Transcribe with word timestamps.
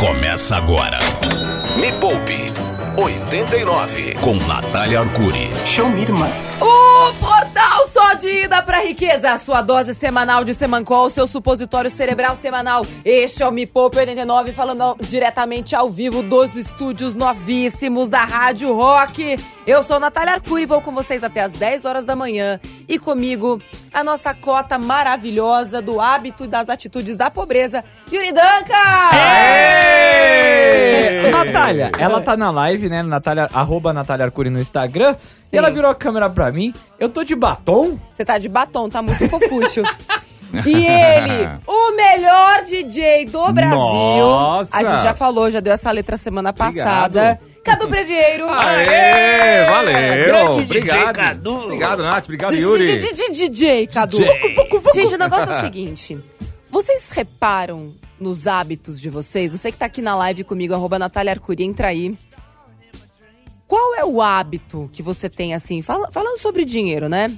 Começa 0.00 0.56
agora. 0.56 0.98
Me 1.76 1.92
Poupe 2.00 2.50
89 2.96 4.14
com 4.14 4.34
Natália 4.46 5.00
Arcuri. 5.00 5.50
Show 5.66 5.90
me, 5.90 6.00
irmã. 6.00 6.26
O 6.58 7.12
Portal 7.20 7.86
Só 7.86 8.14
de 8.14 8.44
Ida 8.44 8.62
pra 8.62 8.80
Riqueza, 8.80 9.32
a 9.32 9.36
sua 9.36 9.60
dose 9.60 9.92
semanal 9.92 10.42
de 10.42 10.54
Semancol, 10.54 11.10
seu 11.10 11.26
supositório 11.26 11.90
cerebral 11.90 12.34
semanal. 12.34 12.86
Este 13.04 13.42
é 13.42 13.46
o 13.46 13.52
Me 13.52 13.66
Poupe 13.66 13.98
89, 13.98 14.52
falando 14.52 14.96
diretamente 15.02 15.76
ao 15.76 15.90
vivo 15.90 16.22
dos 16.22 16.56
estúdios 16.56 17.14
novíssimos 17.14 18.08
da 18.08 18.24
Rádio 18.24 18.74
Rock. 18.74 19.38
Eu 19.66 19.82
sou 19.82 20.00
Natália 20.00 20.32
Arcuri 20.32 20.62
e 20.62 20.66
vou 20.66 20.80
com 20.80 20.92
vocês 20.92 21.22
até 21.22 21.42
as 21.42 21.52
10 21.52 21.84
horas 21.84 22.06
da 22.06 22.16
manhã. 22.16 22.58
E 22.88 22.98
comigo, 22.98 23.60
a 23.92 24.04
nossa 24.04 24.32
cota 24.34 24.78
maravilhosa 24.78 25.82
do 25.82 26.00
hábito 26.00 26.44
e 26.44 26.48
das 26.48 26.68
atitudes 26.68 27.16
da 27.16 27.30
pobreza, 27.30 27.84
Yuri 28.10 28.32
Danca! 28.32 29.14
É! 29.14 29.70
Natália, 31.30 31.90
ela 31.98 32.20
tá 32.20 32.36
na 32.36 32.50
live, 32.50 32.88
né? 32.88 33.02
Natália, 33.02 33.48
arroba 33.52 33.92
Natália 33.92 34.26
Arcuri 34.26 34.50
no 34.50 34.60
Instagram. 34.60 35.16
E 35.52 35.56
ela 35.56 35.70
virou 35.70 35.90
a 35.90 35.94
câmera 35.94 36.30
pra 36.30 36.52
mim. 36.52 36.72
Eu 36.98 37.08
tô 37.08 37.24
de 37.24 37.34
batom? 37.34 37.98
Você 38.14 38.24
tá 38.24 38.38
de 38.38 38.48
batom, 38.48 38.88
tá 38.88 39.02
muito 39.02 39.28
fofuxo. 39.28 39.82
E 40.66 40.86
ele, 40.86 41.48
o 41.66 41.92
melhor 41.96 42.62
DJ 42.64 43.26
do 43.26 43.52
Brasil. 43.52 43.76
Nossa! 43.78 44.76
A 44.76 44.82
gente 44.82 45.02
já 45.02 45.14
falou, 45.14 45.50
já 45.50 45.60
deu 45.60 45.72
essa 45.72 45.90
letra 45.90 46.16
semana 46.16 46.52
passada. 46.52 47.40
Cadu 47.64 47.88
Brevieiro. 47.88 48.48
Aê, 48.48 49.64
valeu. 49.66 50.52
Obrigado. 50.56 51.04
DJ 51.04 51.12
Cadu. 51.12 51.54
Obrigado, 51.64 52.02
Nath. 52.02 52.24
Obrigado, 52.24 52.54
Yuri. 52.54 52.98
DJ, 53.32 53.86
Cadu. 53.86 54.16
Gente, 54.94 55.14
o 55.14 55.18
negócio 55.18 55.52
é 55.52 55.58
o 55.58 55.60
seguinte. 55.62 56.18
Vocês 56.70 57.10
reparam 57.10 57.92
nos 58.18 58.46
hábitos 58.46 59.00
de 59.00 59.10
vocês? 59.10 59.52
Você 59.52 59.70
que 59.72 59.78
tá 59.78 59.86
aqui 59.86 60.00
na 60.00 60.14
live 60.16 60.44
comigo, 60.44 60.72
arroba 60.72 60.98
Natália 60.98 61.32
Arcuri, 61.32 61.64
entra 61.64 61.88
aí. 61.88 62.16
Qual 63.66 63.94
é 63.94 64.04
o 64.04 64.20
hábito 64.20 64.88
que 64.92 65.02
você 65.02 65.28
tem, 65.28 65.54
assim, 65.54 65.80
fala- 65.82 66.10
falando 66.10 66.38
sobre 66.40 66.64
dinheiro, 66.64 67.08
né? 67.08 67.30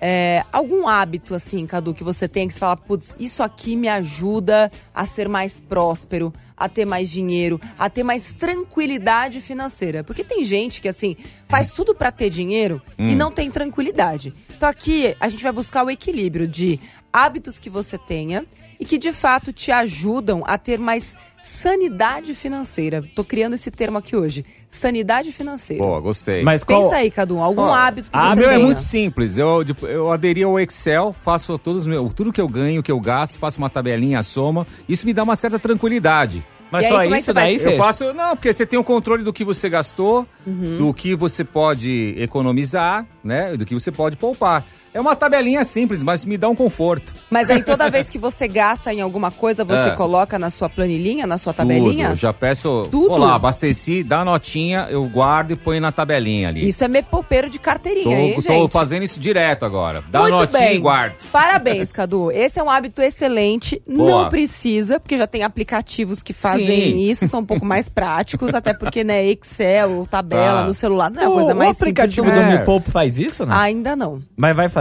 É, 0.00 0.44
algum 0.50 0.88
hábito, 0.88 1.34
assim, 1.34 1.66
Cadu, 1.66 1.92
que 1.92 2.02
você 2.02 2.26
tem 2.26 2.48
que 2.48 2.54
você 2.54 2.60
fala, 2.60 2.76
putz, 2.76 3.14
isso 3.18 3.42
aqui 3.42 3.76
me 3.76 3.88
ajuda 3.88 4.72
a 4.94 5.04
ser 5.04 5.28
mais 5.28 5.60
próspero, 5.60 6.32
a 6.56 6.68
ter 6.68 6.84
mais 6.84 7.10
dinheiro, 7.10 7.60
a 7.78 7.90
ter 7.90 8.02
mais 8.02 8.32
tranquilidade 8.34 9.40
financeira. 9.40 10.02
Porque 10.02 10.24
tem 10.24 10.44
gente 10.44 10.80
que, 10.80 10.88
assim, 10.88 11.16
faz 11.48 11.68
tudo 11.68 11.94
pra 11.94 12.10
ter 12.10 12.30
dinheiro 12.30 12.80
e 12.98 13.14
não 13.14 13.30
tem 13.30 13.50
tranquilidade. 13.50 14.32
Então 14.56 14.68
aqui 14.68 15.14
a 15.20 15.28
gente 15.28 15.42
vai 15.42 15.52
buscar 15.52 15.84
o 15.84 15.90
equilíbrio 15.90 16.46
de 16.46 16.80
hábitos 17.12 17.58
que 17.58 17.68
você 17.70 17.96
tenha 17.98 18.44
e 18.78 18.84
que 18.84 18.96
de 18.98 19.12
fato 19.12 19.52
te 19.52 19.70
ajudam 19.72 20.42
a 20.46 20.56
ter 20.56 20.78
mais 20.78 21.16
sanidade 21.42 22.34
financeira. 22.34 23.04
Tô 23.14 23.22
criando 23.22 23.54
esse 23.54 23.70
termo 23.70 23.98
aqui 23.98 24.16
hoje. 24.16 24.44
Sanidade 24.68 25.30
financeira. 25.32 25.82
Boa, 25.82 26.00
gostei. 26.00 26.42
Mas 26.42 26.64
qual... 26.64 26.82
Pensa 26.82 26.96
aí, 26.96 27.10
Cadu, 27.10 27.38
algum 27.38 27.62
Ó, 27.62 27.72
hábito 27.74 28.10
que 28.10 28.16
Ah, 28.16 28.28
você 28.34 28.40
meu 28.40 28.50
é 28.50 28.54
tenha. 28.54 28.64
muito 28.66 28.80
simples. 28.82 29.36
Eu, 29.38 29.64
eu 29.82 30.10
aderi 30.10 30.42
ao 30.42 30.58
Excel, 30.58 31.12
faço 31.12 31.58
todos 31.58 31.82
os 31.82 31.86
meus, 31.86 32.14
tudo 32.14 32.32
que 32.32 32.40
eu 32.40 32.48
ganho, 32.48 32.82
que 32.82 32.90
eu 32.92 33.00
gasto, 33.00 33.38
faço 33.38 33.58
uma 33.58 33.68
tabelinha, 33.70 34.22
soma. 34.22 34.66
Isso 34.88 35.04
me 35.06 35.12
dá 35.12 35.22
uma 35.22 35.36
certa 35.36 35.58
tranquilidade. 35.58 36.42
Mas 36.70 36.84
E 36.84 36.86
aí, 36.86 36.92
só 36.92 37.02
como 37.02 37.14
é 37.14 37.18
isso 37.18 37.34
faz? 37.34 37.62
daí, 37.64 37.72
Eu 37.74 37.76
faço, 37.78 38.14
não, 38.14 38.36
porque 38.36 38.52
você 38.52 38.64
tem 38.64 38.78
o 38.78 38.84
controle 38.84 39.24
do 39.24 39.32
que 39.32 39.44
você 39.44 39.68
gastou, 39.68 40.24
Uhum. 40.46 40.76
do 40.78 40.94
que 40.94 41.16
você 41.16 41.42
pode 41.44 42.14
economizar, 42.16 43.04
né? 43.24 43.56
Do 43.56 43.66
que 43.66 43.74
você 43.74 43.90
pode 43.90 44.16
poupar. 44.16 44.64
É 44.92 45.00
uma 45.00 45.14
tabelinha 45.14 45.62
simples, 45.64 46.02
mas 46.02 46.24
me 46.24 46.36
dá 46.36 46.48
um 46.48 46.54
conforto. 46.56 47.14
Mas 47.30 47.48
aí 47.48 47.62
toda 47.62 47.88
vez 47.90 48.08
que 48.10 48.18
você 48.18 48.48
gasta 48.48 48.92
em 48.92 49.00
alguma 49.00 49.30
coisa, 49.30 49.64
você 49.64 49.90
É. 49.90 49.94
coloca 49.94 50.36
na 50.36 50.50
sua 50.50 50.68
planilhinha, 50.68 51.28
na 51.28 51.38
sua 51.38 51.52
tabelinha? 51.54 52.06
Tudo. 52.06 52.12
Eu 52.14 52.16
já 52.16 52.32
peço, 52.32 52.88
Tudo? 52.90 53.12
olá, 53.12 53.36
abasteci, 53.36 54.02
dá 54.02 54.20
a 54.20 54.24
notinha, 54.24 54.88
eu 54.90 55.04
guardo 55.08 55.52
e 55.52 55.56
ponho 55.56 55.80
na 55.80 55.92
tabelinha 55.92 56.48
ali. 56.48 56.66
Isso 56.66 56.82
é 56.82 56.88
mepopeiro 56.88 57.48
de 57.48 57.58
carteirinha, 57.60 58.18
hein, 58.18 58.34
tô, 58.34 58.40
gente? 58.40 58.52
tô 58.58 58.68
fazendo 58.68 59.04
isso 59.04 59.20
direto 59.20 59.64
agora. 59.64 60.02
Dá 60.10 60.18
a 60.18 60.22
Muito 60.22 60.34
notinha 60.38 60.60
bem. 60.60 60.76
e 60.76 60.80
guardo. 60.80 61.14
Parabéns, 61.30 61.92
Cadu. 61.92 62.32
Esse 62.32 62.58
é 62.58 62.62
um 62.62 62.68
hábito 62.68 63.00
excelente. 63.00 63.80
Boa. 63.88 64.22
Não 64.24 64.28
precisa, 64.28 64.98
porque 64.98 65.16
já 65.16 65.26
tem 65.28 65.44
aplicativos 65.44 66.20
que 66.20 66.32
fazem 66.32 66.66
Sim. 66.66 66.98
isso, 67.08 67.28
são 67.28 67.40
um 67.40 67.46
pouco 67.46 67.64
mais 67.64 67.86
práticos, 67.88 68.54
até 68.56 68.74
porque, 68.74 69.04
né, 69.04 69.24
Excel 69.24 70.04
tabela 70.10 70.62
Tá. 70.62 70.66
no 70.66 70.74
celular 70.74 71.10
não 71.10 71.22
é 71.22 71.26
a 71.26 71.30
o, 71.30 71.34
coisa 71.34 71.54
o 71.54 71.56
mais 71.56 71.76
aplicativo 71.76 72.26
simples 72.26 72.34
do 72.34 72.40
do 72.40 72.40
É. 72.40 72.50
mundo. 72.50 72.58
Me 72.60 72.64
Poupe 72.66 72.90
faz 72.90 73.16
isso, 73.18 73.46
né? 73.46 73.54
Ainda 73.56 73.94
não. 73.94 74.20
Mas 74.36 74.56
vai 74.56 74.68
fazer? 74.68 74.79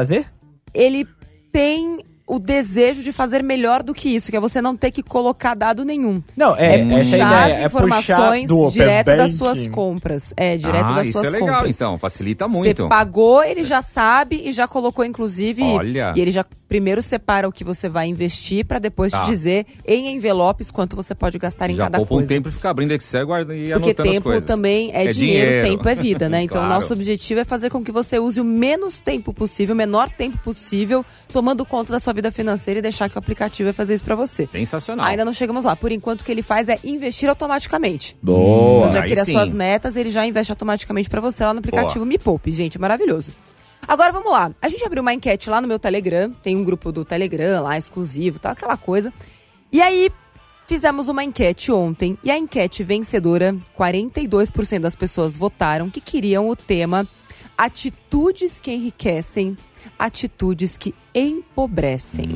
Ele 0.74 1.06
tem 1.52 2.00
o 2.30 2.38
desejo 2.38 3.02
de 3.02 3.12
fazer 3.12 3.42
melhor 3.42 3.82
do 3.82 3.92
que 3.92 4.08
isso, 4.08 4.30
que 4.30 4.38
é 4.38 4.40
você 4.40 4.62
não 4.62 4.76
ter 4.76 4.92
que 4.92 5.02
colocar 5.02 5.56
dado 5.56 5.84
nenhum. 5.84 6.22
Não, 6.38 6.56
É, 6.56 6.76
é, 6.76 6.86
puxar 6.86 7.06
ideia, 7.16 7.26
as 7.26 7.52
é 7.52 7.70
puxar 7.70 7.86
informações 7.88 8.48
do 8.48 8.58
Open 8.60 8.72
direto 8.72 9.18
das 9.18 9.32
suas 9.32 9.68
compras. 9.68 10.34
É, 10.38 10.56
direto 10.56 10.92
ah, 10.92 10.94
das 10.94 11.08
isso 11.08 11.20
suas 11.20 11.34
é 11.34 11.38
legal, 11.38 11.56
compras. 11.56 11.76
então. 11.76 11.98
Facilita 11.98 12.48
Você 12.48 12.60
muito. 12.60 12.88
pagou, 12.88 13.44
ele 13.44 13.64
já 13.64 13.82
sabe 13.82 14.44
e 14.46 14.52
já 14.52 14.68
colocou, 14.68 15.04
inclusive. 15.04 15.64
Olha. 15.64 16.14
E 16.16 16.22
ele 16.22 16.30
já 16.30 16.44
primeiro 16.70 17.02
separa 17.02 17.50
o 17.50 17.52
que 17.52 17.64
você 17.64 17.90
vai 17.90 18.08
investir 18.08 18.64
pra 18.64 18.78
depois 18.80 19.12
Tá. 19.12 19.22
te 19.24 19.32
dizer 19.32 19.66
em 19.86 20.14
envelopes 20.16 20.70
quanto 20.72 20.96
você 20.96 21.16
pode 21.16 21.38
gastar 21.40 21.70
em 21.70 21.74
Já 21.76 21.86
cada 21.86 21.98
poupa 21.98 22.14
coisa. 22.16 22.26
um 22.26 22.28
tempo 22.28 22.48
e 22.50 22.52
fica 22.52 22.70
abrindo 22.70 22.92
Excel 22.92 23.24
e 23.24 23.26
guarda 23.26 23.56
e 23.56 23.70
Porque 23.72 23.90
anotando 23.90 24.12
tempo 24.12 24.42
também 24.46 24.92
é, 24.94 25.06
É 25.06 25.12
dinheiro, 25.12 25.48
dinheiro. 25.50 25.68
tempo 25.68 25.90
é 25.90 25.96
vida, 25.96 26.30
né? 26.30 26.44
Então, 26.50 26.62
o 26.62 26.66
Claro. 26.66 26.82
nosso 26.82 26.94
objetivo 26.94 27.40
é 27.40 27.44
fazer 27.44 27.70
com 27.72 27.84
que 27.84 27.92
você 27.92 28.20
use 28.20 28.40
o 28.40 28.46
menos 28.46 29.02
tempo 29.02 29.34
possível, 29.34 29.74
o 29.74 29.78
menor 29.78 30.08
tempo 30.10 30.38
possível, 30.38 31.04
tomando 31.34 31.66
conta 31.66 31.92
da 31.92 32.00
sua 32.00 32.14
vida 32.14 32.32
financeira 32.32 32.78
e 32.80 32.82
deixar 32.82 33.10
que 33.10 33.16
o 33.18 33.20
aplicativo 33.20 33.66
vai 33.68 33.74
fazer 33.74 33.96
isso 33.96 34.04
pra 34.04 34.16
você. 34.16 34.48
Sensacional. 34.52 35.06
Ainda 35.08 35.26
não 35.26 35.34
chegamos 35.34 35.66
lá. 35.66 35.76
Por 35.76 35.92
enquanto, 35.92 36.22
o 36.22 36.26
que 36.26 36.32
ele 36.32 36.44
faz 36.44 36.70
é 36.70 36.78
investir 36.84 37.28
automaticamente. 37.30 38.16
Boa. 38.22 38.78
Então 38.78 38.94
já 38.94 39.02
cria 39.02 39.26
suas 39.26 39.54
metas, 39.54 39.96
ele 39.96 40.12
já 40.12 40.26
investe 40.26 40.52
automaticamente 40.52 41.10
pra 41.10 41.20
você 41.20 41.44
lá 41.44 41.54
no 41.54 41.60
aplicativo 41.60 42.06
Me 42.06 42.18
Poupe, 42.20 42.52
gente, 42.52 42.78
maravilhoso. 42.80 43.32
Agora 43.90 44.14
vamos 44.14 44.32
lá. 44.32 44.54
A 44.62 44.70
gente 44.70 44.86
abriu 44.86 45.02
uma 45.02 45.16
enquete 45.16 45.50
lá 45.50 45.60
no 45.60 45.68
meu 45.68 45.80
Telegram, 45.80 46.30
tem 46.44 46.56
um 46.56 46.64
grupo 46.64 46.92
do 46.92 47.04
Telegram 47.04 47.64
lá 47.64 47.76
exclusivo, 47.76 48.38
tal, 48.38 48.52
aquela 48.52 48.78
coisa. 48.78 49.12
E 49.72 49.82
aí 49.82 50.12
fizemos 50.68 51.10
uma 51.10 51.24
enquete 51.24 51.72
ontem 51.72 52.16
e 52.24 52.30
a 52.30 52.38
enquete 52.38 52.84
vencedora, 52.84 53.58
42% 53.76 54.82
das 54.82 54.96
pessoas 54.96 55.36
votaram 55.36 55.90
que 55.90 56.00
queriam 56.00 56.48
o 56.48 56.56
tema 56.56 57.08
atitudes 57.58 58.60
que 58.60 58.72
enriquecem, 58.72 59.58
atitudes 59.98 60.78
que 60.78 60.94
empobrecem. 61.14 62.30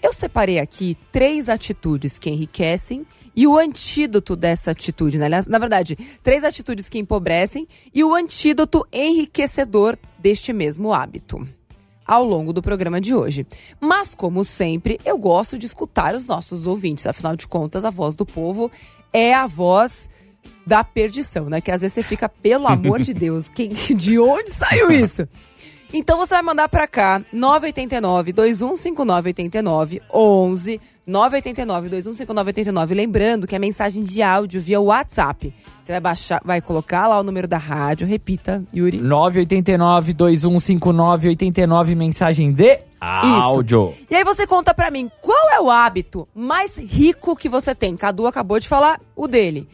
Eu 0.00 0.12
separei 0.12 0.58
aqui 0.58 0.96
três 1.10 1.48
atitudes 1.48 2.18
que 2.18 2.30
enriquecem 2.30 3.06
e 3.34 3.46
o 3.46 3.56
antídoto 3.56 4.36
dessa 4.36 4.70
atitude, 4.70 5.18
né? 5.18 5.28
Na 5.46 5.58
verdade, 5.58 5.96
três 6.22 6.44
atitudes 6.44 6.88
que 6.88 6.98
empobrecem 6.98 7.66
e 7.92 8.04
o 8.04 8.14
antídoto 8.14 8.86
enriquecedor 8.92 9.96
deste 10.18 10.52
mesmo 10.52 10.92
hábito. 10.92 11.46
Ao 12.06 12.24
longo 12.24 12.52
do 12.52 12.60
programa 12.60 13.00
de 13.00 13.14
hoje. 13.14 13.46
Mas, 13.80 14.14
como 14.14 14.44
sempre, 14.44 15.00
eu 15.04 15.16
gosto 15.16 15.56
de 15.56 15.66
escutar 15.66 16.14
os 16.14 16.26
nossos 16.26 16.66
ouvintes. 16.66 17.06
Afinal 17.06 17.36
de 17.36 17.46
contas, 17.46 17.84
a 17.84 17.90
voz 17.90 18.14
do 18.14 18.26
povo 18.26 18.70
é 19.12 19.32
a 19.32 19.46
voz 19.46 20.10
da 20.66 20.82
perdição, 20.82 21.48
né? 21.48 21.60
Que 21.60 21.70
às 21.70 21.80
vezes 21.80 21.94
você 21.94 22.02
fica, 22.02 22.28
pelo 22.28 22.66
amor 22.66 23.00
de 23.00 23.14
Deus, 23.14 23.48
quem, 23.48 23.70
de 23.96 24.18
onde 24.18 24.50
saiu 24.50 24.90
isso? 24.90 25.26
Então 25.92 26.16
você 26.16 26.34
vai 26.34 26.42
mandar 26.42 26.68
pra 26.68 26.88
cá 26.88 27.22
989 27.32 28.32
215989 28.32 30.00
11 30.12 30.80
989 31.06 31.88
215989, 31.88 32.94
lembrando 32.94 33.46
que 33.46 33.56
é 33.56 33.58
mensagem 33.58 34.02
de 34.02 34.22
áudio 34.22 34.60
via 34.60 34.80
WhatsApp. 34.80 35.52
Você 35.82 35.92
vai 35.92 36.00
baixar, 36.00 36.40
vai 36.44 36.60
colocar 36.60 37.08
lá 37.08 37.18
o 37.18 37.24
número 37.24 37.48
da 37.48 37.58
rádio, 37.58 38.06
repita, 38.06 38.64
Yuri. 38.72 38.98
989 38.98 40.12
2159 40.14 41.28
89 41.28 41.94
mensagem 41.96 42.52
de 42.52 42.78
áudio. 43.00 43.94
E 44.08 44.14
aí 44.14 44.22
você 44.22 44.46
conta 44.46 44.72
pra 44.72 44.90
mim, 44.90 45.10
qual 45.20 45.50
é 45.50 45.60
o 45.60 45.70
hábito 45.70 46.28
mais 46.32 46.78
rico 46.78 47.34
que 47.34 47.48
você 47.48 47.74
tem? 47.74 47.96
Cadu 47.96 48.26
acabou 48.26 48.60
de 48.60 48.68
falar 48.68 49.00
o 49.16 49.26
dele. 49.26 49.68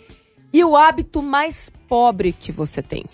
E 0.51 0.65
o 0.65 0.77
hábito 0.77 1.23
mais 1.23 1.71
pobre 1.87 2.33
que 2.33 2.51
você 2.51 2.81
tem? 2.81 3.05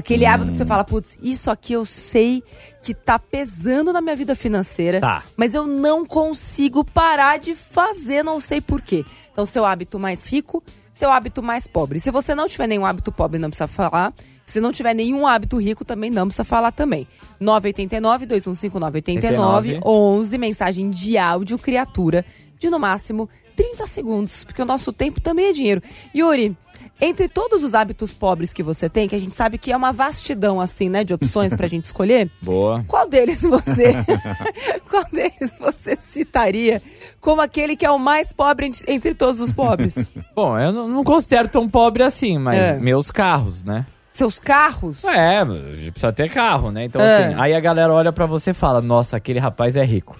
Aquele 0.00 0.26
hábito 0.26 0.50
que 0.50 0.56
você 0.56 0.66
fala, 0.66 0.82
putz, 0.82 1.16
isso 1.22 1.50
aqui 1.50 1.74
eu 1.74 1.84
sei 1.84 2.42
que 2.82 2.92
tá 2.94 3.18
pesando 3.18 3.92
na 3.92 4.00
minha 4.00 4.16
vida 4.16 4.34
financeira, 4.34 5.00
Tá. 5.00 5.22
mas 5.36 5.54
eu 5.54 5.66
não 5.66 6.04
consigo 6.06 6.84
parar 6.84 7.38
de 7.38 7.54
fazer, 7.54 8.22
não 8.22 8.40
sei 8.40 8.60
por 8.60 8.80
quê. 8.82 9.04
Então, 9.30 9.44
seu 9.46 9.64
hábito 9.64 9.98
mais 9.98 10.26
rico, 10.26 10.62
seu 10.92 11.10
hábito 11.10 11.42
mais 11.42 11.68
pobre. 11.68 12.00
Se 12.00 12.10
você 12.10 12.34
não 12.34 12.48
tiver 12.48 12.66
nenhum 12.66 12.84
hábito 12.86 13.12
pobre, 13.12 13.38
não 13.38 13.50
precisa 13.50 13.68
falar. 13.68 14.12
Se 14.44 14.60
não 14.60 14.72
tiver 14.72 14.94
nenhum 14.94 15.26
hábito 15.26 15.58
rico, 15.58 15.84
também 15.84 16.10
não 16.10 16.26
precisa 16.26 16.44
falar 16.44 16.72
também. 16.72 17.06
989 17.38 18.26
2159 18.26 18.98
89 18.98 19.80
11 19.84 20.38
mensagem 20.38 20.90
de 20.90 21.16
áudio 21.16 21.58
criatura 21.58 22.24
de 22.58 22.68
no 22.68 22.78
máximo 22.78 23.28
30 23.60 23.86
segundos, 23.86 24.42
porque 24.42 24.62
o 24.62 24.64
nosso 24.64 24.90
tempo 24.90 25.20
também 25.20 25.48
é 25.48 25.52
dinheiro. 25.52 25.82
Yuri, 26.16 26.56
entre 26.98 27.28
todos 27.28 27.62
os 27.62 27.74
hábitos 27.74 28.10
pobres 28.10 28.54
que 28.54 28.62
você 28.62 28.88
tem, 28.88 29.06
que 29.06 29.14
a 29.14 29.18
gente 29.18 29.34
sabe 29.34 29.58
que 29.58 29.70
é 29.70 29.76
uma 29.76 29.92
vastidão 29.92 30.62
assim, 30.62 30.88
né, 30.88 31.04
de 31.04 31.12
opções 31.12 31.54
pra 31.54 31.68
gente 31.68 31.84
escolher. 31.84 32.30
Boa. 32.40 32.82
Qual 32.88 33.06
deles 33.06 33.42
você 33.42 33.92
Qual 34.88 35.04
deles 35.12 35.54
você 35.60 35.94
citaria 35.98 36.80
como 37.20 37.42
aquele 37.42 37.76
que 37.76 37.84
é 37.84 37.90
o 37.90 37.98
mais 37.98 38.32
pobre 38.32 38.72
entre 38.88 39.12
todos 39.12 39.42
os 39.42 39.52
pobres? 39.52 40.10
Bom, 40.34 40.58
eu 40.58 40.72
não 40.72 41.04
considero 41.04 41.46
tão 41.46 41.68
pobre 41.68 42.02
assim, 42.02 42.38
mas 42.38 42.58
é. 42.58 42.78
meus 42.78 43.10
carros, 43.10 43.62
né? 43.62 43.84
Seus 44.10 44.38
carros? 44.38 45.04
É, 45.04 45.40
a 45.40 45.74
gente 45.74 45.92
precisa 45.92 46.12
ter 46.14 46.30
carro, 46.30 46.70
né? 46.70 46.86
Então, 46.86 47.02
é. 47.02 47.26
assim, 47.26 47.34
aí 47.38 47.54
a 47.54 47.60
galera 47.60 47.92
olha 47.92 48.10
para 48.10 48.24
você 48.24 48.50
e 48.50 48.54
fala: 48.54 48.80
Nossa, 48.80 49.16
aquele 49.16 49.38
rapaz 49.38 49.76
é 49.76 49.84
rico. 49.84 50.18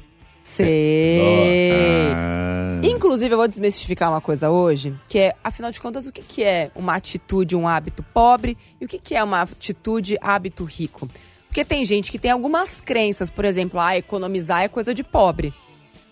Sei. 0.50 2.11
Ah. 2.12 2.81
Inclusive, 2.82 3.32
eu 3.32 3.38
vou 3.38 3.47
desmistificar 3.47 4.11
uma 4.11 4.20
coisa 4.20 4.50
hoje, 4.50 4.97
que 5.06 5.19
é, 5.19 5.37
afinal 5.44 5.70
de 5.70 5.81
contas, 5.81 6.06
o 6.06 6.12
que, 6.12 6.23
que 6.23 6.43
é 6.43 6.73
uma 6.75 6.94
atitude, 6.94 7.55
um 7.55 7.69
hábito 7.69 8.02
pobre 8.02 8.58
e 8.81 8.85
o 8.85 8.88
que, 8.88 8.99
que 8.99 9.14
é 9.14 9.23
uma 9.23 9.43
atitude, 9.43 10.19
hábito 10.20 10.64
rico? 10.64 11.08
Porque 11.47 11.64
tem 11.64 11.85
gente 11.85 12.11
que 12.11 12.19
tem 12.19 12.32
algumas 12.32 12.81
crenças, 12.81 13.31
por 13.31 13.44
exemplo, 13.44 13.79
ah, 13.79 13.97
economizar 13.97 14.62
é 14.62 14.69
coisa 14.69 14.93
de 14.93 15.05
pobre. 15.05 15.55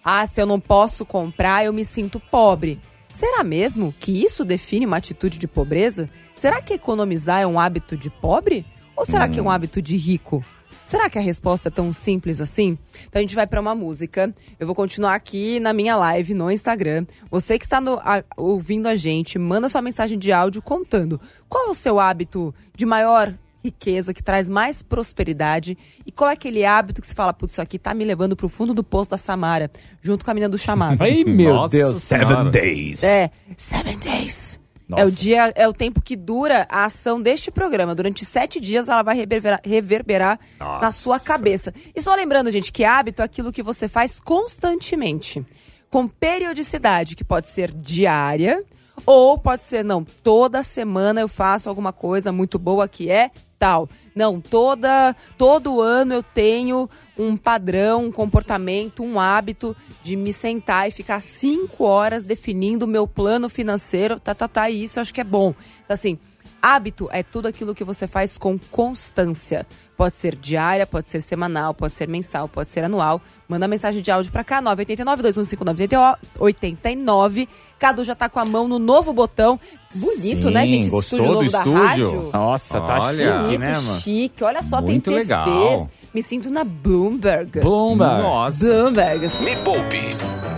Ah, 0.04 0.24
se 0.24 0.40
eu 0.40 0.46
não 0.46 0.60
posso 0.60 1.04
comprar, 1.04 1.64
eu 1.64 1.72
me 1.72 1.84
sinto 1.84 2.20
pobre. 2.20 2.80
Será 3.10 3.42
mesmo 3.42 3.92
que 3.98 4.24
isso 4.24 4.44
define 4.44 4.86
uma 4.86 4.98
atitude 4.98 5.36
de 5.36 5.48
pobreza? 5.48 6.08
Será 6.36 6.62
que 6.62 6.74
economizar 6.74 7.40
é 7.40 7.46
um 7.46 7.58
hábito 7.58 7.96
de 7.96 8.08
pobre? 8.08 8.64
Ou 8.96 9.04
será 9.04 9.26
hum. 9.26 9.30
que 9.30 9.40
é 9.40 9.42
um 9.42 9.46
hum. 9.46 9.50
hábito 9.50 9.82
de 9.82 9.96
rico? 9.96 10.44
Será 10.88 11.10
que 11.10 11.18
a 11.18 11.20
resposta 11.20 11.68
é 11.68 11.70
tão 11.70 11.92
simples 11.92 12.40
assim? 12.40 12.78
Então 13.06 13.20
a 13.20 13.22
gente 13.22 13.34
vai 13.34 13.46
para 13.46 13.60
uma 13.60 13.74
música. 13.74 14.34
Eu 14.58 14.66
vou 14.66 14.74
continuar 14.74 15.14
aqui 15.14 15.60
na 15.60 15.74
minha 15.74 15.94
live 15.96 16.32
no 16.32 16.50
Instagram. 16.50 17.04
Você 17.30 17.58
que 17.58 17.66
está 17.66 17.78
no, 17.78 17.98
a, 17.98 18.24
ouvindo 18.38 18.86
a 18.86 18.96
gente, 18.96 19.38
manda 19.38 19.68
sua 19.68 19.82
mensagem 19.82 20.18
de 20.18 20.32
áudio 20.32 20.62
contando 20.62 21.20
qual 21.46 21.66
é 21.66 21.68
o 21.68 21.74
seu 21.74 22.00
hábito 22.00 22.54
de 22.74 22.86
maior 22.86 23.34
riqueza, 23.62 24.14
que 24.14 24.22
traz 24.22 24.48
mais 24.48 24.82
prosperidade? 24.82 25.76
E 26.06 26.10
qual 26.10 26.30
é 26.30 26.32
aquele 26.32 26.64
hábito 26.64 27.02
que 27.02 27.06
você 27.06 27.14
fala, 27.14 27.34
putz, 27.34 27.52
isso 27.52 27.60
aqui 27.60 27.78
tá 27.78 27.92
me 27.92 28.06
levando 28.06 28.34
pro 28.34 28.48
fundo 28.48 28.72
do 28.72 28.82
poço 28.82 29.10
da 29.10 29.18
Samara, 29.18 29.70
junto 30.00 30.24
com 30.24 30.30
a 30.30 30.34
menina 30.34 30.48
do 30.48 30.56
chamado? 30.56 31.02
Ai, 31.02 31.22
meu 31.22 31.52
Nossa 31.52 31.76
Deus, 31.76 32.02
seven 32.02 32.50
days. 32.50 33.02
É, 33.02 33.30
seven 33.58 33.98
days. 33.98 34.58
Nossa. 34.88 35.02
É 35.02 35.06
o 35.06 35.10
dia, 35.10 35.52
é 35.54 35.68
o 35.68 35.72
tempo 35.72 36.00
que 36.00 36.16
dura 36.16 36.66
a 36.70 36.84
ação 36.84 37.20
deste 37.20 37.50
programa. 37.50 37.94
Durante 37.94 38.24
sete 38.24 38.58
dias 38.58 38.88
ela 38.88 39.02
vai 39.02 39.14
reverberar, 39.14 39.60
reverberar 39.62 40.40
na 40.58 40.90
sua 40.90 41.20
cabeça. 41.20 41.74
E 41.94 42.00
só 42.00 42.14
lembrando, 42.14 42.50
gente, 42.50 42.72
que 42.72 42.84
hábito 42.84 43.20
é 43.20 43.24
aquilo 43.24 43.52
que 43.52 43.62
você 43.62 43.86
faz 43.86 44.18
constantemente. 44.18 45.44
Com 45.90 46.08
periodicidade, 46.08 47.14
que 47.14 47.24
pode 47.24 47.48
ser 47.48 47.70
diária, 47.70 48.64
ou 49.04 49.38
pode 49.38 49.62
ser, 49.62 49.84
não, 49.84 50.04
toda 50.04 50.62
semana 50.62 51.20
eu 51.20 51.28
faço 51.28 51.68
alguma 51.68 51.92
coisa 51.92 52.32
muito 52.32 52.58
boa 52.58 52.88
que 52.88 53.10
é 53.10 53.30
tal. 53.58 53.88
Não, 54.18 54.40
toda 54.40 55.14
todo 55.36 55.80
ano 55.80 56.12
eu 56.12 56.24
tenho 56.24 56.90
um 57.16 57.36
padrão, 57.36 58.06
um 58.06 58.10
comportamento, 58.10 59.04
um 59.04 59.20
hábito 59.20 59.76
de 60.02 60.16
me 60.16 60.32
sentar 60.32 60.88
e 60.88 60.90
ficar 60.90 61.20
cinco 61.20 61.84
horas 61.84 62.24
definindo 62.24 62.84
o 62.84 62.88
meu 62.88 63.06
plano 63.06 63.48
financeiro, 63.48 64.18
tá, 64.18 64.34
tá, 64.34 64.48
tá, 64.48 64.68
e 64.68 64.82
isso 64.82 64.98
eu 64.98 65.02
acho 65.02 65.14
que 65.14 65.20
é 65.20 65.24
bom. 65.24 65.54
Então, 65.84 65.94
assim, 65.94 66.18
hábito 66.62 67.08
é 67.12 67.22
tudo 67.22 67.48
aquilo 67.48 67.74
que 67.74 67.84
você 67.84 68.06
faz 68.06 68.38
com 68.38 68.58
constância. 68.70 69.66
Pode 69.96 70.14
ser 70.14 70.36
diária, 70.36 70.86
pode 70.86 71.08
ser 71.08 71.20
semanal, 71.20 71.74
pode 71.74 71.92
ser 71.92 72.08
mensal, 72.08 72.48
pode 72.48 72.68
ser 72.68 72.84
anual. 72.84 73.20
Manda 73.48 73.66
mensagem 73.66 74.00
de 74.00 74.10
áudio 74.12 74.30
pra 74.30 74.44
cá, 74.44 74.62
989-215-989. 74.62 77.48
Cadu 77.78 78.04
já 78.04 78.14
tá 78.14 78.28
com 78.28 78.38
a 78.38 78.44
mão 78.44 78.68
no 78.68 78.78
novo 78.78 79.12
botão. 79.12 79.58
Bonito, 79.94 80.48
Sim, 80.48 80.52
né, 80.52 80.66
gente? 80.66 80.82
Esse 80.82 80.90
gostou 80.90 81.18
estúdio 81.18 81.38
do 81.38 81.44
estúdio? 81.44 81.82
rádio. 81.84 82.30
Nossa, 82.32 82.80
tá 82.80 83.00
Olha. 83.00 83.42
chique, 83.44 83.58
né, 83.58 83.72
mano? 83.72 84.00
chique. 84.00 84.44
Olha 84.44 84.62
só, 84.62 84.80
Muito 84.80 85.10
tem 85.10 85.18
legal. 85.18 85.44
TVs. 85.44 85.88
Me 86.14 86.22
sinto 86.22 86.48
na 86.50 86.64
Bloomberg. 86.64 87.60
Bloomberg. 87.60 88.22
Nossa. 88.22 88.64
Bloomberg. 88.64 89.28
Me 89.42 89.56
Poupe 89.56 90.00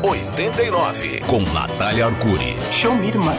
89 0.03 1.21
com 1.27 1.41
Natália 1.53 2.07
Arcuri. 2.07 2.57
Show 2.71 2.95
me, 2.95 3.09
irmã. 3.09 3.35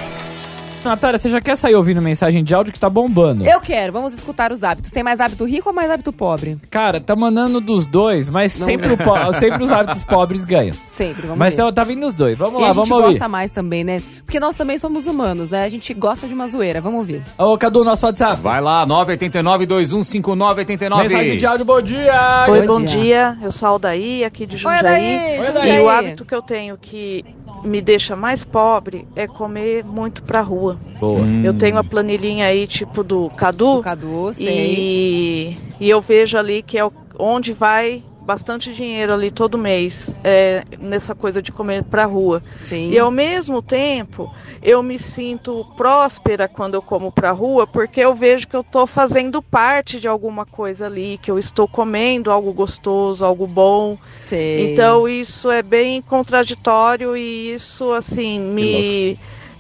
Natália, 0.84 1.20
você 1.20 1.30
já 1.30 1.40
quer 1.40 1.56
sair 1.56 1.76
ouvindo 1.76 2.02
mensagem 2.02 2.44
de 2.44 2.54
áudio 2.54 2.74
que 2.74 2.80
tá 2.80 2.90
bombando? 2.90 3.46
Eu 3.46 3.62
quero, 3.62 3.94
vamos 3.94 4.14
escutar 4.14 4.52
os 4.52 4.64
hábitos. 4.64 4.92
Tem 4.92 5.04
mais 5.04 5.20
hábito 5.20 5.46
rico 5.46 5.70
ou 5.70 5.76
mais 5.76 5.90
hábito 5.90 6.12
pobre? 6.12 6.58
Cara, 6.70 7.00
tá 7.00 7.16
mandando 7.16 7.62
dos 7.62 7.86
dois, 7.86 8.30
mas 8.30 8.52
sempre, 8.52 8.94
o 8.94 8.98
sempre 9.40 9.64
os 9.64 9.72
hábitos 9.72 10.04
pobres 10.04 10.44
ganham. 10.44 10.76
Sempre, 10.88 11.22
vamos 11.22 11.38
mas 11.38 11.54
ver. 11.54 11.62
Mas 11.62 11.68
tá, 11.68 11.82
tá 11.82 11.84
vindo 11.84 12.08
os 12.08 12.16
dois. 12.16 12.38
Vamos 12.38 12.62
e 12.62 12.64
lá, 12.64 12.72
vamos 12.72 12.90
ouvir. 12.90 13.04
A 13.04 13.08
gente 13.08 13.20
gosta 13.20 13.30
mais 13.30 13.52
também, 13.52 13.84
né? 13.84 14.02
Porque 14.26 14.40
nós 14.40 14.56
também 14.56 14.78
somos 14.78 15.08
humanos, 15.08 15.50
né? 15.50 15.64
A 15.64 15.70
gente 15.70 15.94
gosta 15.94 16.28
de 16.28 16.34
uma 16.34 16.48
zoeira. 16.48 16.82
Vamos 16.82 17.00
ouvir. 17.00 17.22
Ô, 17.38 17.58
Cadu, 17.58 17.84
nosso 17.84 18.06
WhatsApp. 18.06 18.42
Vai 18.42 18.62
lá, 18.62 18.86
989-215989. 18.88 21.04
Mensagem 21.04 21.38
de 21.38 21.46
áudio, 21.46 21.66
bom 21.66 21.82
dia! 21.82 22.46
Oi, 22.50 22.68
bom, 22.68 22.74
bom 22.74 22.82
dia. 22.82 23.02
dia. 23.02 23.38
Eu 23.42 23.52
sou 23.52 23.68
a 23.68 23.72
Aldaí, 23.72 24.24
aqui 24.24 24.46
de 24.46 24.58
Jundiaí. 24.58 24.78
Oi, 24.78 24.84
Daí. 24.84 25.40
Oi, 25.40 25.52
Daí. 25.54 25.78
E 25.78 25.80
o 25.82 25.90
hábito 25.90 26.26
que 26.26 26.34
eu 26.34 26.42
tenho 26.42 26.78
que 26.78 27.24
me 27.64 27.82
deixa 27.82 28.16
mais 28.16 28.44
pobre 28.44 29.08
é 29.16 29.28
comer 29.28 29.84
muito 29.84 30.24
pra 30.24 30.42
rua. 30.42 30.78
Boa. 31.00 31.26
Eu 31.44 31.54
tenho 31.54 31.78
a 31.78 31.84
planilhinha 31.84 32.46
aí, 32.46 32.68
tipo 32.68 33.04
do 33.04 33.30
Cadu. 33.32 33.78
Do 33.78 33.82
Cadu, 33.82 34.34
sei. 34.34 34.76
E, 34.78 35.58
e 35.80 35.90
eu 35.90 36.02
vejo 36.02 36.38
ali 36.38 36.62
que 36.62 36.78
é 36.78 36.90
onde 37.18 37.54
vai 37.54 38.04
bastante 38.22 38.74
dinheiro 38.74 39.14
ali 39.14 39.32
todo 39.32 39.58
mês 39.58 40.16
é, 40.24 40.64
nessa 40.80 41.16
coisa 41.16 41.42
de 41.42 41.52
comer 41.52 41.84
para 41.84 42.06
rua. 42.06 42.42
Sim. 42.64 42.92
E 42.92 43.00
ao 43.00 43.10
mesmo 43.10 43.62
tempo, 43.62 44.34
eu 44.62 44.84
me 44.84 45.00
sinto 45.00 45.66
próspera 45.76 46.48
quando 46.48 46.76
eu 46.76 46.82
como 46.82 47.12
para 47.12 47.32
rua, 47.32 47.66
porque 47.66 48.00
eu 48.00 48.14
vejo 48.14 48.48
que 48.48 48.56
eu 48.56 48.62
estou 48.62 48.86
fazendo 48.86 49.42
parte 49.42 50.00
de 50.00 50.08
alguma 50.08 50.46
coisa 50.46 50.86
ali, 50.86 51.18
que 51.22 51.32
eu 51.32 51.40
estou 51.40 51.68
comendo 51.68 52.32
algo 52.32 52.54
gostoso, 52.54 53.26
algo 53.26 53.48
bom. 53.48 53.98
Sei. 54.16 54.72
Então 54.72 55.08
isso 55.08 55.50
é 55.50 55.64
bem 55.64 56.02
contraditório 56.02 57.18
e 57.18 57.54
isso 57.54 57.92
assim 57.92 58.40
me 58.40 59.20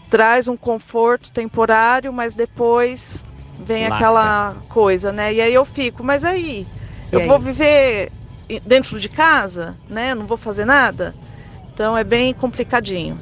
traz 0.09 0.47
um 0.47 0.57
conforto 0.57 1.31
temporário, 1.31 2.13
mas 2.13 2.33
depois 2.33 3.25
vem 3.57 3.87
Lasca. 3.87 3.95
aquela 3.95 4.55
coisa, 4.69 5.11
né? 5.11 5.33
E 5.33 5.41
aí 5.41 5.53
eu 5.53 5.65
fico, 5.65 6.03
mas 6.03 6.23
aí 6.23 6.67
e 7.11 7.15
eu 7.15 7.21
aí? 7.21 7.27
vou 7.27 7.39
viver 7.39 8.11
dentro 8.59 8.99
de 8.99 9.09
casa, 9.09 9.75
né? 9.89 10.13
Não 10.13 10.27
vou 10.27 10.37
fazer 10.37 10.65
nada. 10.65 11.15
Então 11.73 11.97
é 11.97 12.03
bem 12.03 12.33
complicadinho. 12.33 13.17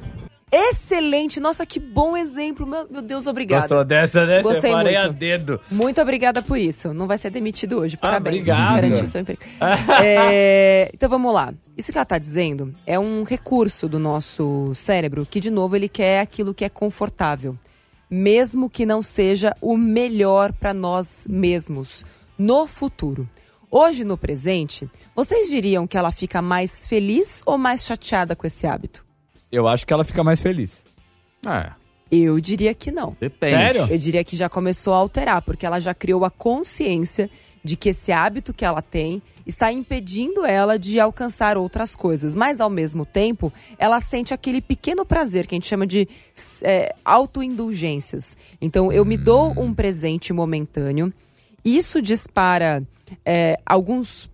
Excelente! 0.52 1.40
Nossa, 1.40 1.66
que 1.66 1.80
bom 1.80 2.18
exemplo. 2.18 2.66
Meu, 2.66 2.88
meu 2.90 3.02
Deus, 3.02 3.28
obrigada. 3.28 3.62
Gostou 3.62 3.86
dessa, 3.86 4.26
né? 4.26 4.42
Gostei 4.42 4.74
muito. 4.74 4.98
a 4.98 5.08
dedo. 5.08 5.62
Muito 5.72 6.02
obrigada 6.02 6.42
por 6.42 6.58
isso. 6.58 6.92
Não 6.92 7.06
vai 7.06 7.18
ser 7.18 7.30
demitido 7.30 7.80
hoje. 7.80 7.96
Ah, 7.98 8.02
Parabéns. 8.02 8.50
Ah, 8.50 8.74
obrigado. 8.74 9.08
seu 9.08 9.22
emprego. 9.22 9.42
é, 10.04 10.90
então 10.92 11.08
vamos 11.08 11.32
lá. 11.34 11.54
Isso 11.78 11.92
que 11.92 11.98
ela 11.98 12.04
está 12.04 12.18
dizendo 12.18 12.74
é 12.86 12.98
um 12.98 13.24
recurso 13.24 13.88
do 13.88 14.00
nosso 14.00 14.74
cérebro 14.74 15.26
que, 15.26 15.40
de 15.40 15.52
novo, 15.52 15.76
ele 15.76 15.88
quer 15.88 16.22
aquilo 16.22 16.54
que 16.54 16.66
é 16.66 16.70
confortável. 16.70 17.56
Mesmo 18.10 18.72
que 18.72 18.88
não 18.88 19.04
seja 19.04 19.56
o 19.62 19.78
melhor 19.78 20.52
para 20.52 20.74
nós 20.74 21.28
mesmos 21.30 22.04
no 22.36 22.66
futuro. 22.66 23.30
Hoje, 23.72 24.04
no 24.04 24.18
presente, 24.18 24.90
vocês 25.16 25.48
diriam 25.48 25.86
que 25.86 25.96
ela 25.96 26.12
fica 26.12 26.42
mais 26.42 26.88
feliz 26.88 27.44
ou 27.46 27.56
mais 27.56 27.86
chateada 27.86 28.36
com 28.36 28.48
esse 28.48 28.66
hábito? 28.66 29.06
Eu 29.52 29.68
acho 29.68 29.86
que 29.86 29.94
ela 29.94 30.04
fica 30.04 30.24
mais 30.24 30.42
feliz. 30.42 30.72
É. 31.48 31.72
Eu 32.12 32.40
diria 32.40 32.74
que 32.74 32.92
não. 32.92 33.16
Depende. 33.20 33.52
Sério? 33.52 33.88
Eu 33.88 33.98
diria 33.98 34.24
que 34.24 34.36
já 34.36 34.50
começou 34.50 34.94
a 34.94 34.98
alterar, 34.98 35.44
porque 35.44 35.68
ela 35.68 35.80
já 35.80 35.94
criou 35.94 36.26
a 36.26 36.32
consciência 36.32 37.30
de 37.64 37.76
que 37.76 37.90
esse 37.90 38.12
hábito 38.12 38.52
que 38.54 38.66
ela 38.66 38.82
tem 38.82 39.22
está 39.46 39.72
impedindo 39.72 40.44
ela 40.44 40.80
de 40.80 41.00
alcançar 41.00 41.56
outras 41.56 41.96
coisas. 41.96 42.34
Mas, 42.34 42.60
ao 42.60 42.70
mesmo 42.70 43.06
tempo, 43.06 43.54
ela 43.78 44.00
sente 44.00 44.34
aquele 44.34 44.62
pequeno 44.62 45.06
prazer 45.06 45.46
que 45.46 45.54
a 45.54 45.58
gente 45.58 45.68
chama 45.68 45.86
de 45.86 46.08
é, 46.64 46.96
autoindulgências. 47.06 48.36
Então, 48.60 48.92
eu 48.92 49.06
me 49.06 49.18
dou 49.18 49.54
um 49.58 49.72
presente 49.72 50.34
momentâneo, 50.34 51.14
isso 51.64 52.02
dispara 52.02 52.84
é, 53.26 53.60
alguns 53.66 54.30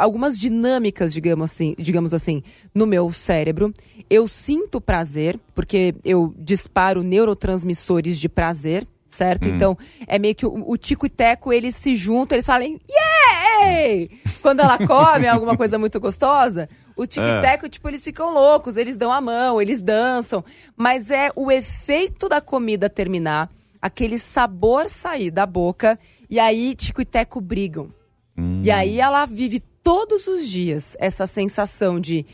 algumas 0.00 0.38
dinâmicas, 0.38 1.12
digamos 1.12 1.50
assim, 1.50 1.74
digamos 1.78 2.14
assim, 2.14 2.42
no 2.74 2.86
meu 2.86 3.12
cérebro. 3.12 3.72
Eu 4.08 4.26
sinto 4.26 4.80
prazer, 4.80 5.38
porque 5.54 5.94
eu 6.02 6.34
disparo 6.38 7.02
neurotransmissores 7.02 8.18
de 8.18 8.28
prazer, 8.28 8.86
certo? 9.06 9.48
Hum. 9.48 9.54
Então, 9.54 9.78
é 10.06 10.18
meio 10.18 10.34
que 10.34 10.46
o, 10.46 10.64
o, 10.66 10.76
Tico 10.76 11.06
e 11.06 11.10
Teco, 11.10 11.52
eles 11.52 11.74
se 11.74 11.94
juntam, 11.94 12.36
eles 12.36 12.46
falam, 12.46 12.80
yeah! 12.88 14.08
Quando 14.40 14.60
ela 14.60 14.78
come 14.78 15.28
alguma 15.28 15.56
coisa 15.56 15.78
muito 15.78 16.00
gostosa, 16.00 16.68
o 16.96 17.06
Tico 17.06 17.26
é. 17.26 17.38
e 17.38 17.40
Teco, 17.40 17.68
tipo, 17.68 17.88
eles 17.88 18.02
ficam 18.02 18.32
loucos, 18.32 18.76
eles 18.76 18.96
dão 18.96 19.12
a 19.12 19.20
mão, 19.20 19.60
eles 19.60 19.82
dançam. 19.82 20.44
Mas 20.76 21.10
é 21.10 21.30
o 21.36 21.50
efeito 21.50 22.28
da 22.28 22.40
comida 22.40 22.88
terminar, 22.88 23.50
aquele 23.82 24.18
sabor 24.18 24.88
sair 24.88 25.30
da 25.30 25.44
boca, 25.44 25.98
e 26.30 26.38
aí 26.38 26.74
Tico 26.74 27.02
e 27.02 27.04
Teco 27.04 27.40
brigam. 27.40 27.92
Hum. 28.38 28.62
E 28.64 28.70
aí 28.70 29.00
ela 29.00 29.26
vive 29.26 29.60
todos 29.82 30.26
os 30.26 30.48
dias 30.48 30.96
essa 31.00 31.26
sensação 31.26 31.98
de 31.98 32.24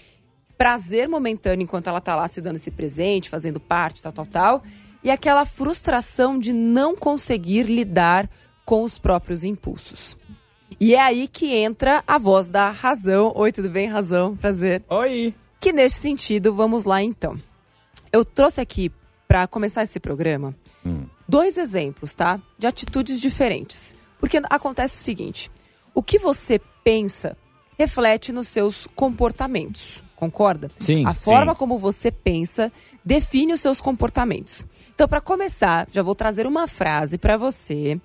prazer 0.59 1.09
momentâneo 1.09 1.65
enquanto 1.65 1.89
ela 1.89 2.01
tá 2.01 2.15
lá 2.15 2.29
se 2.29 2.41
dando 2.41 2.57
esse 2.57 2.71
presente, 2.71 3.31
fazendo 3.31 3.59
parte, 3.59 4.03
tal, 4.03 4.13
tal, 4.13 4.27
tal, 4.27 4.63
e 5.03 5.11
aquela 5.11 5.45
frustração 5.45 6.39
de 6.39 6.53
não 6.53 6.95
conseguir 6.95 7.65
lidar 7.65 8.29
com 8.65 8.83
os 8.83 8.99
próprios 8.99 9.45
impulsos. 9.45 10.17
E 10.79 10.95
é 10.95 11.01
aí 11.01 11.29
que 11.29 11.55
entra 11.55 12.03
a 12.07 12.19
voz 12.19 12.51
da 12.51 12.71
razão. 12.71 13.33
Oi, 13.35 13.53
tudo 13.53 13.71
bem, 13.71 13.89
razão? 13.89 14.37
Prazer. 14.37 14.83
Oi. 14.89 15.35
Que 15.61 15.73
nesse 15.73 16.01
sentido, 16.01 16.53
vamos 16.53 16.85
lá 16.85 17.03
então. 17.03 17.39
Eu 18.13 18.25
trouxe 18.25 18.61
aqui 18.61 18.91
para 19.29 19.47
começar 19.47 19.83
esse 19.83 19.99
programa 19.99 20.55
dois 21.29 21.57
exemplos, 21.59 22.15
tá? 22.15 22.41
De 22.59 22.67
atitudes 22.67 23.21
diferentes. 23.21 23.95
Porque 24.19 24.41
acontece 24.51 24.97
o 25.01 25.03
seguinte: 25.03 25.51
o 25.95 26.03
que 26.03 26.19
você 26.19 26.61
pensa 26.85 27.37
reflete 27.79 28.33
nos 28.33 28.49
seus 28.49 28.87
comportamentos. 28.97 30.03
Concorda? 30.17 30.71
Sim, 30.79 31.05
A 31.07 31.13
sim. 31.13 31.21
forma 31.21 31.55
como 31.55 31.79
você 31.79 32.11
pensa 32.11 32.73
define 33.05 33.53
os 33.53 33.61
seus 33.61 33.83
comportamentos. 33.83 34.65
Então, 34.95 35.07
para 35.07 35.21
começar, 35.21 35.87
já 35.93 36.03
vou 36.03 36.15
trazer 36.15 36.47
uma 36.47 36.67
frase 36.67 37.19
para 37.19 37.37
você 37.37 38.01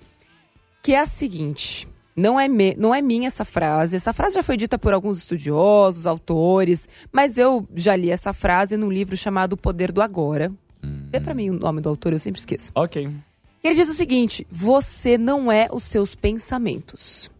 que 0.82 0.92
é 0.94 0.98
a 1.00 1.06
seguinte. 1.06 1.88
Não 2.14 2.38
é, 2.38 2.46
me- 2.48 2.74
não 2.76 2.94
é 2.94 3.00
minha 3.00 3.28
essa 3.28 3.46
frase. 3.46 3.96
Essa 3.96 4.12
frase 4.12 4.34
já 4.34 4.42
foi 4.42 4.58
dita 4.58 4.78
por 4.78 4.92
alguns 4.92 5.16
estudiosos, 5.18 6.06
autores, 6.06 6.86
mas 7.10 7.38
eu 7.38 7.66
já 7.74 7.96
li 7.96 8.10
essa 8.10 8.34
frase 8.34 8.76
num 8.76 8.90
livro 8.90 9.16
chamado 9.16 9.54
O 9.54 9.56
Poder 9.56 9.90
do 9.90 10.02
Agora. 10.02 10.52
Vê 11.12 11.20
pra 11.20 11.34
mim 11.34 11.50
o 11.50 11.52
nome 11.58 11.80
do 11.80 11.88
autor, 11.90 12.12
eu 12.14 12.18
sempre 12.18 12.40
esqueço. 12.40 12.72
Ok. 12.74 13.08
Ele 13.62 13.74
diz 13.74 13.88
o 13.88 13.94
seguinte: 13.94 14.46
você 14.50 15.18
não 15.18 15.52
é 15.52 15.68
os 15.70 15.82
seus 15.84 16.14
pensamentos. 16.14 17.30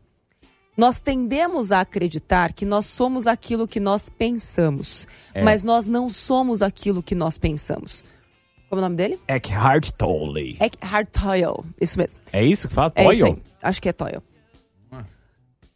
Nós 0.76 1.00
tendemos 1.00 1.73
a 1.73 1.81
acreditar 1.81 2.52
que 2.52 2.64
nós 2.64 2.87
somos 2.87 3.26
aquilo 3.26 3.67
que 3.69 3.79
nós 3.81 4.09
pensamos, 4.09 5.07
É. 5.35 5.43
mas 5.43 5.62
nós 5.62 5.85
não 5.87 6.09
somos 6.09 6.62
aquilo 6.62 7.02
que 7.02 7.14
nós 7.14 7.37
pensamos. 7.38 8.02
Como 8.71 8.81
é 8.81 8.85
o 8.85 8.88
nome 8.88 8.97
dele? 8.97 9.21
Eckhart 9.29 9.91
Tolle. 9.93 10.57
Eckhart 10.61 11.09
Tolle. 11.11 11.67
Isso 11.81 11.99
mesmo. 11.99 12.21
É 12.33 12.43
isso 12.45 12.69
que 12.69 12.75
fala? 12.75 12.93
É 12.95 13.11
isso 13.11 13.25
aí. 13.26 13.37
Acho 13.62 13.83
que 13.83 13.88
é 13.88 13.93
Toyle. 13.93 14.23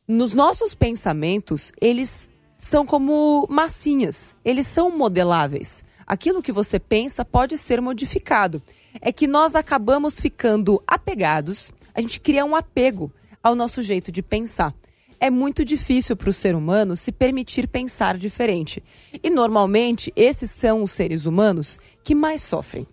Nos 0.09 0.33
nossos 0.33 0.75
pensamentos, 0.75 1.73
eles 1.81 2.31
são 2.59 2.87
como 2.87 3.47
massinhas. 3.51 4.37
Eles 4.45 4.67
são 4.67 4.97
modeláveis. 4.97 5.85
Aquilo 6.07 6.43
que 6.43 6.53
você 6.53 6.79
pensa 6.79 7.25
pode 7.25 7.59
ser 7.59 7.81
modificado. 7.81 8.63
É 9.01 9.11
que 9.11 9.27
nós 9.27 9.55
acabamos 9.55 10.21
ficando 10.21 10.83
apegados, 10.87 11.73
a 11.95 12.01
gente 12.01 12.21
cria 12.21 12.45
um 12.45 12.55
apego 12.55 13.13
ao 13.43 13.55
nosso 13.55 13.83
jeito 13.83 14.13
de 14.13 14.23
pensar. 14.23 14.75
É 15.19 15.31
muito 15.31 15.65
difícil 15.65 16.15
para 16.15 16.31
o 16.31 16.33
ser 16.33 16.55
humano 16.55 16.97
se 16.97 17.11
permitir 17.11 17.67
pensar 17.67 18.17
diferente. 18.17 18.83
E 19.23 19.31
normalmente, 19.31 20.13
esses 20.15 20.51
são 20.51 20.83
os 20.83 20.93
seres 20.93 21.25
humanos 21.25 21.79
que 22.05 22.15
mais 22.15 22.43
sofrem. 22.43 22.87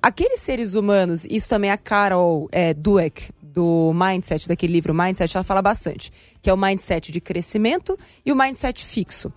Aqueles 0.00 0.40
seres 0.40 0.74
humanos, 0.74 1.26
isso 1.28 1.48
também 1.48 1.70
a 1.70 1.76
Carol 1.76 2.48
é, 2.52 2.72
Dweck, 2.72 3.30
do 3.42 3.92
Mindset, 3.94 4.46
daquele 4.46 4.74
livro 4.74 4.94
Mindset, 4.94 5.36
ela 5.36 5.44
fala 5.44 5.62
bastante, 5.62 6.12
que 6.42 6.50
é 6.50 6.52
o 6.52 6.58
mindset 6.58 7.10
de 7.10 7.22
crescimento 7.22 7.98
e 8.24 8.30
o 8.30 8.36
mindset 8.36 8.84
fixo. 8.84 9.32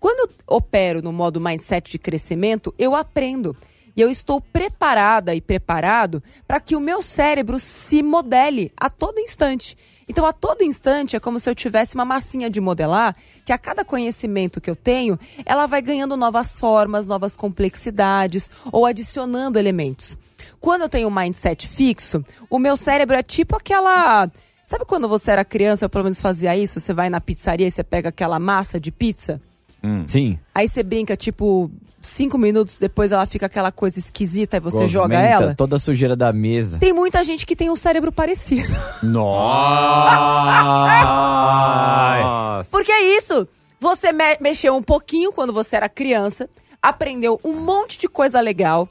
Quando 0.00 0.30
eu 0.30 0.56
opero 0.56 1.02
no 1.02 1.12
modo 1.12 1.40
mindset 1.40 1.92
de 1.92 1.98
crescimento, 1.98 2.74
eu 2.78 2.94
aprendo. 2.96 3.54
E 3.94 4.00
eu 4.00 4.10
estou 4.10 4.40
preparada 4.40 5.34
e 5.34 5.40
preparado 5.40 6.22
para 6.48 6.58
que 6.58 6.74
o 6.74 6.80
meu 6.80 7.02
cérebro 7.02 7.60
se 7.60 8.02
modele 8.02 8.72
a 8.76 8.88
todo 8.88 9.20
instante. 9.20 9.76
Então, 10.08 10.24
a 10.24 10.32
todo 10.32 10.64
instante 10.64 11.16
é 11.16 11.20
como 11.20 11.38
se 11.38 11.50
eu 11.50 11.54
tivesse 11.54 11.94
uma 11.94 12.04
massinha 12.04 12.48
de 12.48 12.60
modelar, 12.60 13.14
que 13.44 13.52
a 13.52 13.58
cada 13.58 13.84
conhecimento 13.84 14.60
que 14.60 14.70
eu 14.70 14.74
tenho, 14.74 15.18
ela 15.44 15.66
vai 15.66 15.82
ganhando 15.82 16.16
novas 16.16 16.58
formas, 16.58 17.06
novas 17.06 17.36
complexidades 17.36 18.50
ou 18.72 18.86
adicionando 18.86 19.58
elementos. 19.58 20.16
Quando 20.58 20.82
eu 20.82 20.88
tenho 20.88 21.08
um 21.08 21.14
mindset 21.14 21.68
fixo, 21.68 22.24
o 22.48 22.58
meu 22.58 22.76
cérebro 22.76 23.16
é 23.16 23.22
tipo 23.22 23.54
aquela. 23.54 24.30
Sabe 24.64 24.84
quando 24.84 25.08
você 25.08 25.30
era 25.30 25.44
criança, 25.44 25.84
eu 25.84 25.90
pelo 25.90 26.04
menos 26.04 26.20
fazia 26.20 26.56
isso? 26.56 26.80
Você 26.80 26.92
vai 26.92 27.10
na 27.10 27.20
pizzaria 27.20 27.66
e 27.66 27.70
você 27.70 27.84
pega 27.84 28.08
aquela 28.08 28.38
massa 28.38 28.80
de 28.80 28.90
pizza? 28.90 29.40
Sim. 30.06 30.38
Aí 30.54 30.68
você 30.68 30.82
brinca, 30.82 31.16
tipo, 31.16 31.70
cinco 32.00 32.36
minutos 32.38 32.78
depois 32.78 33.12
ela 33.12 33.26
fica 33.26 33.46
aquela 33.46 33.70
coisa 33.72 33.98
esquisita 33.98 34.56
e 34.56 34.60
você 34.60 34.86
joga 34.86 35.14
Gosmenta 35.16 35.44
ela. 35.44 35.54
Toda 35.54 35.76
a 35.76 35.78
sujeira 35.78 36.14
da 36.16 36.32
mesa. 36.32 36.78
Tem 36.78 36.92
muita 36.92 37.22
gente 37.24 37.44
que 37.46 37.54
tem 37.56 37.70
um 37.70 37.76
cérebro 37.76 38.10
parecido. 38.12 38.68
Nossa. 41.00 42.70
Porque 42.70 42.92
é 42.92 43.16
isso. 43.16 43.46
Você 43.78 44.12
me- 44.12 44.36
mexeu 44.40 44.74
um 44.76 44.82
pouquinho 44.82 45.32
quando 45.32 45.52
você 45.52 45.76
era 45.76 45.88
criança, 45.88 46.48
aprendeu 46.82 47.40
um 47.44 47.54
monte 47.54 47.98
de 47.98 48.08
coisa 48.08 48.40
legal. 48.40 48.88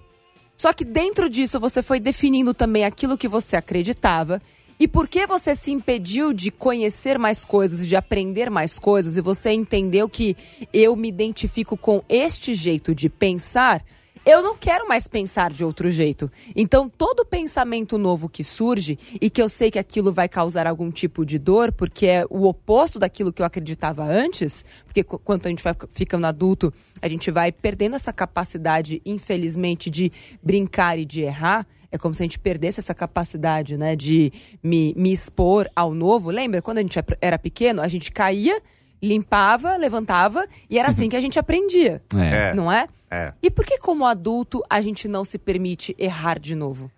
Só 0.58 0.74
que 0.74 0.84
dentro 0.84 1.30
disso 1.30 1.60
você 1.60 1.82
foi 1.82 2.00
definindo 2.00 2.54
também 2.54 2.84
aquilo 2.84 3.18
que 3.18 3.28
você 3.28 3.56
acreditava. 3.56 4.42
E 4.80 4.88
porque 4.88 5.28
você 5.28 5.54
se 5.56 5.72
impediu 5.72 6.32
de 6.32 6.50
conhecer 6.50 7.20
mais 7.20 7.44
coisas, 7.44 7.86
de 7.86 7.98
aprender 7.98 8.50
mais 8.50 8.80
coisas, 8.80 9.18
e 9.18 9.22
você 9.22 9.52
entendeu 9.52 10.08
que 10.08 10.38
eu 10.72 10.96
me 10.96 11.10
identifico 11.10 11.76
com 11.76 12.02
este 12.08 12.54
jeito 12.54 12.96
de 12.96 13.10
pensar, 13.10 13.84
eu 14.30 14.42
não 14.42 14.56
quero 14.56 14.88
mais 14.88 15.08
pensar 15.08 15.52
de 15.52 15.64
outro 15.64 15.90
jeito. 15.90 16.32
Então, 16.56 16.88
todo 16.90 17.26
pensamento 17.26 17.98
novo 17.98 18.30
que 18.30 18.44
surge 18.44 18.98
e 19.22 19.30
que 19.30 19.42
eu 19.42 19.50
sei 19.50 19.72
que 19.72 19.80
aquilo 19.80 20.12
vai 20.14 20.30
causar 20.30 20.68
algum 20.68 20.92
tipo 20.92 21.26
de 21.26 21.40
dor, 21.40 21.72
porque 21.72 22.06
é 22.08 22.26
o 22.30 22.48
oposto 22.48 23.00
daquilo 23.00 23.34
que 23.34 23.42
eu 23.42 23.46
acreditava 23.46 24.04
antes, 24.04 24.64
porque 24.86 25.04
qu- 25.04 25.20
quando 25.20 25.46
a 25.46 25.50
gente 25.50 25.64
vai 25.64 25.76
ficando 25.90 26.28
adulto, 26.28 26.74
a 27.02 27.08
gente 27.08 27.32
vai 27.32 27.52
perdendo 27.52 27.96
essa 27.96 28.14
capacidade, 28.14 29.02
infelizmente, 29.06 29.90
de 29.90 30.12
brincar 30.44 30.98
e 31.00 31.06
de 31.06 31.22
errar. 31.22 31.66
É 31.92 31.98
como 31.98 32.14
se 32.14 32.22
a 32.22 32.26
gente 32.26 32.38
perdesse 32.38 32.80
essa 32.80 32.94
capacidade, 32.94 33.76
né, 33.76 33.96
de 33.96 34.32
me, 34.62 34.94
me 34.96 35.12
expor 35.12 35.68
ao 35.76 35.94
novo. 35.94 36.30
Lembra 36.30 36.62
quando 36.62 36.78
a 36.78 36.82
gente 36.82 37.00
era 37.20 37.40
pequeno, 37.40 37.82
a 37.82 37.88
gente 37.88 38.12
caía, 38.12 38.62
limpava, 39.02 39.76
levantava 39.78 40.46
e 40.70 40.78
era 40.78 40.90
assim 40.90 41.10
que 41.10 41.16
a 41.16 41.22
gente 41.22 41.40
aprendia, 41.40 42.02
É. 42.16 42.54
não 42.54 42.72
é? 42.72 42.88
É. 43.10 43.34
E 43.42 43.50
por 43.50 43.66
que, 43.66 43.78
como 43.78 44.06
adulto, 44.06 44.64
a 44.70 44.82
gente 44.82 45.08
não 45.08 45.26
se 45.26 45.38
permite 45.38 45.96
errar 45.98 46.40
de 46.40 46.56
novo? 46.56 46.92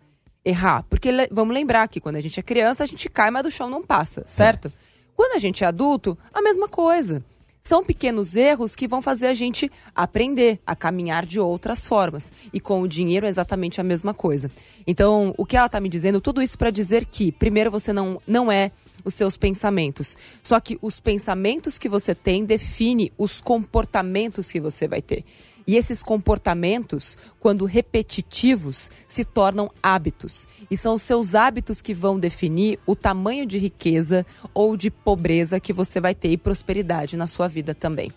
Errar. 0.43 0.83
Porque 0.89 1.09
vamos 1.31 1.53
lembrar 1.53 1.87
que 1.87 2.01
quando 2.01 2.17
a 2.17 2.21
gente 2.21 2.39
é 2.39 2.43
criança, 2.43 2.83
a 2.83 2.87
gente 2.87 3.09
cai, 3.09 3.31
mas 3.31 3.43
do 3.43 3.51
chão 3.51 3.69
não 3.69 3.83
passa, 3.83 4.23
certo? 4.25 4.71
Quando 5.15 5.35
a 5.35 5.39
gente 5.39 5.63
é 5.63 5.67
adulto, 5.67 6.17
a 6.33 6.41
mesma 6.41 6.67
coisa. 6.67 7.23
São 7.61 7.83
pequenos 7.83 8.35
erros 8.35 8.75
que 8.75 8.87
vão 8.87 9.03
fazer 9.03 9.27
a 9.27 9.35
gente 9.35 9.71
aprender 9.95 10.57
a 10.65 10.75
caminhar 10.75 11.27
de 11.27 11.39
outras 11.39 11.87
formas. 11.87 12.31
E 12.51 12.59
com 12.59 12.81
o 12.81 12.87
dinheiro 12.87 13.27
é 13.27 13.29
exatamente 13.29 13.79
a 13.79 13.83
mesma 13.83 14.15
coisa. 14.15 14.49
Então, 14.87 15.31
o 15.37 15.45
que 15.45 15.55
ela 15.55 15.67
está 15.67 15.79
me 15.79 15.87
dizendo, 15.87 16.19
tudo 16.19 16.41
isso 16.41 16.57
para 16.57 16.71
dizer 16.71 17.05
que, 17.05 17.31
primeiro, 17.31 17.69
você 17.69 17.93
não, 17.93 18.19
não 18.25 18.51
é 18.51 18.71
os 19.05 19.13
seus 19.13 19.37
pensamentos. 19.37 20.17
Só 20.41 20.59
que 20.59 20.79
os 20.81 20.99
pensamentos 20.99 21.77
que 21.77 21.87
você 21.87 22.15
tem 22.15 22.43
define 22.43 23.13
os 23.15 23.39
comportamentos 23.39 24.51
que 24.51 24.59
você 24.59 24.87
vai 24.87 25.01
ter. 25.01 25.23
E 25.71 25.77
esses 25.77 26.03
comportamentos, 26.03 27.17
quando 27.39 27.63
repetitivos, 27.63 28.91
se 29.07 29.23
tornam 29.23 29.71
hábitos. 29.81 30.45
E 30.69 30.75
são 30.75 30.95
os 30.95 31.01
seus 31.01 31.33
hábitos 31.33 31.81
que 31.81 31.93
vão 31.93 32.19
definir 32.19 32.77
o 32.85 32.93
tamanho 32.93 33.45
de 33.45 33.57
riqueza 33.57 34.25
ou 34.53 34.75
de 34.75 34.91
pobreza 34.91 35.61
que 35.61 35.71
você 35.71 36.01
vai 36.01 36.13
ter 36.13 36.29
e 36.29 36.35
prosperidade 36.35 37.15
na 37.15 37.25
sua 37.25 37.47
vida 37.47 37.73
também. 37.73 38.11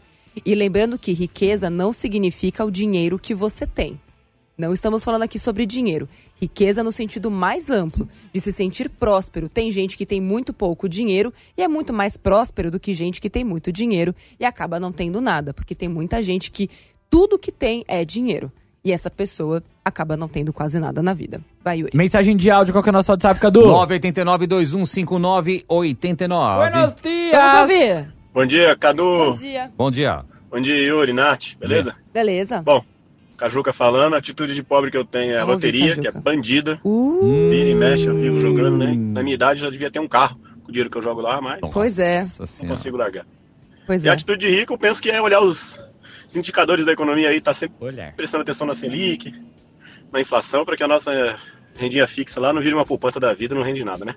E 0.45 0.53
lembrando 0.53 0.99
que 0.99 1.13
riqueza 1.13 1.71
não 1.71 1.93
significa 1.93 2.65
o 2.65 2.73
dinheiro 2.73 3.21
que 3.21 3.37
você 3.37 3.69
tem. 3.69 4.01
Não 4.57 4.73
estamos 4.73 5.03
falando 5.03 5.23
aqui 5.23 5.37
sobre 5.37 5.67
dinheiro. 5.67 6.09
Riqueza 6.41 6.85
no 6.85 6.93
sentido 6.93 7.29
mais 7.29 7.71
amplo, 7.71 8.09
de 8.33 8.41
se 8.41 8.53
sentir 8.53 8.89
próspero. 8.89 9.49
Tem 9.49 9.71
gente 9.73 9.97
que 9.97 10.07
tem 10.07 10.21
muito 10.21 10.53
pouco 10.53 10.89
dinheiro 10.89 11.35
e 11.57 11.63
é 11.63 11.67
muito 11.67 11.93
mais 11.93 12.17
próspero 12.17 12.71
do 12.71 12.79
que 12.79 12.95
gente 12.95 13.21
que 13.21 13.29
tem 13.29 13.43
muito 13.43 13.73
dinheiro 13.73 14.15
e 14.39 14.45
acaba 14.45 14.79
não 14.79 14.93
tendo 14.93 15.21
nada, 15.21 15.53
porque 15.53 15.75
tem 15.75 15.89
muita 15.89 16.23
gente 16.23 16.53
que 16.53 16.71
tudo 17.15 17.39
que 17.39 17.53
tem 17.53 17.85
é 17.87 18.05
dinheiro. 18.05 18.51
E 18.85 18.91
essa 18.91 19.09
pessoa 19.09 19.63
acaba 19.85 20.17
não 20.17 20.27
tendo 20.27 20.53
quase 20.53 20.81
nada 20.81 21.01
na 21.01 21.15
vida. 21.15 21.41
Vai, 21.63 21.79
Yuri. 21.79 21.97
Mensagem 21.97 22.37
de 22.37 22.51
áudio, 22.51 22.75
qual 22.75 22.83
que 22.83 22.89
é 22.89 22.91
o 22.91 22.93
nosso 22.93 23.13
WhatsApp, 23.13 23.39
Cadu? 23.39 23.61
989-2159-89. 23.63 26.57
Buenos 26.57 26.75
Vamos 26.75 26.97
dias! 27.01 27.61
ouvir. 27.61 28.13
Bom 28.35 28.45
dia, 28.45 28.75
Cadu. 28.77 29.05
Bom 29.05 29.33
dia. 29.33 29.71
Bom 29.79 29.91
dia. 29.93 30.25
Bom 30.51 30.61
dia, 30.61 30.75
Yuri, 30.77 31.13
Nath. 31.13 31.55
Beleza? 31.59 31.95
Beleza. 32.13 32.63
Bom, 32.63 32.85
Cajuca 33.37 33.73
falando, 33.73 34.15
a 34.15 34.17
atitude 34.19 34.53
de 34.53 34.63
pobre 34.65 34.91
que 34.91 34.97
eu 34.97 35.05
tenho 35.05 35.35
é 35.35 35.37
a 35.37 35.41
Vamos 35.45 35.63
ouvir, 35.63 35.73
loteria, 35.73 35.97
que 36.03 36.09
é 36.09 36.21
bandida. 36.21 36.81
Uh, 36.85 37.49
Vira 37.49 37.71
e 37.71 37.75
mexe, 37.77 38.09
eu 38.09 38.17
vivo 38.17 38.41
jogando, 38.41 38.77
né? 38.77 38.93
Na 38.93 39.23
minha 39.23 39.35
idade 39.35 39.61
já 39.61 39.71
devia 39.71 39.89
ter 39.91 40.01
um 40.01 40.09
carro 40.09 40.37
com 40.65 40.69
o 40.69 40.73
dinheiro 40.73 40.91
que 40.91 40.99
eu 40.99 41.03
jogo 41.03 41.21
lá, 41.21 41.41
mas 41.41 41.61
Pois 41.73 42.01
é. 42.01 42.19
Não 42.41 42.47
Senhora. 42.47 42.77
consigo 42.77 42.97
largar. 42.97 43.25
pois 43.87 44.05
E 44.05 44.09
a 44.09 44.13
é. 44.13 44.15
atitude 44.15 44.49
de 44.49 44.55
rico, 44.55 44.73
eu 44.75 44.79
penso 44.79 45.01
que 45.01 45.11
é 45.11 45.23
olhar 45.23 45.41
os, 45.41 45.79
os 46.29 46.37
indicadores 46.37 46.85
da 46.87 46.93
economia 46.93 47.29
aí, 47.29 47.41
tá 47.41 47.53
sempre 47.55 47.77
Olhar. 47.81 48.13
prestando 48.15 48.43
atenção 48.43 48.67
na 48.67 48.75
Selic, 48.75 49.33
na 50.13 50.21
inflação, 50.21 50.65
para 50.65 50.77
que 50.77 50.83
a 50.83 50.89
nossa 50.89 51.37
rendinha 51.77 52.07
fixa 52.07 52.41
lá 52.41 52.53
não 52.53 52.61
vire 52.61 52.75
uma 52.75 52.87
poupança 52.87 53.19
da 53.19 53.33
vida, 53.35 53.55
não 53.55 53.63
rende 53.63 53.85
nada, 53.85 54.05
né? 54.05 54.15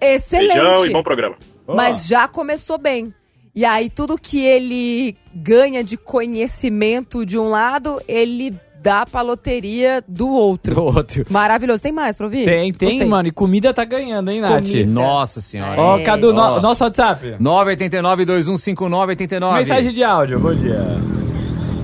Excelente. 0.00 0.54
Beijão 0.54 0.86
e 0.86 0.90
bom 0.90 1.02
programa. 1.02 1.36
Mas 1.66 2.06
já 2.06 2.26
começou 2.28 2.78
bem. 2.78 3.12
E 3.54 3.64
aí 3.64 3.90
tudo 3.90 4.16
que 4.16 4.44
ele 4.44 5.16
ganha 5.34 5.82
de 5.82 5.96
conhecimento 5.96 7.26
de 7.26 7.38
um 7.38 7.48
lado, 7.48 8.00
ele 8.06 8.54
dá 8.82 9.04
pra 9.04 9.20
loteria 9.20 10.02
do 10.08 10.28
outro. 10.28 10.74
Do 10.74 10.82
outro. 10.84 11.26
Maravilhoso. 11.28 11.82
Tem 11.82 11.92
mais 11.92 12.16
pra 12.16 12.24
ouvir? 12.26 12.44
Tem, 12.46 12.72
tem, 12.72 12.88
Gostei. 12.90 13.06
mano. 13.06 13.28
E 13.28 13.32
comida 13.32 13.74
tá 13.74 13.84
ganhando, 13.84 14.30
hein, 14.30 14.40
Nath? 14.40 14.62
Comida. 14.62 14.90
Nossa 14.90 15.40
senhora. 15.40 15.78
Ó, 15.78 15.98
É. 15.98 16.04
Cadu, 16.04 16.32
no- 16.32 16.60
nosso 16.62 16.82
WhatsApp. 16.84 17.36
989-2159-89. 17.40 19.58
Mensagem 19.58 19.92
de 19.92 20.02
áudio, 20.02 20.40
bom 20.40 20.54
dia. 20.54 20.80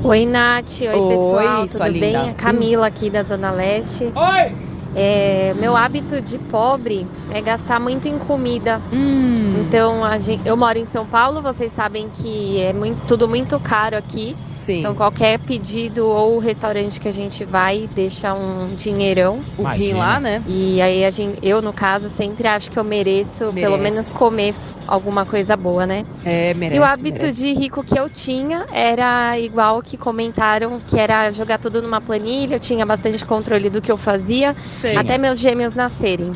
Oi, 0.02 0.24
Nath. 0.26 0.80
Oi, 0.82 0.88
Oi, 0.88 1.08
pessoal. 1.08 1.66
Tudo 1.66 1.82
bem? 1.84 1.92
linda. 2.12 2.30
A 2.30 2.34
Camila 2.34 2.86
aqui 2.86 3.10
da 3.10 3.22
Zona 3.22 3.50
Leste. 3.50 4.12
Oi! 4.14 4.66
É, 4.98 5.52
meu 5.58 5.76
hábito 5.76 6.22
de 6.22 6.38
pobre 6.38 7.06
é 7.30 7.42
gastar 7.42 7.78
muito 7.78 8.08
em 8.08 8.18
comida. 8.18 8.80
Hum, 8.90 9.64
Então, 9.66 10.02
a 10.02 10.18
gen- 10.18 10.40
eu 10.44 10.56
moro 10.56 10.78
em 10.78 10.86
São 10.86 11.04
Paulo, 11.04 11.42
vocês 11.42 11.70
sabem 11.74 12.08
que 12.08 12.58
é 12.60 12.72
muito- 12.72 13.04
tudo 13.06 13.28
muito 13.28 13.58
caro 13.60 13.96
aqui. 13.96 14.34
sim. 14.56 14.78
Então, 14.80 14.94
qualquer 14.94 15.38
pedido 15.38 16.06
ou 16.06 16.38
restaurante 16.38 16.98
que 16.98 17.08
a 17.08 17.12
gente 17.12 17.44
vai 17.44 17.88
deixa 17.94 18.32
um 18.32 18.74
dinheirão. 18.74 19.40
o 19.58 19.64
rim 19.64 19.92
lá, 19.94 20.18
né? 20.18 20.42
E 20.46 20.80
aí, 20.80 21.04
a 21.04 21.10
gente, 21.10 21.38
eu, 21.42 21.60
no 21.60 21.72
caso, 21.74 22.08
sempre 22.10 22.48
acho 22.48 22.70
que 22.70 22.78
eu 22.78 22.84
mereço 22.84 23.52
pelo 23.52 23.76
Merece. 23.76 23.82
menos 23.82 24.12
comer 24.14 24.54
alguma 24.86 25.24
coisa 25.26 25.56
boa, 25.56 25.86
né? 25.86 26.04
É, 26.24 26.54
merece. 26.54 26.76
e 26.76 26.80
o 26.80 26.84
hábito 26.84 27.18
merece. 27.18 27.42
de 27.42 27.52
rico 27.52 27.82
que 27.82 27.98
eu 27.98 28.08
tinha 28.08 28.66
era 28.72 29.38
igual 29.38 29.82
que 29.82 29.96
comentaram, 29.96 30.78
que 30.80 30.98
era 30.98 31.30
jogar 31.32 31.58
tudo 31.58 31.82
numa 31.82 32.00
planilha, 32.00 32.56
eu 32.56 32.60
tinha 32.60 32.84
bastante 32.86 33.24
controle 33.24 33.68
do 33.70 33.80
que 33.82 33.90
eu 33.90 33.96
fazia, 33.96 34.54
Sei. 34.76 34.96
até 34.96 35.18
meus 35.18 35.38
gêmeos 35.38 35.74
nascerem. 35.74 36.34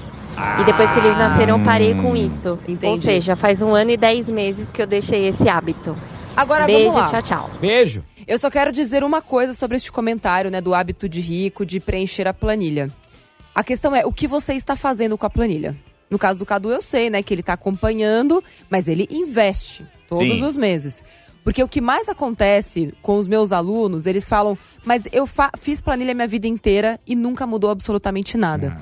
E 0.60 0.64
depois 0.64 0.90
que 0.92 0.98
eles 1.00 1.18
nasceram, 1.18 1.58
eu 1.58 1.64
parei 1.64 1.94
com 1.94 2.16
isso. 2.16 2.50
Ou 2.50 2.58
Entendi. 2.66 3.04
seja, 3.04 3.36
faz 3.36 3.60
um 3.60 3.74
ano 3.74 3.90
e 3.90 3.96
dez 3.96 4.26
meses 4.26 4.66
que 4.72 4.80
eu 4.80 4.86
deixei 4.86 5.28
esse 5.28 5.48
hábito. 5.48 5.94
Agora 6.36 6.64
Beijo, 6.64 6.92
vamos 6.92 7.12
lá. 7.12 7.20
tchau, 7.20 7.22
tchau. 7.22 7.50
Beijo. 7.60 8.02
Eu 8.26 8.38
só 8.38 8.48
quero 8.48 8.72
dizer 8.72 9.02
uma 9.02 9.20
coisa 9.20 9.52
sobre 9.52 9.76
este 9.76 9.90
comentário, 9.90 10.50
né, 10.50 10.60
do 10.60 10.72
hábito 10.72 11.08
de 11.08 11.20
rico 11.20 11.66
de 11.66 11.80
preencher 11.80 12.26
a 12.28 12.32
planilha. 12.32 12.88
A 13.54 13.64
questão 13.64 13.94
é 13.94 14.06
o 14.06 14.12
que 14.12 14.26
você 14.26 14.54
está 14.54 14.76
fazendo 14.76 15.18
com 15.18 15.26
a 15.26 15.30
planilha. 15.30 15.76
No 16.10 16.18
caso 16.18 16.38
do 16.40 16.46
Cadu, 16.46 16.70
eu 16.70 16.82
sei, 16.82 17.08
né, 17.08 17.22
que 17.22 17.32
ele 17.32 17.40
está 17.40 17.52
acompanhando, 17.52 18.42
mas 18.68 18.88
ele 18.88 19.06
investe 19.10 19.86
todos 20.08 20.38
Sim. 20.38 20.44
os 20.44 20.56
meses. 20.56 21.04
Porque 21.44 21.62
o 21.62 21.68
que 21.68 21.80
mais 21.80 22.08
acontece 22.08 22.92
com 23.00 23.16
os 23.16 23.26
meus 23.28 23.52
alunos, 23.52 24.06
eles 24.06 24.28
falam, 24.28 24.58
mas 24.84 25.04
eu 25.12 25.26
fa- 25.26 25.52
fiz 25.58 25.80
planilha 25.80 26.12
minha 26.12 26.26
vida 26.28 26.46
inteira 26.46 27.00
e 27.06 27.14
nunca 27.14 27.46
mudou 27.46 27.70
absolutamente 27.70 28.36
nada. 28.36 28.76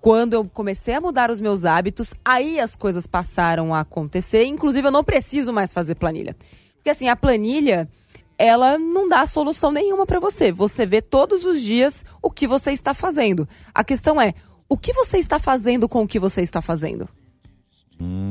Quando 0.00 0.34
eu 0.34 0.44
comecei 0.44 0.94
a 0.94 1.00
mudar 1.00 1.30
os 1.30 1.40
meus 1.40 1.64
hábitos, 1.64 2.12
aí 2.24 2.60
as 2.60 2.76
coisas 2.76 3.06
passaram 3.06 3.74
a 3.74 3.80
acontecer. 3.80 4.44
Inclusive, 4.44 4.86
eu 4.86 4.92
não 4.92 5.02
preciso 5.02 5.52
mais 5.52 5.72
fazer 5.72 5.94
planilha. 5.94 6.36
Porque 6.76 6.90
assim, 6.90 7.08
a 7.08 7.16
planilha, 7.16 7.88
ela 8.36 8.76
não 8.78 9.08
dá 9.08 9.24
solução 9.24 9.72
nenhuma 9.72 10.04
pra 10.04 10.20
você. 10.20 10.52
Você 10.52 10.84
vê 10.84 11.00
todos 11.00 11.44
os 11.46 11.60
dias 11.62 12.04
o 12.22 12.30
que 12.30 12.46
você 12.46 12.70
está 12.70 12.92
fazendo. 12.92 13.48
A 13.74 13.82
questão 13.82 14.20
é, 14.20 14.34
o 14.68 14.76
que 14.76 14.92
você 14.92 15.18
está 15.18 15.38
fazendo 15.38 15.88
com 15.88 16.02
o 16.02 16.08
que 16.08 16.18
você 16.18 16.40
está 16.40 16.60
fazendo? 16.62 17.08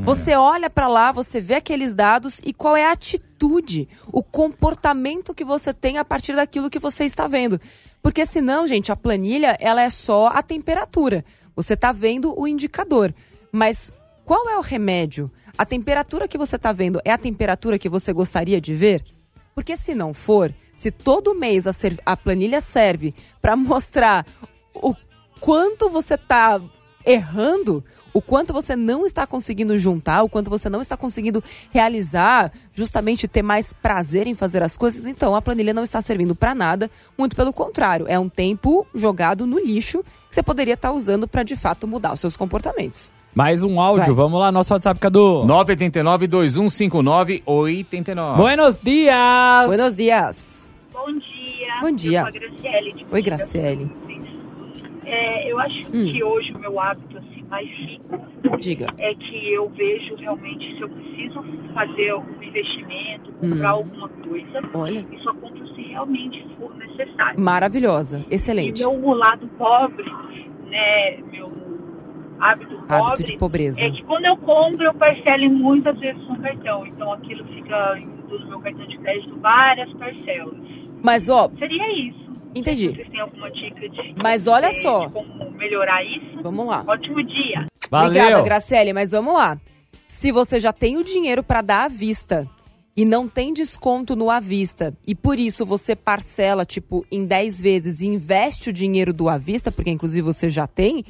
Você 0.05 0.35
olha 0.35 0.69
pra 0.69 0.87
lá, 0.87 1.11
você 1.11 1.39
vê 1.39 1.55
aqueles 1.55 1.95
dados 1.95 2.39
e 2.43 2.53
qual 2.53 2.75
é 2.75 2.85
a 2.85 2.91
atitude, 2.91 3.87
o 4.11 4.21
comportamento 4.21 5.33
que 5.33 5.45
você 5.45 5.73
tem 5.73 5.97
a 5.97 6.03
partir 6.03 6.35
daquilo 6.35 6.69
que 6.69 6.79
você 6.79 7.05
está 7.05 7.27
vendo. 7.27 7.59
Porque 8.01 8.25
senão, 8.25 8.67
gente, 8.67 8.91
a 8.91 8.95
planilha, 8.95 9.57
ela 9.61 9.81
é 9.81 9.89
só 9.89 10.27
a 10.27 10.43
temperatura. 10.43 11.23
Você 11.55 11.77
tá 11.77 11.93
vendo 11.93 12.37
o 12.37 12.45
indicador. 12.45 13.15
Mas 13.51 13.93
qual 14.25 14.49
é 14.49 14.57
o 14.57 14.61
remédio? 14.61 15.31
A 15.57 15.65
temperatura 15.65 16.27
que 16.27 16.37
você 16.37 16.57
tá 16.57 16.73
vendo 16.73 16.99
é 17.05 17.11
a 17.11 17.17
temperatura 17.17 17.79
que 17.79 17.87
você 17.87 18.11
gostaria 18.11 18.59
de 18.59 18.73
ver? 18.73 19.03
Porque 19.55 19.77
se 19.77 19.95
não 19.95 20.13
for, 20.13 20.53
se 20.75 20.91
todo 20.91 21.35
mês 21.35 21.65
a, 21.67 21.71
a 22.05 22.17
planilha 22.17 22.59
serve 22.59 23.13
para 23.41 23.55
mostrar 23.57 24.25
o 24.73 24.93
quanto 25.43 25.89
você 25.89 26.17
tá 26.17 26.61
errando, 27.05 27.83
o 28.13 28.21
quanto 28.21 28.53
você 28.53 28.77
não 28.77 29.05
está 29.05 29.27
conseguindo 29.27 29.77
juntar, 29.77 30.23
o 30.23 30.29
quanto 30.29 30.49
você 30.49 30.69
não 30.69 30.79
está 30.79 30.95
conseguindo 30.95 31.43
realizar, 31.69 32.49
justamente 32.71 33.27
ter 33.27 33.41
mais 33.41 33.73
prazer 33.73 34.25
em 34.25 34.33
fazer 34.33 34.63
as 34.63 34.77
coisas, 34.77 35.05
então 35.05 35.35
a 35.35 35.41
planilha 35.41 35.73
não 35.73 35.83
está 35.83 35.99
servindo 35.99 36.33
para 36.33 36.55
nada, 36.55 36.89
muito 37.17 37.35
pelo 37.35 37.51
contrário, 37.51 38.05
é 38.07 38.17
um 38.17 38.29
tempo 38.29 38.87
jogado 38.95 39.45
no 39.45 39.59
lixo 39.59 40.01
que 40.29 40.35
você 40.35 40.41
poderia 40.41 40.75
estar 40.75 40.93
usando 40.93 41.27
para 41.27 41.43
de 41.43 41.57
fato 41.57 41.85
mudar 41.85 42.13
os 42.13 42.21
seus 42.21 42.37
comportamentos. 42.37 43.11
Mais 43.35 43.63
um 43.63 43.81
áudio, 43.81 44.15
Vai. 44.15 44.17
vamos 44.23 44.39
lá, 44.39 44.49
nosso 44.49 44.73
WhatsApp, 44.73 44.97
Cadu. 44.97 45.43
989-2159-89. 45.45 48.37
Buenos 48.37 48.77
dias! 48.81 49.67
Buenos 49.67 49.93
dias. 49.93 50.69
Bom 50.93 51.11
dia. 51.11 51.81
Bom 51.81 51.91
dia. 51.91 52.19
Eu 52.19 52.23
sou 52.23 52.29
a 52.29 52.31
Graciele. 52.31 52.93
de 52.93 53.05
Oi. 53.11 53.21
Graciele. 53.21 53.91
É, 55.13 55.51
eu 55.51 55.59
acho 55.59 55.79
Hum. 55.93 56.05
que 56.11 56.23
hoje 56.23 56.51
o 56.53 56.59
meu 56.59 56.79
hábito 56.79 57.17
assim, 57.17 57.43
mais 57.49 57.67
rico 57.69 58.19
Diga. 58.59 58.87
é 58.97 59.13
que 59.13 59.53
eu 59.53 59.69
vejo 59.69 60.15
realmente 60.15 60.75
se 60.75 60.81
eu 60.81 60.89
preciso 60.89 61.43
fazer 61.73 62.09
algum 62.09 62.41
investimento, 62.41 63.31
comprar 63.33 63.73
Hum. 63.75 63.77
alguma 63.77 64.09
coisa, 64.09 64.61
Olha, 64.73 65.05
e 65.11 65.19
só 65.19 65.33
compro 65.35 65.67
se 65.75 65.81
realmente 65.83 66.43
for 66.57 66.75
necessário. 66.77 67.39
maravilhosa, 67.39 68.25
E 68.31 68.35
excelente. 68.35 68.81
meu 68.83 69.13
lado 69.13 69.47
pobre, 69.57 70.09
né, 70.69 71.17
meu 71.31 71.51
hábito 72.39 72.75
pobre, 72.87 72.95
Hábito 72.95 73.23
de 73.23 73.37
pobreza. 73.37 73.83
é 73.83 73.91
que 73.91 74.03
quando 74.03 74.25
eu 74.25 74.37
compro, 74.37 74.83
eu 74.85 74.93
parcelo 74.95 75.49
muitas 75.51 75.97
vezes 75.99 76.21
no 76.27 76.39
cartão. 76.39 76.85
Então 76.87 77.13
aquilo 77.13 77.45
fica 77.45 77.99
indo 77.99 78.39
no 78.39 78.47
meu 78.47 78.59
cartão 78.59 78.85
de 78.87 78.97
crédito 78.97 79.35
várias 79.39 79.93
parcelas. 79.93 80.55
Mas 81.03 81.29
ó, 81.29 81.49
Seria 81.59 81.91
isso. 81.99 82.22
Entendi. 82.55 82.89
Vocês 82.89 83.09
têm 83.09 83.19
alguma 83.19 83.49
dica 83.51 83.89
de, 83.89 84.15
Mas 84.21 84.47
olha 84.47 84.69
de- 84.69 84.81
só. 84.81 85.07
de 85.07 85.13
como 85.13 85.51
melhorar 85.51 86.03
isso? 86.03 86.41
Vamos 86.43 86.65
lá. 86.67 86.83
Ótimo 86.87 87.23
dia. 87.23 87.67
Valeu! 87.89 88.07
Obrigada, 88.09 88.41
Graciele, 88.41 88.93
mas 88.93 89.11
vamos 89.11 89.33
lá. 89.33 89.59
Se 90.07 90.31
você 90.31 90.59
já 90.59 90.71
tem 90.73 90.97
o 90.97 91.03
dinheiro 91.03 91.43
para 91.43 91.61
dar 91.61 91.85
à 91.85 91.87
vista 91.87 92.47
e 92.95 93.05
não 93.05 93.27
tem 93.27 93.51
desconto 93.53 94.15
no 94.15 94.29
à 94.29 94.39
vista, 94.39 94.95
e 95.07 95.15
por 95.15 95.39
isso 95.39 95.65
você 95.65 95.95
parcela, 95.95 96.65
tipo, 96.65 97.05
em 97.11 97.25
10 97.25 97.61
vezes 97.61 98.01
e 98.01 98.07
investe 98.07 98.69
o 98.69 98.73
dinheiro 98.73 99.11
do 99.13 99.27
à 99.29 99.37
vista, 99.37 99.71
porque 99.71 99.89
inclusive 99.89 100.21
você 100.21 100.47
já 100.49 100.67
tem, 100.67 101.03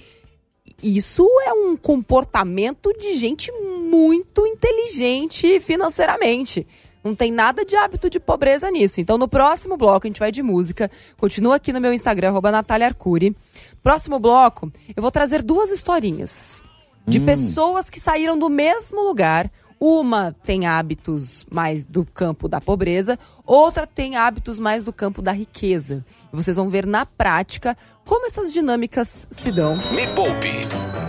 isso 0.82 1.26
é 1.46 1.52
um 1.54 1.76
comportamento 1.76 2.92
de 2.98 3.14
gente 3.14 3.52
muito 3.52 4.46
inteligente 4.48 5.60
financeiramente. 5.60 6.66
Não 7.04 7.13
tem 7.13 7.32
nada 7.32 7.66
de 7.66 7.76
hábito 7.76 8.10
de 8.10 8.20
pobreza 8.20 8.70
nisso. 8.72 9.02
Então, 9.02 9.18
no 9.18 9.28
próximo 9.28 9.76
bloco, 9.76 10.08
a 10.08 10.10
gente 10.10 10.20
vai 10.20 10.32
de 10.32 10.42
música. 10.42 10.89
Continua 11.18 11.56
aqui 11.56 11.74
no 11.74 11.82
meu 11.82 11.94
Instagram, 11.94 12.30
arroba 12.30 12.52
Natália 12.52 12.88
Arcuri. 12.88 13.36
Próximo 13.82 14.20
bloco, 14.20 14.72
eu 14.96 15.02
vou 15.02 15.12
trazer 15.12 15.42
duas 15.42 15.70
historinhas 15.70 16.63
de 17.06 17.20
pessoas 17.20 17.89
que 17.89 18.00
saíram 18.00 18.38
do 18.38 18.50
mesmo 18.50 19.02
lugar. 19.02 19.52
Uma 19.80 20.34
tem 20.46 20.66
hábitos 20.66 21.46
mais 21.52 21.86
do 21.86 22.06
campo 22.06 22.48
da 22.48 22.62
pobreza, 22.62 23.20
outra 23.46 23.86
tem 23.86 24.16
hábitos 24.16 24.58
mais 24.58 24.82
do 24.86 24.94
campo 24.94 25.22
da 25.22 25.34
riqueza. 25.34 26.06
E 26.32 26.36
vocês 26.38 26.56
vão 26.56 26.70
ver 26.70 26.86
na 26.86 27.06
prática 27.06 27.76
como 28.06 28.26
essas 28.26 28.54
dinâmicas 28.54 29.28
se 29.30 29.52
dão. 29.52 29.76
Me 29.92 30.08
Poupe 30.16 30.54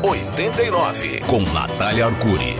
89 0.03 1.21
com 1.21 1.41
Natália 1.53 2.07
Arcuri. 2.07 2.57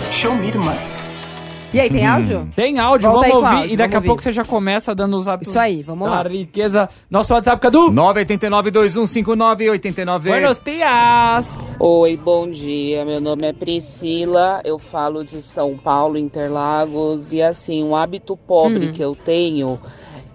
E 1.75 1.81
aí, 1.81 1.91
tem 1.91 2.07
áudio? 2.07 2.49
Tem 2.55 2.79
áudio, 2.79 3.11
Volta 3.11 3.27
aí 3.27 3.33
vamos 3.33 3.43
com 3.43 3.49
ouvir. 3.49 3.61
áudio, 3.63 3.75
e 3.75 3.77
daqui 3.77 3.95
vamos 3.95 4.05
a 4.05 4.07
pouco 4.07 4.21
ouvir. 4.21 4.23
você 4.23 4.31
já 4.33 4.45
começa 4.45 4.95
dando 4.95 5.17
os 5.17 5.27
hábitos 5.27 5.49
Isso 5.51 5.59
aí, 5.59 5.83
vamos 5.83 6.09
lá. 6.09 6.23
riqueza. 6.23 6.89
Nosso 7.11 7.35
WhatsApp, 7.35 7.61
Cadu. 7.61 7.91
989-2159-89. 7.91 10.21
Buenos 10.29 10.61
dias! 10.65 11.49
Oi, 11.81 12.17
bom 12.17 12.49
dia. 12.49 13.05
Meu 13.05 13.21
nome 13.21 13.49
é 13.49 13.53
Priscila. 13.53 14.61
Eu 14.65 14.79
falo 14.79 15.25
de 15.25 15.43
São 15.43 15.77
Paulo, 15.77 16.17
Interlagos. 16.17 17.33
E 17.33 17.43
assim, 17.43 17.83
um 17.83 17.97
hábito 17.97 18.37
pobre 18.37 18.87
Hum. 18.89 18.93
que 18.93 19.03
eu 19.03 19.17
tenho 19.17 19.77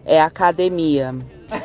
é 0.05 0.19
academia. 0.21 1.15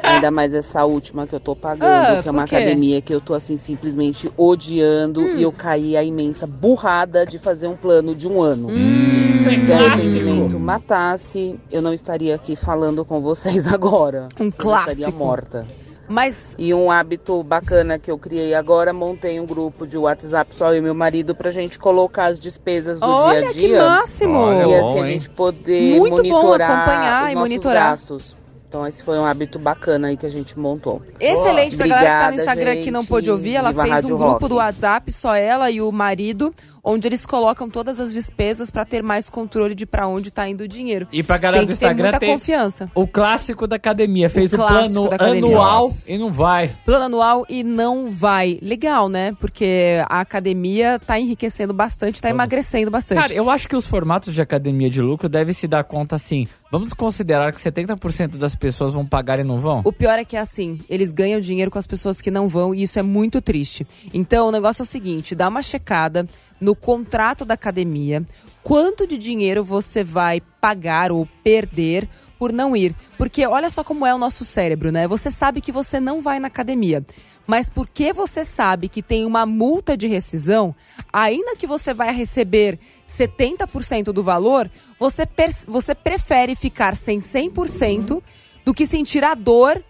Ainda 0.03 0.31
mais 0.31 0.55
essa 0.55 0.85
última 0.85 1.27
que 1.27 1.35
eu 1.35 1.41
tô 1.41 1.55
pagando, 1.57 2.19
Ah, 2.19 2.23
que 2.23 2.29
é 2.29 2.33
uma 2.33 2.45
academia 2.45 3.01
que 3.01 3.13
eu 3.15 3.21
tô 3.21 3.35
assim 3.35 3.57
simplesmente 3.57 4.31
odiando 4.37 5.21
Hum. 5.23 5.37
e 5.37 5.43
eu 5.43 5.53
caí 5.53 5.97
a 5.97 6.03
imensa 6.03 6.47
burrada 6.47 7.25
de 7.27 7.39
fazer 7.39 7.67
um 7.69 7.77
plano 7.77 8.15
de 8.15 8.29
um 8.29 8.41
ano. 8.43 8.69
Hum, 8.71 9.33
Se 9.59 9.71
o 9.73 9.75
arrependimento 9.75 10.59
matasse, 10.59 11.59
eu 11.71 11.83
não 11.83 11.93
estaria 11.93 12.35
aqui 12.35 12.57
falando 12.57 13.05
com 13.05 13.21
vocês 13.21 13.67
agora. 13.73 14.29
Um 14.41 14.47
Eu 14.47 14.53
clássico. 14.53 14.93
estaria 15.01 15.19
morta. 15.19 15.65
Mas 16.07 16.55
E 16.59 16.75
um 16.75 16.91
hábito 16.91 17.43
bacana 17.43 17.99
que 17.99 18.11
eu 18.11 18.19
criei 18.19 18.53
agora, 18.55 18.93
montei 18.93 19.41
um 19.41 19.47
grupo 19.47 19.87
de 19.87 19.97
WhatsApp 19.97 20.55
só 20.55 20.71
eu 20.73 20.79
e 20.79 20.81
meu 20.83 20.95
marido 20.95 21.35
pra 21.35 21.51
gente 21.51 21.79
colocar 21.79 22.27
as 22.27 22.39
despesas 22.39 23.01
do 23.01 23.07
olha 23.07 23.41
dia 23.41 23.49
a 23.51 23.53
que 23.55 23.59
dia. 23.69 23.83
máximo! 23.89 24.39
Olha, 24.39 24.63
e 24.65 24.81
bom, 24.83 24.91
assim 24.91 25.01
a 25.01 25.05
gente 25.07 25.31
poder 25.31 25.99
Muito 25.99 26.23
bom 26.23 26.29
monitorar 26.29 26.71
acompanhar 26.71 27.25
os 27.25 27.31
e 27.33 27.35
monitorar. 27.37 27.91
gastos. 27.93 28.37
Então 28.75 28.85
esse 28.89 29.05
foi 29.05 29.17
um 29.17 29.25
hábito 29.25 29.57
bacana 29.57 30.09
aí 30.09 30.17
que 30.17 30.27
a 30.27 30.29
gente 30.29 30.59
montou. 30.59 31.01
Excelente 31.21 31.77
pra 31.77 31.87
galera 31.87 32.11
que 32.11 32.17
tá 32.17 32.19
no 32.19 32.27
Obrigada, 32.33 32.43
Instagram 32.43 32.83
que 32.83 32.91
não 32.91 33.03
gente. 33.03 33.09
pôde 33.09 33.31
ouvir, 33.31 33.55
ela 33.55 33.73
fez 33.73 33.87
um 33.87 33.93
Rádio 33.93 34.17
grupo 34.17 34.33
Rock. 34.33 34.49
do 34.49 34.55
WhatsApp, 34.57 35.13
só 35.13 35.37
ela 35.37 35.71
e 35.71 35.81
o 35.81 35.93
marido, 35.93 36.53
onde 36.85 37.09
eles 37.09 37.25
colocam 37.25 37.69
todas 37.71 37.99
as 37.99 38.13
despesas 38.13 38.71
pra 38.71 38.85
ter 38.85 39.03
mais 39.03 39.31
controle 39.31 39.75
de 39.75 39.87
pra 39.87 40.07
onde 40.07 40.31
tá 40.31 40.47
indo 40.49 40.65
o 40.65 40.69
dinheiro. 40.69 41.09
E 41.11 41.23
pra 41.23 41.39
galera 41.39 41.61
Tem 41.61 41.67
do 41.67 41.73
que 41.73 41.81
ter 41.81 41.87
Instagram 41.87 42.05
muita 42.05 42.21
tem 42.21 42.33
confiança. 42.33 42.91
o 42.95 43.07
clássico 43.07 43.67
da 43.67 43.77
academia. 43.77 44.29
Fez 44.29 44.53
o, 44.53 44.57
clássico 44.57 45.09
plano 45.09 45.39
anual 45.39 45.83
Nossa. 45.85 46.13
e 46.13 46.19
não 46.19 46.31
vai. 46.31 46.71
Plano 46.85 47.07
anual 47.07 47.47
e 47.49 47.65
não 47.65 48.11
vai. 48.11 48.59
Legal, 48.61 49.09
né? 49.09 49.35
Porque 49.41 50.05
a 50.09 50.21
academia 50.21 50.99
tá 50.99 51.19
enriquecendo 51.19 51.73
bastante, 51.73 52.21
tá 52.21 52.29
emagrecendo 52.29 52.91
bastante. 52.91 53.21
Cara, 53.21 53.33
eu 53.33 53.49
acho 53.49 53.67
que 53.67 53.77
os 53.77 53.87
formatos 53.87 54.35
de 54.35 54.43
academia 54.43 54.91
de 54.91 55.01
lucro 55.01 55.29
devem 55.29 55.55
se 55.55 55.67
dar 55.67 55.85
conta 55.85 56.17
assim. 56.17 56.47
Vamos 56.71 56.93
considerar 56.93 57.53
que 57.53 57.61
70% 57.61 58.37
das 58.37 58.57
pessoas 58.57 58.95
vão 58.95 59.07
pagar 59.07 59.39
e 59.39 59.45
não 59.45 59.61
vão? 59.61 59.81
O 59.85 59.93
pior 59.93 60.19
é 60.19 60.25
que 60.25 60.37
é 60.37 60.41
assim, 60.41 60.81
eles 60.91 61.13
ganham 61.13 61.39
dinheiro 61.39 61.71
com 61.71 61.79
as 61.79 61.87
pessoas 61.87 62.21
que 62.21 62.33
não 62.33 62.49
vão 62.49 62.75
e 62.75 62.83
isso 62.83 62.99
é 62.99 63.03
muito 63.03 63.41
triste. 63.41 63.87
Então, 64.13 64.49
o 64.49 64.51
negócio 64.51 64.83
é 64.83 64.85
o 64.85 64.87
seguinte, 64.87 65.37
dá 65.37 65.49
uma 65.49 65.63
checada 65.63 66.27
no 66.61 66.74
contrato 66.77 67.45
da 67.45 67.55
academia, 67.55 68.25
quanto 68.63 69.07
de 69.07 69.19
dinheiro 69.19 69.63
você 69.63 70.03
vai 70.03 70.41
pagar 70.61 71.13
ou 71.13 71.29
perder 71.43 72.09
por 72.39 72.53
não 72.53 72.77
ir. 72.77 72.95
Porque 73.17 73.47
olha 73.47 73.71
só 73.71 73.85
como 73.85 74.07
é 74.07 74.15
o 74.15 74.19
nosso 74.19 74.45
cérebro, 74.45 74.91
né? 74.91 75.07
Você 75.07 75.31
sabe 75.31 75.61
que 75.61 75.71
você 75.71 76.01
não 76.01 76.21
vai 76.21 76.41
na 76.41 76.49
academia. 76.49 77.05
Mas 77.47 77.69
porque 77.69 78.13
você 78.13 78.43
sabe 78.43 78.89
que 78.89 79.03
tem 79.03 79.27
uma 79.27 79.45
multa 79.45 79.97
de 79.97 80.07
rescisão, 80.07 80.75
ainda 81.13 81.57
que 81.57 81.67
você 81.67 81.93
vai 81.93 82.13
receber 82.15 82.79
70% 83.07 84.05
do 84.05 84.23
valor, 84.23 84.71
você, 84.99 85.29
você 85.69 85.95
prefere 85.95 86.55
ficar 86.55 86.97
sem 86.97 87.19
100% 87.19 88.23
do 88.65 88.73
que 88.73 88.87
sentir 88.87 89.23
a 89.25 89.35
dor 89.35 89.85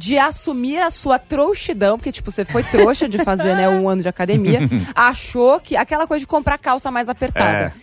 de 0.00 0.18
assumir 0.18 0.78
a 0.80 0.88
sua 0.88 1.18
trouxidão, 1.18 1.98
porque, 1.98 2.10
tipo, 2.10 2.30
você 2.30 2.42
foi 2.42 2.62
trouxa 2.62 3.06
de 3.06 3.22
fazer, 3.22 3.54
né, 3.54 3.68
um 3.68 3.86
ano 3.86 4.00
de 4.00 4.08
academia, 4.08 4.60
achou 4.96 5.60
que 5.60 5.76
aquela 5.76 6.06
coisa 6.06 6.20
de 6.20 6.26
comprar 6.26 6.56
calça 6.56 6.90
mais 6.90 7.06
apertada. 7.10 7.74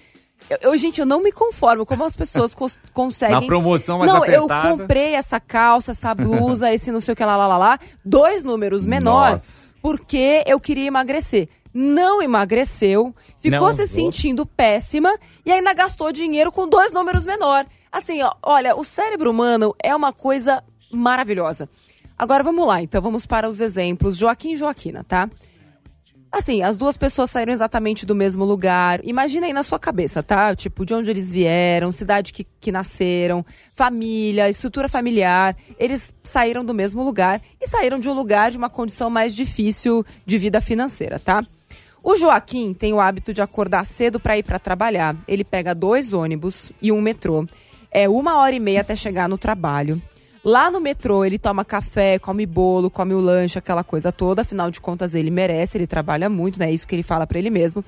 Eu, 0.49 0.71
eu, 0.71 0.77
gente, 0.79 0.99
eu 0.99 1.05
não 1.05 1.21
me 1.21 1.31
conformo 1.31 1.85
como 1.85 2.03
as 2.03 2.15
pessoas 2.15 2.55
cons- 2.55 2.79
conseguem. 2.91 3.35
Na 3.39 3.45
promoção 3.45 3.99
mais 3.99 4.11
não, 4.11 4.23
apertada. 4.23 4.69
eu 4.69 4.77
comprei 4.79 5.13
essa 5.13 5.39
calça, 5.39 5.91
essa 5.91 6.15
blusa, 6.15 6.71
esse 6.73 6.91
não 6.91 6.99
sei 6.99 7.13
o 7.13 7.15
que 7.15 7.23
lá, 7.23 7.37
lá, 7.37 7.45
lá, 7.45 7.57
lá, 7.57 7.79
dois 8.03 8.43
números 8.43 8.83
menor, 8.83 9.31
Nossa. 9.31 9.75
porque 9.79 10.43
eu 10.47 10.59
queria 10.59 10.87
emagrecer. 10.87 11.47
Não 11.71 12.19
emagreceu, 12.23 13.13
ficou 13.39 13.59
Não 13.67 13.71
se 13.71 13.85
vou. 13.85 13.87
sentindo 13.87 14.43
péssima 14.43 15.13
e 15.45 15.51
ainda 15.51 15.71
gastou 15.71 16.11
dinheiro 16.11 16.51
com 16.51 16.67
dois 16.67 16.91
números 16.91 17.27
menor. 17.27 17.63
Assim, 17.91 18.23
ó, 18.23 18.31
olha, 18.41 18.75
o 18.75 18.83
cérebro 18.83 19.29
humano 19.29 19.75
é 19.83 19.95
uma 19.95 20.11
coisa 20.11 20.63
maravilhosa. 20.91 21.69
Agora 22.17 22.43
vamos 22.43 22.65
lá, 22.65 22.81
então 22.81 23.01
vamos 23.01 23.25
para 23.25 23.47
os 23.47 23.61
exemplos. 23.61 24.17
Joaquim 24.17 24.53
e 24.53 24.57
Joaquina, 24.57 25.03
tá? 25.03 25.29
Assim, 26.31 26.61
as 26.61 26.75
duas 26.75 26.97
pessoas 26.97 27.29
saíram 27.29 27.53
exatamente 27.53 28.05
do 28.05 28.13
mesmo 28.13 28.43
lugar. 28.43 28.99
Imagina 29.03 29.47
aí 29.47 29.53
na 29.53 29.63
sua 29.63 29.79
cabeça, 29.79 30.21
tá? 30.21 30.53
Tipo, 30.53 30.85
de 30.85 30.93
onde 30.93 31.09
eles 31.09 31.31
vieram, 31.31 31.91
cidade 31.91 32.33
que, 32.33 32.45
que 32.59 32.71
nasceram, 32.71 33.45
família, 33.73 34.49
estrutura 34.49 34.89
familiar. 34.89 35.55
Eles 35.79 36.13
saíram 36.23 36.65
do 36.65 36.73
mesmo 36.73 37.01
lugar 37.01 37.41
e 37.61 37.67
saíram 37.67 37.97
de 37.97 38.09
um 38.09 38.13
lugar 38.13 38.51
de 38.51 38.57
uma 38.57 38.69
condição 38.69 39.09
mais 39.09 39.33
difícil 39.33 40.05
de 40.25 40.37
vida 40.37 40.59
financeira, 40.59 41.17
tá? 41.17 41.45
O 42.03 42.15
Joaquim 42.15 42.73
tem 42.73 42.93
o 42.93 42.99
hábito 42.99 43.33
de 43.33 43.41
acordar 43.41 43.85
cedo 43.85 44.19
para 44.19 44.37
ir 44.37 44.43
para 44.43 44.59
trabalhar. 44.59 45.15
Ele 45.27 45.43
pega 45.43 45.73
dois 45.73 46.13
ônibus 46.13 46.71
e 46.81 46.91
um 46.91 47.01
metrô. 47.01 47.45
É 47.89 48.07
uma 48.07 48.37
hora 48.37 48.55
e 48.55 48.59
meia 48.59 48.81
até 48.81 48.95
chegar 48.95 49.29
no 49.29 49.37
trabalho. 49.37 50.01
Lá 50.47 50.71
no 50.71 50.79
metrô, 50.79 51.25
ele 51.25 51.37
toma 51.37 51.65
café, 51.65 52.17
come 52.17 52.45
bolo, 52.45 52.89
come 52.89 53.13
o 53.13 53.19
lanche, 53.19 53.59
aquela 53.59 53.83
coisa 53.83 54.13
toda. 54.13 54.43
Afinal 54.43 54.71
de 54.71 54.79
contas, 54.79 55.13
ele 55.13 55.29
merece, 55.29 55.77
ele 55.77 55.85
trabalha 55.85 56.29
muito, 56.29 56.57
né? 56.57 56.69
É 56.69 56.73
isso 56.73 56.87
que 56.87 56.95
ele 56.95 57.03
fala 57.03 57.27
pra 57.27 57.37
ele 57.37 57.49
mesmo. 57.49 57.83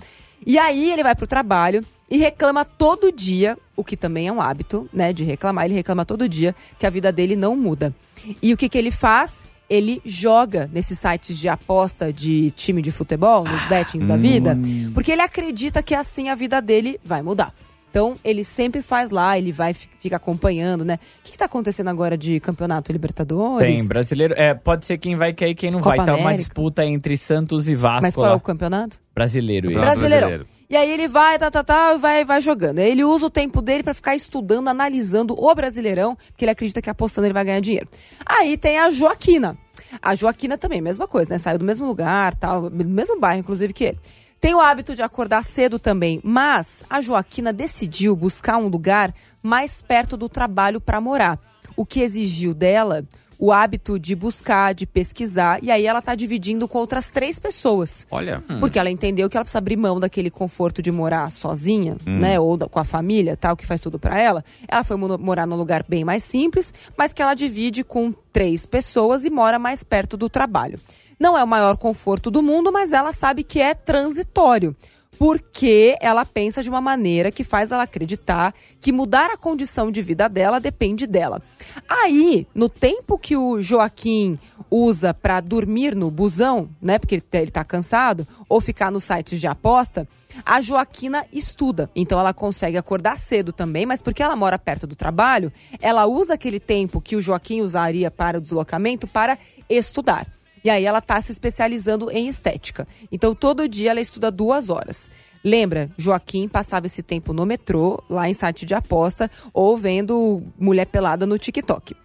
E 0.46 0.60
aí, 0.60 0.92
ele 0.92 1.02
vai 1.02 1.16
pro 1.16 1.26
trabalho 1.26 1.82
e 2.12 2.18
reclama 2.18 2.66
todo 2.66 3.14
dia, 3.14 3.58
o 3.78 3.84
que 3.84 3.96
também 3.96 4.28
é 4.28 4.32
um 4.34 4.42
hábito, 4.42 4.90
né? 4.92 5.14
De 5.14 5.24
reclamar. 5.24 5.64
Ele 5.64 5.76
reclama 5.76 6.04
todo 6.04 6.28
dia 6.28 6.54
que 6.78 6.86
a 6.86 6.90
vida 6.90 7.14
dele 7.14 7.34
não 7.34 7.56
muda. 7.56 7.96
E 8.44 8.54
o 8.54 8.58
que, 8.58 8.68
que 8.68 8.78
ele 8.78 8.92
faz? 8.92 9.48
Ele 9.70 10.02
joga 10.04 10.70
nesses 10.74 11.00
sites 11.00 11.38
de 11.38 11.48
aposta 11.48 12.12
de 12.12 12.52
time 12.52 12.82
de 12.82 12.92
futebol, 12.92 13.46
nos 13.46 13.70
bettings 13.70 14.06
da 14.06 14.18
vida, 14.18 14.58
porque 14.94 15.14
ele 15.14 15.22
acredita 15.22 15.82
que 15.82 15.96
assim 15.96 16.28
a 16.28 16.36
vida 16.36 16.62
dele 16.62 17.00
vai 17.06 17.22
mudar. 17.22 17.54
Então, 17.90 18.16
ele 18.24 18.44
sempre 18.44 18.82
faz 18.84 19.10
lá, 19.10 19.38
ele 19.38 19.52
vai, 19.52 19.74
fi- 19.74 19.90
fica 20.00 20.16
acompanhando, 20.18 20.86
né? 20.86 20.96
O 21.20 21.24
que, 21.24 21.32
que 21.32 21.38
tá 21.38 21.46
acontecendo 21.46 21.88
agora 21.90 22.16
de 22.18 22.40
campeonato 22.40 22.92
Libertadores? 22.92 23.68
Tem, 23.80 23.88
brasileiro. 23.88 24.36
É, 24.38 24.54
pode 24.54 24.86
ser 24.86 24.98
quem 25.00 25.16
vai 25.16 25.34
cair 25.34 25.52
e 25.52 25.56
quem 25.56 25.72
não 25.72 25.80
Copa 25.82 25.96
vai. 25.98 26.06
Tá 26.06 26.16
uma 26.16 26.36
disputa 26.36 26.86
entre 26.86 27.18
Santos 27.18 27.68
e 27.68 27.76
Vasco 27.76 28.04
Mas 28.04 28.16
qual 28.16 28.32
é 28.32 28.36
o 28.36 28.40
campeonato? 28.40 29.00
Brasileiro. 29.14 29.72
isso. 29.72 29.80
Brasileiro. 29.80 30.46
E 30.70 30.78
aí 30.78 30.92
ele 30.92 31.08
vai, 31.08 31.40
tá, 31.40 31.50
tá, 31.50 31.64
tá, 31.64 31.94
e 31.96 31.98
vai, 31.98 32.24
vai 32.24 32.40
jogando. 32.40 32.78
Ele 32.78 33.04
usa 33.04 33.26
o 33.26 33.30
tempo 33.30 33.60
dele 33.60 33.82
pra 33.82 33.94
ficar 33.96 34.16
estudando, 34.16 34.68
analisando 34.68 35.34
o 35.36 35.56
Brasileirão, 35.56 36.16
porque 36.28 36.46
ele 36.46 36.52
acredita 36.52 36.80
que 36.80 36.92
apostando 36.92 37.26
ele 37.26 37.34
vai 37.34 37.44
ganhar 37.44 37.60
dinheiro. 37.60 37.88
Aí 38.24 38.56
tem 38.56 38.78
a 38.78 38.92
Joaquina. 38.92 39.58
A 40.00 40.14
Joaquina 40.14 40.60
também, 40.60 40.80
mesma 40.80 41.08
coisa, 41.08 41.34
né? 41.34 41.40
Saiu 41.40 41.58
do 41.58 41.66
mesmo 41.66 41.88
lugar, 41.88 42.36
tal, 42.36 42.70
do 42.70 42.88
mesmo 42.88 43.20
bairro, 43.20 43.40
inclusive, 43.40 43.74
que 43.74 43.86
ele. 43.86 44.00
Tem 44.40 44.56
o 44.56 44.60
hábito 44.62 44.96
de 44.96 45.02
acordar 45.02 45.44
cedo 45.44 45.78
também, 45.78 46.22
mas 46.24 46.84
a 46.90 47.02
Joaquina 47.02 47.52
decidiu 47.52 48.16
buscar 48.16 48.58
um 48.58 48.68
lugar 48.68 49.14
mais 49.44 49.82
perto 49.82 50.16
do 50.16 50.30
trabalho 50.30 50.80
pra 50.80 51.02
morar, 51.02 51.38
o 51.76 51.86
que 51.86 52.02
exigiu 52.02 52.54
dela 52.54 53.04
o 53.42 53.54
hábito 53.54 53.98
de 53.98 54.14
buscar, 54.16 54.74
de 54.74 54.86
pesquisar, 54.86 55.64
e 55.64 55.72
aí 55.72 55.86
ela 55.88 56.02
tá 56.02 56.14
dividindo 56.14 56.68
com 56.68 56.78
outras 56.78 57.08
três 57.08 57.40
pessoas. 57.40 58.06
Olha. 58.12 58.44
Porque 58.60 58.78
ela 58.78 58.90
entendeu 58.92 59.30
que 59.30 59.38
ela 59.38 59.46
precisa 59.46 59.60
abrir 59.60 59.78
mão 59.78 59.98
daquele 59.98 60.30
conforto 60.30 60.82
de 60.82 60.92
morar 60.92 61.32
sozinha, 61.32 61.96
né? 62.06 62.38
Ou 62.38 62.58
da- 62.58 62.68
com 62.68 62.80
a 62.80 62.84
família, 62.84 63.38
tal, 63.38 63.56
que 63.56 63.66
faz 63.66 63.80
tudo 63.80 63.98
pra 63.98 64.20
ela. 64.20 64.44
Ela 64.68 64.84
foi 64.84 64.98
mo- 64.98 65.18
morar 65.18 65.48
num 65.48 65.56
lugar 65.56 65.86
bem 65.88 66.04
mais 66.04 66.22
simples, 66.22 66.74
mas 66.98 67.14
que 67.14 67.22
ela 67.22 67.34
divide 67.34 67.82
com 67.82 68.14
três 68.34 68.66
pessoas 68.66 69.24
e 69.24 69.30
mora 69.30 69.58
mais 69.58 69.86
perto 69.86 70.18
do 70.18 70.28
trabalho. 70.28 70.78
Não 71.20 71.38
é 71.38 71.44
o 71.44 71.48
maior 71.48 71.76
conforto 71.78 72.32
do 72.32 72.42
mundo, 72.42 72.72
mas 72.72 72.94
ela 72.94 73.12
sabe 73.12 73.44
que 73.44 73.60
é 73.60 73.74
transitório. 73.74 74.76
Porque 75.18 75.98
ela 76.00 76.24
pensa 76.24 76.64
de 76.64 76.70
uma 76.70 76.80
maneira 76.80 77.30
que 77.30 77.44
faz 77.44 77.74
ela 77.74 77.84
acreditar 77.84 78.54
que 78.80 78.90
mudar 78.90 79.30
a 79.30 79.36
condição 79.36 79.92
de 79.92 80.02
vida 80.02 80.30
dela 80.30 80.62
depende 80.62 81.06
dela. 81.06 81.42
Aí, 81.90 82.48
no 82.56 82.70
tempo 82.70 83.20
que 83.20 83.36
o 83.36 83.62
Joaquim 83.62 84.40
usa 84.72 85.14
pra 85.14 85.42
dormir 85.42 85.94
no 85.94 86.10
busão, 86.10 86.70
né, 86.82 86.98
porque 86.98 87.22
ele 87.34 87.52
tá 87.52 87.66
cansado, 87.66 88.26
ou 88.48 88.62
ficar 88.62 88.90
nos 88.90 89.04
sites 89.04 89.42
de 89.42 89.48
aposta, 89.48 90.08
a 90.46 90.62
Joaquina 90.62 91.26
estuda. 91.34 91.90
Então 91.94 92.18
ela 92.18 92.34
consegue 92.34 92.78
acordar 92.78 93.18
cedo 93.18 93.52
também, 93.52 93.86
mas 93.86 94.02
porque 94.02 94.24
ela 94.24 94.38
mora 94.38 94.58
perto 94.58 94.88
do 94.88 94.96
trabalho, 94.96 95.52
ela 95.82 96.06
usa 96.06 96.36
aquele 96.36 96.62
tempo 96.62 97.02
que 97.02 97.18
o 97.18 97.22
Joaquim 97.22 97.62
usaria 97.62 98.10
para 98.10 98.38
o 98.38 98.42
deslocamento 98.42 99.06
para 99.06 99.38
estudar. 99.70 100.26
E 100.64 100.70
aí 100.70 100.86
ela 100.86 101.02
tá 101.02 101.20
se 101.22 101.32
especializando 101.32 102.10
em 102.12 102.28
estética. 102.28 102.88
Então 103.12 103.34
todo 103.36 103.68
dia 103.68 103.92
ela 103.92 104.02
estuda 104.02 104.32
duas 104.32 104.70
horas. 104.70 105.10
Lembra, 105.44 105.90
Joaquim 105.98 106.48
passava 106.48 106.86
esse 106.86 107.02
tempo 107.02 107.32
no 107.32 107.46
metrô, 107.46 108.02
lá 108.10 108.30
em 108.30 108.34
site 108.34 108.66
de 108.66 108.74
aposta, 108.74 109.32
ou 109.54 109.78
vendo 109.78 110.44
mulher 110.58 110.86
pelada 110.86 111.26
no 111.26 111.38
TikTok. 111.38 111.96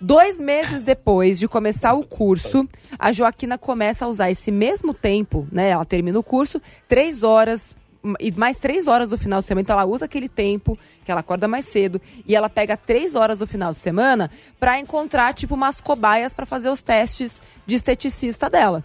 Dois 0.00 0.40
meses 0.40 0.82
depois 0.82 1.38
de 1.38 1.46
começar 1.46 1.94
o 1.94 2.04
curso, 2.04 2.68
a 2.98 3.12
Joaquina 3.12 3.56
começa 3.56 4.04
a 4.04 4.08
usar 4.08 4.30
esse 4.30 4.50
mesmo 4.50 4.92
tempo, 4.92 5.46
né? 5.52 5.70
Ela 5.70 5.84
termina 5.84 6.18
o 6.18 6.22
curso, 6.22 6.60
três 6.88 7.22
horas 7.22 7.76
e 8.20 8.30
mais 8.32 8.58
três 8.58 8.86
horas 8.86 9.10
do 9.10 9.18
final 9.18 9.40
de 9.40 9.46
semana. 9.46 9.62
Então 9.62 9.74
ela 9.74 9.84
usa 9.84 10.04
aquele 10.04 10.28
tempo 10.28 10.78
que 11.04 11.10
ela 11.10 11.20
acorda 11.20 11.48
mais 11.48 11.64
cedo 11.64 12.00
e 12.26 12.34
ela 12.36 12.48
pega 12.48 12.76
três 12.76 13.14
horas 13.14 13.38
do 13.38 13.46
final 13.46 13.72
de 13.72 13.80
semana 13.80 14.30
pra 14.58 14.78
encontrar 14.78 15.32
tipo 15.32 15.54
umas 15.54 15.80
cobaias 15.80 16.34
pra 16.34 16.46
fazer 16.46 16.68
os 16.68 16.82
testes 16.82 17.40
de 17.66 17.74
esteticista 17.74 18.50
dela. 18.50 18.84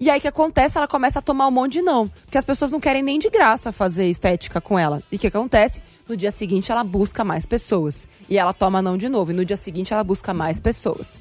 E 0.00 0.10
aí 0.10 0.18
o 0.18 0.20
que 0.20 0.26
acontece? 0.26 0.76
Ela 0.76 0.88
começa 0.88 1.20
a 1.20 1.22
tomar 1.22 1.46
um 1.46 1.52
monte 1.52 1.74
de 1.74 1.82
não. 1.82 2.08
Porque 2.08 2.36
as 2.36 2.44
pessoas 2.44 2.72
não 2.72 2.80
querem 2.80 3.04
nem 3.04 3.20
de 3.20 3.30
graça 3.30 3.70
fazer 3.70 4.08
estética 4.08 4.60
com 4.60 4.76
ela. 4.76 5.00
E 5.12 5.14
o 5.14 5.18
que 5.18 5.28
acontece? 5.28 5.80
No 6.08 6.16
dia 6.16 6.32
seguinte 6.32 6.72
ela 6.72 6.82
busca 6.82 7.24
mais 7.24 7.46
pessoas. 7.46 8.08
E 8.28 8.36
ela 8.36 8.52
toma 8.52 8.82
não 8.82 8.96
de 8.96 9.08
novo. 9.08 9.30
E 9.30 9.34
no 9.34 9.44
dia 9.44 9.56
seguinte 9.56 9.92
ela 9.92 10.02
busca 10.02 10.34
mais 10.34 10.58
pessoas. 10.58 11.20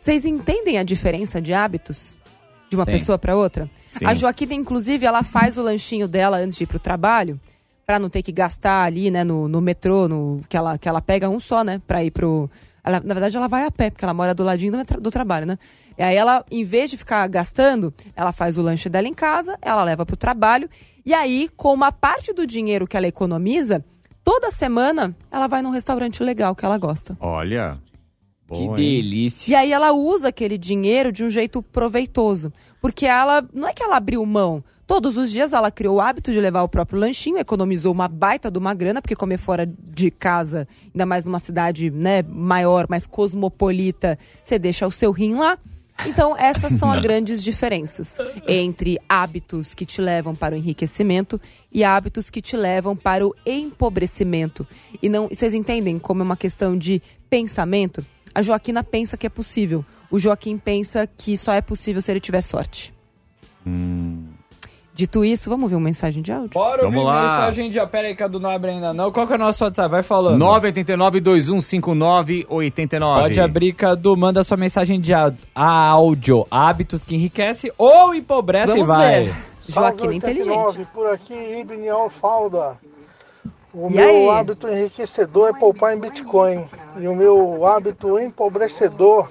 Vocês 0.00 0.24
entendem 0.24 0.78
a 0.78 0.82
diferença 0.82 1.42
de 1.42 1.52
hábitos? 1.52 2.16
De 2.72 2.76
uma 2.76 2.86
Tem. 2.86 2.94
pessoa 2.94 3.18
para 3.18 3.36
outra? 3.36 3.70
Sim. 3.90 4.06
A 4.06 4.14
Joaquina, 4.14 4.54
inclusive, 4.54 5.04
ela 5.04 5.22
faz 5.22 5.58
o 5.58 5.62
lanchinho 5.62 6.08
dela 6.08 6.38
antes 6.38 6.56
de 6.56 6.64
ir 6.64 6.66
pro 6.66 6.78
trabalho. 6.78 7.38
Pra 7.84 7.98
não 7.98 8.08
ter 8.08 8.22
que 8.22 8.32
gastar 8.32 8.84
ali, 8.84 9.10
né, 9.10 9.22
no, 9.22 9.46
no 9.46 9.60
metrô, 9.60 10.08
no, 10.08 10.40
que, 10.48 10.56
ela, 10.56 10.78
que 10.78 10.88
ela 10.88 11.02
pega 11.02 11.28
um 11.28 11.38
só, 11.38 11.62
né, 11.62 11.82
pra 11.86 12.02
ir 12.02 12.10
pro. 12.10 12.48
Ela, 12.82 13.02
na 13.04 13.12
verdade, 13.12 13.36
ela 13.36 13.46
vai 13.46 13.66
a 13.66 13.70
pé, 13.70 13.90
porque 13.90 14.02
ela 14.02 14.14
mora 14.14 14.32
do 14.32 14.42
ladinho 14.42 14.72
do, 14.72 15.00
do 15.02 15.10
trabalho, 15.10 15.44
né? 15.44 15.58
E 15.98 16.02
aí 16.02 16.16
ela, 16.16 16.42
em 16.50 16.64
vez 16.64 16.90
de 16.90 16.96
ficar 16.96 17.28
gastando, 17.28 17.92
ela 18.16 18.32
faz 18.32 18.56
o 18.56 18.62
lanche 18.62 18.88
dela 18.88 19.06
em 19.06 19.12
casa, 19.12 19.58
ela 19.60 19.84
leva 19.84 20.06
pro 20.06 20.16
trabalho. 20.16 20.66
E 21.04 21.12
aí, 21.12 21.50
com 21.58 21.74
uma 21.74 21.92
parte 21.92 22.32
do 22.32 22.46
dinheiro 22.46 22.86
que 22.86 22.96
ela 22.96 23.06
economiza, 23.06 23.84
toda 24.24 24.50
semana 24.50 25.14
ela 25.30 25.46
vai 25.46 25.60
num 25.60 25.70
restaurante 25.70 26.22
legal 26.22 26.56
que 26.56 26.64
ela 26.64 26.78
gosta. 26.78 27.18
Olha. 27.20 27.78
Que 28.52 28.68
delícia. 28.68 29.50
E 29.50 29.54
aí 29.54 29.72
ela 29.72 29.92
usa 29.92 30.28
aquele 30.28 30.58
dinheiro 30.58 31.10
de 31.10 31.24
um 31.24 31.30
jeito 31.30 31.62
proveitoso. 31.62 32.52
Porque 32.80 33.06
ela. 33.06 33.44
Não 33.52 33.68
é 33.68 33.72
que 33.72 33.82
ela 33.82 33.96
abriu 33.96 34.24
mão. 34.26 34.62
Todos 34.86 35.16
os 35.16 35.30
dias 35.30 35.52
ela 35.52 35.70
criou 35.70 35.96
o 35.96 36.00
hábito 36.00 36.32
de 36.32 36.40
levar 36.40 36.62
o 36.62 36.68
próprio 36.68 36.98
lanchinho, 36.98 37.38
economizou 37.38 37.92
uma 37.92 38.08
baita 38.08 38.50
de 38.50 38.58
uma 38.58 38.74
grana, 38.74 39.00
porque 39.00 39.16
comer 39.16 39.38
fora 39.38 39.64
de 39.66 40.10
casa, 40.10 40.68
ainda 40.92 41.06
mais 41.06 41.24
numa 41.24 41.38
cidade 41.38 41.90
né, 41.90 42.20
maior, 42.22 42.86
mais 42.90 43.06
cosmopolita, 43.06 44.18
você 44.42 44.58
deixa 44.58 44.86
o 44.86 44.90
seu 44.90 45.10
rim 45.10 45.34
lá. 45.34 45.56
Então, 46.04 46.36
essas 46.36 46.72
são 46.72 46.90
as 46.90 47.00
grandes 47.02 47.42
diferenças 47.42 48.18
entre 48.46 48.98
hábitos 49.08 49.72
que 49.72 49.86
te 49.86 50.00
levam 50.00 50.34
para 50.34 50.54
o 50.54 50.58
enriquecimento 50.58 51.40
e 51.70 51.84
hábitos 51.84 52.28
que 52.28 52.42
te 52.42 52.56
levam 52.56 52.96
para 52.96 53.26
o 53.26 53.34
empobrecimento. 53.46 54.66
E 55.00 55.08
não, 55.08 55.28
e 55.30 55.36
vocês 55.36 55.54
entendem 55.54 55.98
como 55.98 56.22
é 56.22 56.24
uma 56.24 56.36
questão 56.36 56.76
de 56.76 57.00
pensamento? 57.30 58.04
A 58.34 58.42
Joaquina 58.42 58.82
pensa 58.82 59.16
que 59.16 59.26
é 59.26 59.30
possível. 59.30 59.84
O 60.10 60.18
Joaquim 60.18 60.58
pensa 60.58 61.06
que 61.06 61.36
só 61.36 61.52
é 61.52 61.60
possível 61.60 62.02
se 62.02 62.10
ele 62.10 62.20
tiver 62.20 62.40
sorte. 62.40 62.92
Dito 64.94 65.24
isso, 65.24 65.48
vamos 65.48 65.70
ver 65.70 65.76
uma 65.76 65.84
mensagem 65.86 66.22
de 66.22 66.30
áudio? 66.30 66.50
Bora 66.52 66.82
Vamos 66.82 66.96
ouvir 66.98 67.08
lá. 67.08 67.22
mensagem 67.22 67.70
de... 67.70 67.86
Pera 67.86 68.08
aí, 68.08 68.14
Cadu, 68.14 68.38
não 68.38 68.50
abre 68.50 68.72
ainda 68.72 68.92
não. 68.92 69.10
Qual 69.10 69.26
que 69.26 69.32
é 69.32 69.36
o 69.36 69.38
nosso 69.38 69.64
WhatsApp? 69.64 69.88
Vai 69.90 70.02
falando. 70.02 70.38
989-2159-89. 70.44 73.20
Pode 73.20 73.40
abrir, 73.40 73.72
Cadu. 73.72 74.14
Manda 74.16 74.44
sua 74.44 74.56
mensagem 74.58 75.00
de 75.00 75.14
á- 75.14 75.32
áudio. 75.54 76.46
Hábitos 76.50 77.02
que 77.02 77.14
enriquece 77.14 77.72
ou 77.78 78.14
empobrece 78.14 78.72
Vamos 78.72 78.86
vai. 78.88 79.24
ver. 79.24 79.34
Joaquina 79.68 80.12
é 80.12 80.16
inteligente. 80.16 80.50
89, 80.50 80.86
por 80.92 81.06
aqui, 81.06 81.34
Ibn 81.60 81.88
Alfalda. 81.88 82.78
O 83.74 83.88
E 83.88 83.94
meu 83.94 84.08
aí? 84.08 84.28
hábito 84.28 84.68
enriquecedor 84.68 85.48
é 85.48 85.52
poupar 85.58 85.96
em 85.96 86.00
Bitcoin. 86.00 86.66
E 87.00 87.08
o 87.08 87.14
meu 87.14 87.64
hábito 87.66 88.18
empobrecedor 88.18 89.30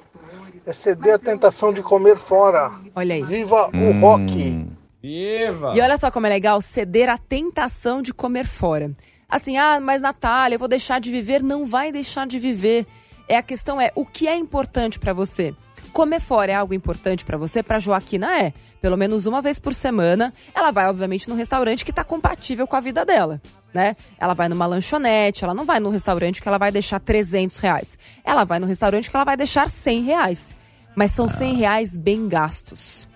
é 0.66 0.74
ceder 0.74 1.16
à 1.16 1.20
tentação 1.20 1.72
de 1.72 1.82
comer 1.82 2.18
fora. 2.18 2.72
Olha 2.96 3.16
aí. 3.16 3.24
Viva 3.24 3.70
Hum. 3.74 3.98
o 3.98 4.02
rock! 4.02 4.68
Viva! 5.02 5.72
E 5.76 5.82
olha 5.82 5.98
só 5.98 6.10
como 6.12 6.26
é 6.28 6.30
legal 6.30 6.62
ceder 6.62 7.10
à 7.10 7.18
tentação 7.18 8.02
de 8.02 8.14
comer 8.14 8.46
fora. 8.46 8.92
Assim, 9.30 9.58
ah, 9.58 9.80
mas 9.80 10.02
Natália, 10.02 10.56
eu 10.56 10.60
vou 10.60 10.68
deixar 10.68 11.00
de 11.00 11.10
viver. 11.12 11.42
Não 11.42 11.66
vai 11.66 11.92
deixar 11.92 12.28
de 12.28 12.38
viver. 12.38 12.86
É 13.30 13.38
a 13.38 13.42
questão 13.44 13.80
é 13.80 13.92
o 13.96 14.06
que 14.06 14.28
é 14.28 14.36
importante 14.36 15.00
pra 15.00 15.14
você. 15.14 15.54
Comer 15.92 16.22
fora 16.22 16.52
é 16.52 16.56
algo 16.56 16.74
importante 16.74 17.26
pra 17.26 17.38
você? 17.38 17.62
Pra 17.62 17.80
Joaquina 17.80 18.40
é. 18.40 18.54
Pelo 18.82 18.98
menos 18.98 19.26
uma 19.26 19.42
vez 19.42 19.60
por 19.60 19.74
semana, 19.74 20.34
ela 20.56 20.72
vai 20.72 20.88
obviamente 20.88 21.30
num 21.30 21.36
restaurante 21.36 21.84
que 21.84 21.94
tá 21.94 22.04
compatível 22.04 22.66
com 22.66 22.76
a 22.76 22.80
vida 22.80 23.06
dela, 23.06 23.42
né? 23.74 23.96
Ela 24.18 24.34
vai 24.34 24.48
numa 24.48 24.66
lanchonete, 24.66 25.44
ela 25.44 25.54
não 25.54 25.66
vai 25.66 25.80
num 25.80 25.90
restaurante 25.90 26.42
que 26.42 26.48
ela 26.48 26.58
vai 26.58 26.72
deixar 26.72 27.00
300 27.00 27.60
reais. 27.60 27.98
Ela 28.24 28.44
vai 28.44 28.60
num 28.60 28.68
restaurante 28.68 29.10
que 29.10 29.16
ela 29.16 29.26
vai 29.26 29.36
deixar 29.36 29.70
100 29.70 30.02
reais. 30.04 30.56
Mas 30.96 31.12
são 31.12 31.28
100 31.28 31.56
reais 31.56 31.98
bem 31.98 32.28
gastos. 32.28 33.08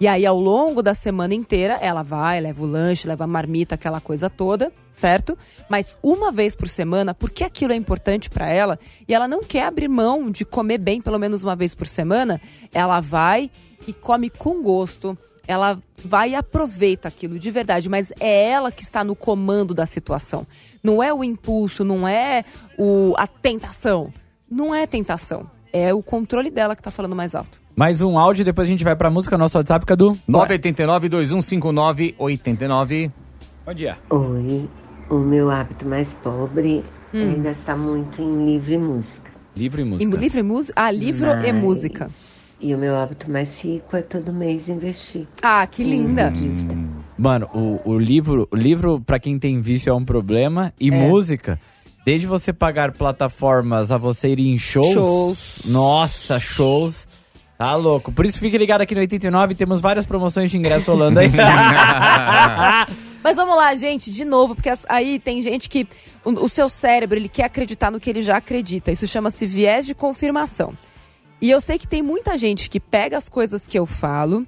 E 0.00 0.08
aí, 0.08 0.24
ao 0.24 0.40
longo 0.40 0.82
da 0.82 0.94
semana 0.94 1.34
inteira, 1.34 1.74
ela 1.74 2.02
vai, 2.02 2.40
leva 2.40 2.62
o 2.62 2.66
lanche, 2.66 3.06
leva 3.06 3.24
a 3.24 3.26
marmita, 3.26 3.74
aquela 3.74 4.00
coisa 4.00 4.30
toda, 4.30 4.72
certo? 4.90 5.36
Mas 5.68 5.94
uma 6.02 6.32
vez 6.32 6.56
por 6.56 6.70
semana, 6.70 7.12
porque 7.12 7.44
aquilo 7.44 7.74
é 7.74 7.76
importante 7.76 8.30
pra 8.30 8.48
ela 8.48 8.78
e 9.06 9.12
ela 9.12 9.28
não 9.28 9.44
quer 9.44 9.64
abrir 9.64 9.88
mão 9.88 10.30
de 10.30 10.46
comer 10.46 10.78
bem 10.78 11.02
pelo 11.02 11.18
menos 11.18 11.44
uma 11.44 11.54
vez 11.54 11.74
por 11.74 11.86
semana, 11.86 12.40
ela 12.72 12.98
vai 13.00 13.50
e 13.86 13.92
come 13.92 14.30
com 14.30 14.62
gosto. 14.62 15.18
Ela 15.46 15.78
vai 16.02 16.30
e 16.30 16.34
aproveita 16.34 17.08
aquilo 17.08 17.38
de 17.38 17.50
verdade, 17.50 17.90
mas 17.90 18.10
é 18.18 18.48
ela 18.48 18.72
que 18.72 18.82
está 18.82 19.04
no 19.04 19.14
comando 19.14 19.74
da 19.74 19.84
situação. 19.84 20.46
Não 20.82 21.02
é 21.02 21.12
o 21.12 21.22
impulso, 21.22 21.84
não 21.84 22.08
é 22.08 22.42
o, 22.78 23.12
a 23.18 23.26
tentação. 23.26 24.10
Não 24.50 24.74
é 24.74 24.86
tentação. 24.86 25.50
É 25.72 25.94
o 25.94 26.02
controle 26.02 26.50
dela 26.50 26.74
que 26.74 26.82
tá 26.82 26.90
falando 26.90 27.14
mais 27.14 27.34
alto. 27.34 27.60
Mais 27.76 28.02
um 28.02 28.18
áudio, 28.18 28.44
depois 28.44 28.66
a 28.66 28.70
gente 28.70 28.82
vai 28.84 28.96
pra 28.96 29.08
música. 29.10 29.38
Nosso 29.38 29.56
WhatsApp, 29.58 29.86
Cadu. 29.86 30.18
989-2159-89. 30.28 33.10
Bom 33.64 33.74
dia. 33.74 33.96
Oi, 34.10 34.68
o 35.08 35.18
meu 35.18 35.50
hábito 35.50 35.86
mais 35.86 36.14
pobre 36.14 36.82
Hum. 37.14 37.34
ainda 37.34 37.50
está 37.50 37.76
muito 37.76 38.20
em 38.22 38.46
livro 38.46 38.72
e 38.72 38.78
música. 38.78 39.30
Livro 39.56 39.80
e 39.80 39.84
Em 39.84 39.86
música. 39.86 40.16
livro 40.16 40.38
e 40.38 40.42
música? 40.42 40.74
Ah, 40.80 40.90
livro 40.90 41.28
e 41.44 41.52
Mas- 41.52 41.62
música. 41.62 42.08
E 42.60 42.74
o 42.74 42.78
meu 42.78 42.94
hábito 42.96 43.30
mais 43.30 43.60
rico 43.64 43.96
é 43.96 44.02
todo 44.02 44.32
mês 44.32 44.68
investir. 44.68 45.26
Ah, 45.42 45.66
que 45.66 45.82
linda. 45.82 46.30
Dívida. 46.30 46.76
Mano, 47.16 47.48
o, 47.54 47.80
o 47.84 47.98
livro, 47.98 48.46
o 48.50 48.56
livro 48.56 49.00
para 49.00 49.18
quem 49.18 49.38
tem 49.38 49.60
vício 49.60 49.90
é 49.90 49.94
um 49.94 50.04
problema 50.04 50.72
e 50.78 50.88
É. 50.88 50.90
música, 50.90 51.58
desde 52.10 52.26
você 52.26 52.52
pagar 52.52 52.90
plataformas 52.90 53.92
a 53.92 53.96
você 53.96 54.30
ir 54.30 54.40
em 54.40 54.58
shows, 54.58 54.92
Shows. 54.92 55.60
nossa, 55.66 56.40
shows, 56.40 57.06
tá 57.56 57.76
louco. 57.76 58.10
Por 58.10 58.26
isso 58.26 58.40
fique 58.40 58.58
ligado 58.58 58.80
aqui 58.80 58.96
no 58.96 59.00
89, 59.00 59.54
temos 59.54 59.80
várias 59.80 60.04
promoções 60.04 60.50
de 60.50 60.58
ingresso 60.58 60.90
rolando 60.90 61.20
aí. 61.20 61.30
Mas 63.22 63.36
vamos 63.36 63.56
lá, 63.56 63.72
gente, 63.76 64.10
de 64.10 64.24
novo, 64.24 64.56
porque 64.56 64.72
aí 64.88 65.20
tem 65.20 65.40
gente 65.40 65.68
que 65.68 65.86
o, 66.24 66.30
o 66.46 66.48
seu 66.48 66.68
cérebro, 66.68 67.16
ele 67.16 67.28
quer 67.28 67.44
acreditar 67.44 67.92
no 67.92 68.00
que 68.00 68.10
ele 68.10 68.22
já 68.22 68.38
acredita. 68.38 68.90
Isso 68.90 69.06
chama-se 69.06 69.46
viés 69.46 69.86
de 69.86 69.94
confirmação. 69.94 70.76
E 71.40 71.48
eu 71.48 71.60
sei 71.60 71.78
que 71.78 71.86
tem 71.86 72.02
muita 72.02 72.36
gente 72.36 72.68
que 72.68 72.80
pega 72.80 73.16
as 73.16 73.28
coisas 73.28 73.68
que 73.68 73.78
eu 73.78 73.86
falo 73.86 74.44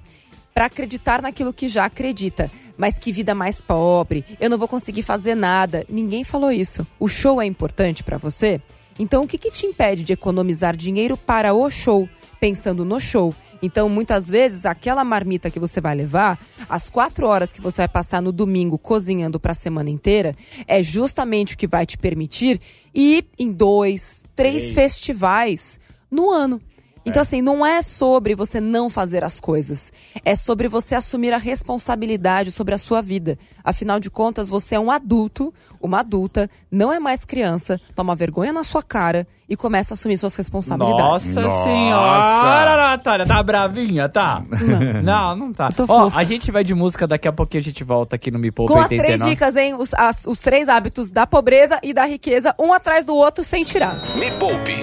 pra 0.53 0.65
acreditar 0.65 1.21
naquilo 1.21 1.53
que 1.53 1.69
já 1.69 1.85
acredita. 1.85 2.51
Mas 2.77 2.97
que 2.97 3.11
vida 3.11 3.35
mais 3.35 3.61
pobre, 3.61 4.25
eu 4.39 4.49
não 4.49 4.57
vou 4.57 4.67
conseguir 4.67 5.03
fazer 5.03 5.35
nada. 5.35 5.85
Ninguém 5.89 6.23
falou 6.23 6.51
isso. 6.51 6.85
O 6.99 7.07
show 7.07 7.41
é 7.41 7.45
importante 7.45 8.03
pra 8.03 8.17
você? 8.17 8.61
Então 8.97 9.23
o 9.23 9.27
que, 9.27 9.37
que 9.37 9.51
te 9.51 9.65
impede 9.65 10.03
de 10.03 10.13
economizar 10.13 10.75
dinheiro 10.75 11.17
para 11.17 11.53
o 11.53 11.69
show, 11.69 12.07
pensando 12.39 12.85
no 12.85 12.99
show? 12.99 13.33
Então, 13.63 13.87
muitas 13.87 14.27
vezes, 14.27 14.65
aquela 14.65 15.05
marmita 15.05 15.49
que 15.49 15.57
você 15.57 15.79
vai 15.79 15.95
levar, 15.95 16.37
as 16.67 16.89
quatro 16.89 17.25
horas 17.25 17.53
que 17.53 17.61
você 17.61 17.83
vai 17.83 17.87
passar 17.87 18.21
no 18.21 18.33
domingo 18.33 18.77
cozinhando 18.77 19.39
para 19.39 19.53
a 19.53 19.55
semana 19.55 19.89
inteira, 19.89 20.35
é 20.67 20.83
justamente 20.83 21.55
o 21.55 21.57
que 21.57 21.65
vai 21.65 21.85
te 21.85 21.97
permitir 21.97 22.59
ir 22.93 23.25
em 23.39 23.53
dois, 23.53 24.21
três 24.35 24.73
festivais 24.73 25.79
no 26.11 26.29
ano. 26.29 26.61
Então, 27.05 27.21
assim, 27.21 27.41
não 27.41 27.65
é 27.65 27.81
sobre 27.81 28.33
você 28.35 28.59
não 28.61 28.89
fazer 28.89 29.23
as 29.23 29.39
coisas. 29.39 29.91
É 30.23 30.35
sobre 30.35 30.67
você 30.67 30.95
assumir 30.95 31.33
a 31.33 31.37
responsabilidade 31.37 32.51
sobre 32.51 32.73
a 32.73 32.77
sua 32.77 33.01
vida. 33.01 33.37
Afinal 33.63 33.99
de 33.99 34.09
contas, 34.09 34.49
você 34.49 34.75
é 34.75 34.79
um 34.79 34.89
adulto, 34.89 35.53
uma 35.81 35.99
adulta, 35.99 36.49
não 36.71 36.91
é 36.93 36.99
mais 36.99 37.25
criança, 37.25 37.79
toma 37.95 38.15
vergonha 38.15 38.53
na 38.53 38.63
sua 38.63 38.81
cara 38.81 39.27
e 39.49 39.55
começa 39.57 39.93
a 39.93 39.95
assumir 39.95 40.17
suas 40.17 40.35
responsabilidades. 40.35 41.35
Nossa, 41.35 41.41
Nossa. 41.41 41.63
senhora, 41.63 42.75
Natália, 42.77 43.25
tá 43.25 43.43
bravinha, 43.43 44.07
tá? 44.07 44.41
Não, 45.03 45.35
não 45.35 45.53
tá. 45.53 45.71
tô 45.71 45.85
Ó, 45.87 46.09
a 46.15 46.23
gente 46.23 46.51
vai 46.51 46.63
de 46.63 46.73
música, 46.73 47.05
daqui 47.05 47.27
a 47.27 47.33
pouquinho 47.33 47.61
a 47.61 47.63
gente 47.63 47.83
volta 47.83 48.15
aqui 48.15 48.31
no 48.31 48.39
Me 48.39 48.51
Poupa 48.51 48.71
Com 48.73 48.79
as 48.79 48.85
89. 48.89 49.17
três 49.17 49.29
dicas, 49.31 49.55
hein? 49.55 49.75
Os, 49.77 49.93
as- 49.93 50.25
os 50.25 50.39
três 50.39 50.69
hábitos 50.69 51.11
da 51.11 51.27
pobreza 51.27 51.79
e 51.83 51.93
da 51.93 52.05
riqueza, 52.05 52.55
um 52.57 52.71
atrás 52.73 53.05
do 53.05 53.13
outro, 53.15 53.43
sem 53.43 53.63
tirar. 53.63 53.99
Me 54.15 54.31
Poupe 54.31 54.73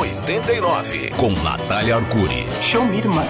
89 0.00 1.10
com 1.10 1.28
Natália 1.42 1.96
Arcuri. 1.96 2.46
Show 2.62 2.86
me, 2.86 2.96
irmã. 2.96 3.22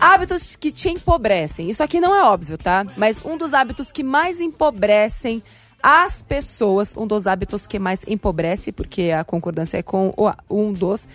Hábitos 0.00 0.56
que 0.56 0.72
te 0.72 0.88
empobrecem. 0.88 1.70
Isso 1.70 1.80
aqui 1.80 2.00
não 2.00 2.12
é 2.12 2.24
óbvio, 2.24 2.58
tá? 2.58 2.84
Mas 2.96 3.24
um 3.24 3.36
dos 3.36 3.54
hábitos 3.54 3.92
que 3.92 4.02
mais 4.02 4.40
empobrecem 4.40 5.40
as 5.80 6.24
pessoas, 6.24 6.92
um 6.96 7.06
dos 7.06 7.28
hábitos 7.28 7.68
que 7.68 7.78
mais 7.78 8.02
empobrece, 8.08 8.72
porque 8.72 9.12
a 9.12 9.22
concordância 9.22 9.78
é 9.78 9.82
com 9.82 10.12
um 10.50 10.72
dos, 10.72 11.06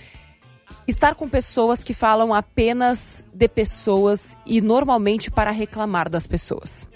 estar 0.87 1.15
com 1.15 1.27
pessoas 1.27 1.83
que 1.83 1.93
falam 1.93 2.33
apenas 2.33 3.25
de 3.33 3.49
pessoas 3.49 4.37
e 4.45 4.61
normalmente 4.61 5.29
para 5.29 5.51
reclamar 5.51 6.09
das 6.09 6.27
pessoas. 6.27 6.87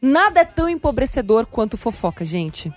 Nada 0.00 0.42
é 0.42 0.44
tão 0.44 0.68
empobrecedor 0.68 1.44
quanto 1.46 1.76
fofoca, 1.76 2.24
gente. 2.24 2.72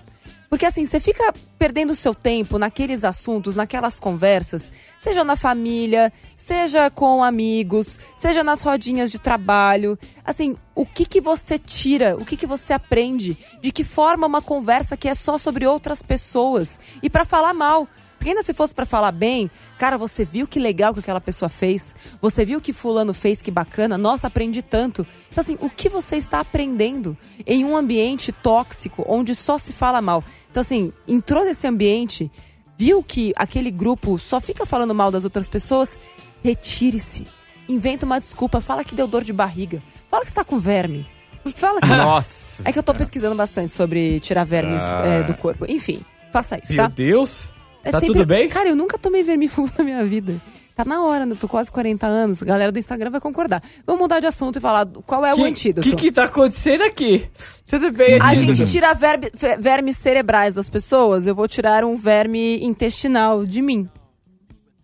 Porque 0.54 0.68
assim, 0.68 0.86
você 0.86 1.00
fica 1.00 1.34
perdendo 1.58 1.94
o 1.94 1.96
seu 1.96 2.14
tempo 2.14 2.60
naqueles 2.60 3.04
assuntos, 3.04 3.56
naquelas 3.56 4.00
conversas, 4.00 4.72
seja 5.02 5.24
na 5.24 5.36
família, 5.36 6.14
seja 6.38 6.92
com 6.92 7.24
amigos, 7.24 8.00
seja 8.16 8.44
nas 8.44 8.62
rodinhas 8.62 9.10
de 9.10 9.18
trabalho. 9.18 9.98
Assim, 10.24 10.56
o 10.76 10.86
que 10.86 11.08
que 11.08 11.20
você 11.20 11.58
tira, 11.58 12.16
o 12.16 12.24
que 12.24 12.38
que 12.38 12.46
você 12.46 12.72
aprende, 12.72 13.36
de 13.64 13.72
que 13.72 13.84
forma 13.84 14.28
uma 14.28 14.44
conversa 14.44 14.96
que 14.96 15.10
é 15.10 15.16
só 15.16 15.40
sobre 15.40 15.66
outras 15.66 16.04
pessoas 16.04 16.80
e 17.02 17.10
para 17.10 17.26
falar 17.26 17.56
mal. 17.56 17.90
Porque 18.24 18.30
ainda 18.30 18.42
se 18.42 18.54
fosse 18.54 18.74
pra 18.74 18.86
falar 18.86 19.12
bem, 19.12 19.52
cara, 19.78 19.98
você 19.98 20.24
viu 20.24 20.48
que 20.48 20.58
legal 20.58 20.94
que 20.94 21.02
aquela 21.02 21.20
pessoa 21.20 21.50
fez? 21.50 21.94
Você 22.22 22.46
viu 22.46 22.62
que 22.62 22.72
fulano 22.72 23.14
fez, 23.14 23.42
que 23.42 23.52
bacana? 23.52 23.98
Nossa, 23.98 24.28
aprendi 24.28 24.62
tanto. 24.62 25.06
Então 25.30 25.42
assim, 25.42 25.58
o 25.60 25.70
que 25.70 25.90
você 25.90 26.16
está 26.16 26.40
aprendendo 26.40 27.18
em 27.46 27.66
um 27.66 27.76
ambiente 27.76 28.32
tóxico 28.32 29.04
onde 29.10 29.36
só 29.36 29.58
se 29.58 29.74
fala 29.74 30.02
mal? 30.02 30.24
Então 30.54 30.62
assim, 30.62 30.94
entrou 31.08 31.44
nesse 31.44 31.66
ambiente, 31.66 32.32
viu 32.78 33.02
que 33.02 33.34
aquele 33.36 33.72
grupo 33.72 34.20
só 34.20 34.40
fica 34.40 34.68
falando 34.68 34.94
mal 34.94 35.10
das 35.10 35.24
outras 35.24 35.50
pessoas, 35.50 35.98
retire-se. 36.44 37.26
Inventa 37.68 38.06
uma 38.06 38.20
desculpa, 38.20 38.62
fala 38.62 38.84
que 38.84 38.94
deu 38.94 39.08
dor 39.08 39.24
de 39.24 39.34
barriga. 39.34 39.82
Fala 40.08 40.22
que 40.22 40.30
está 40.30 40.44
com 40.46 40.60
verme. 40.60 41.08
Fala 41.56 41.82
que 41.82 41.88
Nossa. 41.88 42.62
É 42.66 42.72
que 42.72 42.78
eu 42.78 42.84
tô 42.84 42.94
pesquisando 42.94 43.34
bastante 43.34 43.72
sobre 43.74 44.20
tirar 44.20 44.44
vermes 44.44 44.84
Ah. 44.84 45.02
é, 45.04 45.24
do 45.24 45.34
corpo. 45.34 45.66
Enfim, 45.68 46.00
faça 46.32 46.60
isso, 46.62 46.72
Meu 46.74 46.84
tá? 46.84 46.88
Deus. 46.88 47.50
É 47.84 47.90
Tá 47.92 48.00
tudo 48.00 48.24
bem? 48.24 48.48
Cara, 48.48 48.70
eu 48.70 48.76
nunca 48.76 48.96
tomei 49.00 49.24
vermifugo 49.24 49.72
na 49.76 49.84
minha 49.84 50.06
vida. 50.06 50.40
Tá 50.76 50.84
na 50.84 51.04
hora, 51.04 51.26
né? 51.26 51.36
Tô 51.40 51.48
quase 51.48 51.72
40 51.72 52.08
anos. 52.08 52.42
A 52.42 52.46
galera 52.46 52.72
do 52.72 52.80
Instagram 52.80 53.12
vai 53.12 53.22
concordar. 53.22 53.62
Vamos 53.86 54.02
mudar 54.02 54.20
de 54.20 54.26
assunto 54.26 54.58
e 54.58 54.60
falar 54.62 54.88
qual 55.06 55.24
é 55.24 55.32
o 55.32 55.36
Que- 55.36 55.44
antídoto. 55.44 55.88
que 55.88 55.96
que 55.96 56.12
tá 56.12 56.24
acontecendo 56.24 56.82
aqui? 56.84 57.30
Tudo 57.68 57.92
bem, 57.92 58.20
A 58.20 58.30
antídoto. 58.32 58.54
gente 58.56 58.72
tira 58.72 58.94
verbe- 58.96 59.32
vermes 59.60 59.98
cerebrais 59.98 60.54
das 60.54 60.70
pessoas, 60.72 61.28
eu 61.28 61.36
vou 61.36 61.48
tirar 61.48 61.84
um 61.84 61.96
verme 61.96 62.64
intestinal 62.64 63.46
de 63.46 63.62
mim. 63.62 63.88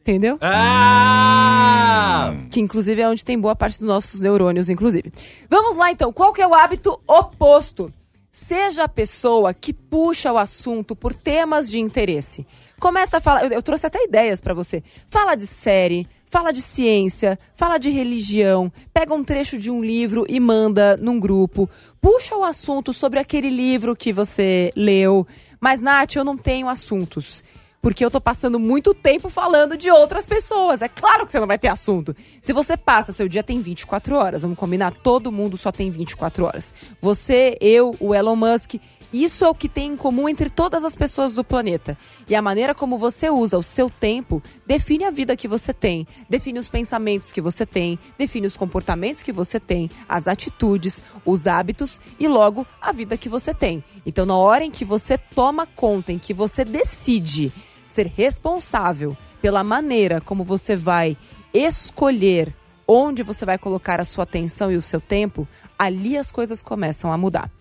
Entendeu? 0.02 0.38
Ah! 0.42 2.34
Que 2.50 2.60
inclusive 2.60 3.02
é 3.02 3.08
onde 3.08 3.24
tem 3.26 3.40
boa 3.40 3.56
parte 3.56 3.80
dos 3.80 3.88
nossos 3.88 4.20
neurônios, 4.20 4.70
inclusive. 4.70 5.12
Vamos 5.50 5.76
lá 5.78 5.92
então, 5.92 6.12
qual 6.14 6.34
que 6.34 6.42
é 6.42 6.48
o 6.48 6.54
hábito 6.54 7.00
oposto? 7.08 7.92
Seja 8.32 8.84
a 8.84 8.88
pessoa 8.88 9.54
que 9.54 9.74
puxa 9.74 10.32
o 10.32 10.38
assunto 10.38 10.96
por 10.96 11.14
temas 11.14 11.70
de 11.70 11.80
interesse. 11.80 12.46
Começa 12.80 13.18
a 13.18 13.22
falar, 13.22 13.46
eu, 13.46 13.52
eu 13.52 13.64
trouxe 13.64 13.86
até 13.86 14.04
ideias 14.04 14.40
pra 14.42 14.54
você. 14.54 14.82
Fala 15.08 15.36
de 15.36 15.46
série, 15.46 16.08
fala 16.26 16.52
de 16.52 16.62
ciência, 16.62 17.38
fala 17.54 17.78
de 17.78 17.90
religião, 17.90 18.72
pega 18.94 19.14
um 19.14 19.24
trecho 19.24 19.58
de 19.58 19.70
um 19.70 19.84
livro 19.84 20.26
e 20.30 20.40
manda 20.40 20.96
num 20.98 21.20
grupo. 21.20 21.70
Puxa 22.02 22.36
o 22.36 22.44
assunto 22.44 22.94
sobre 22.94 23.20
aquele 23.20 23.50
livro 23.50 23.96
que 23.96 24.14
você 24.14 24.72
leu. 24.76 25.28
Mas, 25.60 25.82
Nath, 25.82 26.16
eu 26.16 26.24
não 26.24 26.38
tenho 26.38 26.70
assuntos. 26.70 27.44
Porque 27.82 28.04
eu 28.04 28.12
tô 28.12 28.20
passando 28.20 28.60
muito 28.60 28.94
tempo 28.94 29.30
falando 29.30 29.78
de 29.78 29.90
outras 29.90 30.26
pessoas. 30.26 30.82
É 30.82 30.90
claro 30.90 31.26
que 31.26 31.32
você 31.32 31.40
não 31.40 31.48
vai 31.48 31.58
ter 31.58 31.70
assunto. 31.70 32.14
Se 32.42 32.52
você 32.52 32.76
passa, 32.76 33.14
seu 33.14 33.28
dia 33.28 33.42
tem 33.42 33.60
24 33.60 34.16
horas. 34.16 34.42
Vamos 34.42 34.58
combinar? 34.58 34.92
Todo 34.92 35.32
mundo 35.32 35.58
só 35.58 35.72
tem 35.72 35.90
24 35.90 36.46
horas. 36.46 36.74
Você, 37.00 37.58
eu, 37.62 37.96
o 38.00 38.14
Elon 38.14 38.36
Musk. 38.36 38.76
Isso 39.12 39.44
é 39.44 39.50
o 39.50 39.56
que 39.56 39.68
tem 39.68 39.94
em 39.94 39.96
comum 39.96 40.30
entre 40.30 40.50
todas 40.50 40.86
as 40.86 40.96
pessoas 40.96 41.34
do 41.34 41.44
planeta. 41.44 41.98
E 42.28 42.36
a 42.36 42.42
maneira 42.42 42.76
como 42.76 42.98
você 42.98 43.30
usa 43.30 43.58
o 43.58 43.64
seu 43.64 43.90
tempo 43.90 44.42
define 44.66 45.06
a 45.06 45.12
vida 45.12 45.36
que 45.36 45.48
você 45.48 45.74
tem, 45.74 46.08
define 46.30 46.60
os 46.60 46.70
pensamentos 46.70 47.32
que 47.32 47.42
você 47.42 47.66
tem, 47.66 47.98
define 48.18 48.46
os 48.46 48.56
comportamentos 48.56 49.24
que 49.24 49.32
você 49.32 49.60
tem, 49.60 49.90
as 50.08 50.28
atitudes, 50.28 51.04
os 51.26 51.48
hábitos 51.48 52.00
e 52.20 52.28
logo 52.28 52.68
a 52.80 52.92
vida 52.92 53.18
que 53.18 53.30
você 53.30 53.54
tem. 53.54 53.84
Então, 54.06 54.26
na 54.26 54.36
hora 54.36 54.64
em 54.64 54.72
que 54.72 54.86
você 54.86 55.18
toma 55.18 55.66
conta, 55.66 56.12
em 56.12 56.20
que 56.20 56.34
você 56.34 56.64
decide 56.64 57.52
ser 57.88 58.06
responsável 58.06 59.18
pela 59.42 59.64
maneira 59.64 60.22
como 60.22 60.44
você 60.44 60.76
vai 60.76 61.18
escolher 61.54 62.56
onde 62.88 63.22
você 63.22 63.46
vai 63.46 63.58
colocar 63.58 64.00
a 64.00 64.06
sua 64.06 64.24
atenção 64.24 64.72
e 64.72 64.76
o 64.76 64.82
seu 64.82 65.00
tempo, 65.00 65.48
ali 65.78 66.18
as 66.18 66.32
coisas 66.32 66.62
começam 66.62 67.12
a 67.12 67.18
mudar. 67.18 67.52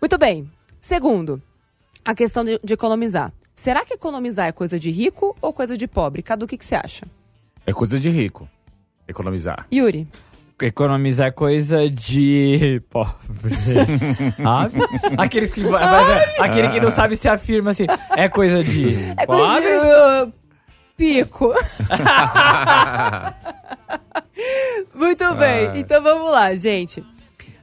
Muito 0.00 0.18
bem. 0.18 0.57
Segundo, 0.80 1.40
a 2.04 2.14
questão 2.14 2.44
de, 2.44 2.58
de 2.62 2.72
economizar. 2.74 3.32
Será 3.54 3.84
que 3.84 3.94
economizar 3.94 4.46
é 4.48 4.52
coisa 4.52 4.78
de 4.78 4.90
rico 4.90 5.36
ou 5.40 5.52
coisa 5.52 5.76
de 5.76 5.86
pobre? 5.88 6.22
Cadu, 6.22 6.44
o 6.44 6.48
que, 6.48 6.56
que 6.56 6.64
você 6.64 6.76
acha? 6.76 7.06
É 7.66 7.72
coisa 7.72 7.98
de 7.98 8.08
rico. 8.08 8.48
Economizar. 9.06 9.66
Yuri. 9.72 10.06
Economizar 10.60 11.28
é 11.28 11.30
coisa 11.30 11.88
de 11.90 12.82
pobre. 12.90 13.12
Sabe? 14.36 14.78
Aqueles 15.18 15.50
que 15.50 15.62
aquele 16.40 16.68
que 16.68 16.80
não 16.80 16.90
sabe 16.90 17.16
se 17.16 17.28
afirma 17.28 17.70
assim. 17.70 17.86
É 18.16 18.28
coisa 18.28 18.62
de 18.62 18.94
É 19.16 19.26
coisa 19.26 19.42
pobre. 19.42 19.68
de 19.68 20.28
uh, 20.28 20.32
pico. 20.96 21.54
Muito 24.94 25.34
bem. 25.34 25.68
Ai. 25.68 25.78
Então 25.80 26.02
vamos 26.02 26.30
lá, 26.30 26.54
gente. 26.56 27.04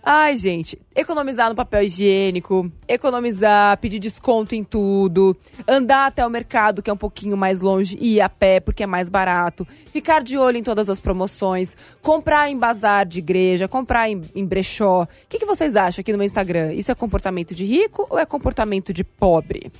Ai, 0.07 0.37
gente, 0.37 0.77
economizar 0.95 1.49
no 1.49 1.55
papel 1.55 1.81
higiênico, 1.81 2.71
economizar, 2.87 3.75
pedir 3.79 3.97
desconto 3.97 4.53
em 4.53 4.63
tudo, 4.63 5.35
andar 5.67 6.05
até 6.05 6.23
o 6.23 6.29
mercado, 6.29 6.83
que 6.83 6.91
é 6.91 6.93
um 6.93 6.97
pouquinho 6.97 7.35
mais 7.35 7.61
longe, 7.61 7.97
e 7.99 8.17
ir 8.17 8.21
a 8.21 8.29
pé, 8.29 8.59
porque 8.59 8.83
é 8.83 8.85
mais 8.85 9.09
barato, 9.09 9.65
ficar 9.87 10.21
de 10.21 10.37
olho 10.37 10.57
em 10.57 10.63
todas 10.63 10.91
as 10.91 10.99
promoções, 10.99 11.75
comprar 12.03 12.51
em 12.51 12.59
bazar 12.59 13.03
de 13.03 13.17
igreja, 13.17 13.67
comprar 13.67 14.07
em, 14.07 14.21
em 14.35 14.45
brechó. 14.45 15.05
O 15.05 15.07
que, 15.27 15.39
que 15.39 15.45
vocês 15.45 15.75
acham 15.75 16.01
aqui 16.01 16.11
no 16.11 16.19
meu 16.19 16.25
Instagram? 16.25 16.73
Isso 16.73 16.91
é 16.91 16.95
comportamento 16.95 17.55
de 17.55 17.65
rico 17.65 18.05
ou 18.07 18.19
é 18.19 18.27
comportamento 18.27 18.93
de 18.93 19.03
pobre? 19.03 19.71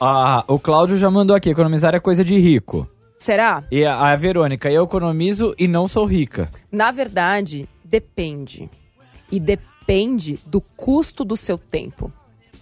Ah, 0.00 0.44
o 0.48 0.58
Cláudio 0.58 0.98
já 0.98 1.08
mandou 1.08 1.36
aqui. 1.36 1.50
Economizar 1.50 1.94
é 1.94 2.00
coisa 2.00 2.24
de 2.24 2.36
rico. 2.36 2.88
Será? 3.16 3.62
E 3.70 3.84
a, 3.84 4.12
a 4.12 4.16
Verônica, 4.16 4.70
eu 4.70 4.84
economizo 4.84 5.54
e 5.56 5.68
não 5.68 5.86
sou 5.86 6.04
rica. 6.04 6.50
Na 6.70 6.90
verdade, 6.90 7.68
depende. 7.84 8.68
E 9.30 9.38
depende 9.38 10.38
do 10.46 10.60
custo 10.60 11.24
do 11.24 11.36
seu 11.36 11.58
tempo. 11.58 12.12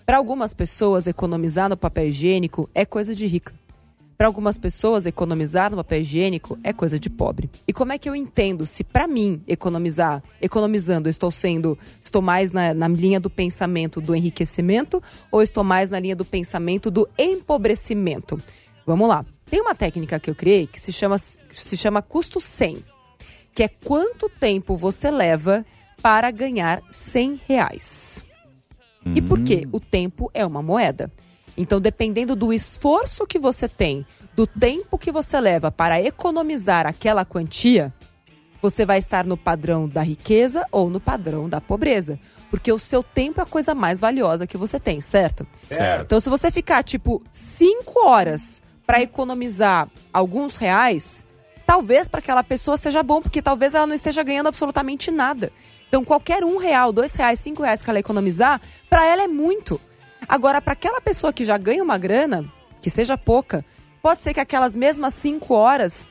Para 0.04 0.18
algumas 0.18 0.54
pessoas, 0.54 1.06
economizar 1.06 1.68
no 1.68 1.76
papel 1.76 2.08
higiênico 2.08 2.70
é 2.74 2.84
coisa 2.84 3.14
de 3.14 3.26
rica. 3.26 3.52
Para 4.16 4.28
algumas 4.28 4.56
pessoas, 4.56 5.04
economizar 5.04 5.70
no 5.70 5.76
papel 5.76 6.00
higiênico 6.00 6.58
é 6.64 6.72
coisa 6.72 6.98
de 6.98 7.10
pobre. 7.10 7.50
E 7.68 7.72
como 7.72 7.92
é 7.92 7.98
que 7.98 8.08
eu 8.08 8.16
entendo 8.16 8.64
se 8.66 8.82
para 8.82 9.06
mim 9.06 9.42
economizar, 9.46 10.22
economizando, 10.40 11.08
estou 11.08 11.30
sendo, 11.30 11.78
estou 12.00 12.22
mais 12.22 12.50
na, 12.50 12.72
na 12.72 12.88
linha 12.88 13.20
do 13.20 13.28
pensamento 13.28 14.00
do 14.00 14.14
enriquecimento 14.14 15.02
ou 15.30 15.42
estou 15.42 15.62
mais 15.62 15.90
na 15.90 16.00
linha 16.00 16.16
do 16.16 16.24
pensamento 16.24 16.90
do 16.90 17.06
empobrecimento? 17.18 18.40
Vamos 18.86 19.06
lá. 19.06 19.22
Tem 19.50 19.60
uma 19.60 19.74
técnica 19.74 20.18
que 20.18 20.30
eu 20.30 20.34
criei 20.34 20.66
que 20.66 20.80
se 20.80 20.92
chama, 20.92 21.18
se 21.18 21.76
chama 21.76 22.00
custo 22.00 22.40
100, 22.40 22.78
que 23.54 23.62
é 23.62 23.68
quanto 23.68 24.30
tempo 24.30 24.78
você 24.78 25.10
leva 25.10 25.66
para 26.02 26.30
ganhar 26.30 26.82
100 26.90 27.40
reais. 27.46 28.24
E 29.14 29.22
por 29.22 29.40
quê? 29.40 29.68
O 29.70 29.78
tempo 29.78 30.30
é 30.34 30.44
uma 30.44 30.62
moeda. 30.62 31.12
Então, 31.56 31.80
dependendo 31.80 32.34
do 32.34 32.52
esforço 32.52 33.26
que 33.26 33.38
você 33.38 33.68
tem, 33.68 34.04
do 34.34 34.46
tempo 34.46 34.98
que 34.98 35.12
você 35.12 35.40
leva 35.40 35.70
para 35.70 36.00
economizar 36.02 36.86
aquela 36.86 37.24
quantia, 37.24 37.94
você 38.60 38.84
vai 38.84 38.98
estar 38.98 39.24
no 39.24 39.36
padrão 39.36 39.88
da 39.88 40.02
riqueza 40.02 40.66
ou 40.70 40.90
no 40.90 41.00
padrão 41.00 41.48
da 41.48 41.60
pobreza. 41.60 42.18
Porque 42.50 42.70
o 42.72 42.78
seu 42.78 43.02
tempo 43.02 43.40
é 43.40 43.42
a 43.42 43.46
coisa 43.46 43.74
mais 43.74 44.00
valiosa 44.00 44.46
que 44.46 44.56
você 44.56 44.78
tem, 44.78 45.00
certo? 45.00 45.46
Certo. 45.70 46.04
Então, 46.04 46.20
se 46.20 46.28
você 46.28 46.50
ficar, 46.50 46.82
tipo, 46.82 47.22
cinco 47.32 48.06
horas 48.06 48.62
para 48.86 49.00
economizar 49.00 49.88
alguns 50.12 50.56
reais, 50.56 51.24
talvez 51.66 52.08
para 52.08 52.20
aquela 52.20 52.44
pessoa 52.44 52.76
seja 52.76 53.02
bom, 53.02 53.20
porque 53.20 53.42
talvez 53.42 53.74
ela 53.74 53.86
não 53.86 53.94
esteja 53.94 54.22
ganhando 54.22 54.48
absolutamente 54.48 55.10
nada. 55.10 55.50
Então, 55.88 56.04
qualquer 56.04 56.44
um 56.44 56.56
real, 56.56 56.92
dois 56.92 57.14
reais, 57.14 57.40
cinco 57.40 57.62
reais 57.62 57.82
que 57.82 57.88
ela 57.88 57.98
economizar, 57.98 58.60
para 58.90 59.04
ela 59.04 59.22
é 59.22 59.28
muito. 59.28 59.80
Agora, 60.28 60.60
para 60.60 60.72
aquela 60.72 61.00
pessoa 61.00 61.32
que 61.32 61.44
já 61.44 61.56
ganha 61.56 61.82
uma 61.82 61.96
grana, 61.96 62.44
que 62.80 62.90
seja 62.90 63.16
pouca, 63.16 63.64
pode 64.02 64.20
ser 64.20 64.34
que 64.34 64.40
aquelas 64.40 64.74
mesmas 64.74 65.14
cinco 65.14 65.54
horas 65.54 66.06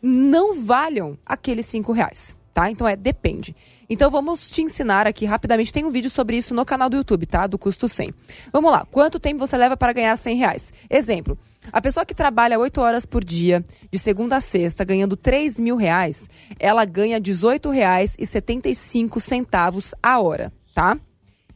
não 0.00 0.60
valham 0.60 1.16
aqueles 1.24 1.66
cinco 1.66 1.92
reais, 1.92 2.36
tá? 2.52 2.70
Então 2.70 2.86
é 2.86 2.96
depende. 2.96 3.54
Então 3.92 4.10
vamos 4.10 4.48
te 4.48 4.62
ensinar 4.62 5.06
aqui 5.06 5.26
rapidamente. 5.26 5.70
Tem 5.70 5.84
um 5.84 5.90
vídeo 5.90 6.08
sobre 6.08 6.38
isso 6.38 6.54
no 6.54 6.64
canal 6.64 6.88
do 6.88 6.96
YouTube, 6.96 7.26
tá? 7.26 7.46
Do 7.46 7.58
custo 7.58 7.86
100. 7.86 8.14
Vamos 8.50 8.72
lá. 8.72 8.86
Quanto 8.90 9.20
tempo 9.20 9.46
você 9.46 9.54
leva 9.54 9.76
para 9.76 9.92
ganhar 9.92 10.16
100 10.16 10.36
reais? 10.38 10.72
Exemplo. 10.88 11.38
A 11.70 11.78
pessoa 11.78 12.06
que 12.06 12.14
trabalha 12.14 12.58
8 12.58 12.80
horas 12.80 13.04
por 13.04 13.22
dia, 13.22 13.62
de 13.90 13.98
segunda 13.98 14.36
a 14.36 14.40
sexta, 14.40 14.82
ganhando 14.82 15.14
3 15.14 15.60
mil 15.60 15.76
reais, 15.76 16.30
ela 16.58 16.86
ganha 16.86 17.18
R$ 17.18 17.22
18,75 17.22 19.92
a 20.02 20.18
hora, 20.18 20.50
tá? 20.74 20.98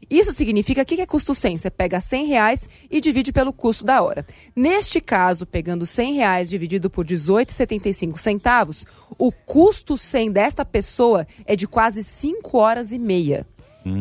Isso 0.08 0.32
significa 0.32 0.84
que 0.84 0.96
que 0.96 1.02
é 1.02 1.06
custo 1.06 1.34
100? 1.34 1.58
Você 1.58 1.70
pega 1.70 2.00
100 2.00 2.26
reais 2.26 2.68
e 2.90 3.00
divide 3.00 3.32
pelo 3.32 3.52
custo 3.52 3.84
da 3.84 4.02
hora. 4.02 4.24
Neste 4.54 5.00
caso, 5.00 5.44
pegando 5.44 5.84
100 5.84 6.14
reais 6.14 6.48
dividido 6.48 6.88
por 6.88 7.04
18,75 7.04 8.16
centavos, 8.18 8.86
o 9.18 9.32
custo 9.32 9.96
100 9.96 10.30
desta 10.30 10.64
pessoa 10.64 11.26
é 11.44 11.56
de 11.56 11.66
quase 11.66 12.04
5 12.04 12.56
horas 12.56 12.92
e 12.92 12.98
meia. 12.98 13.46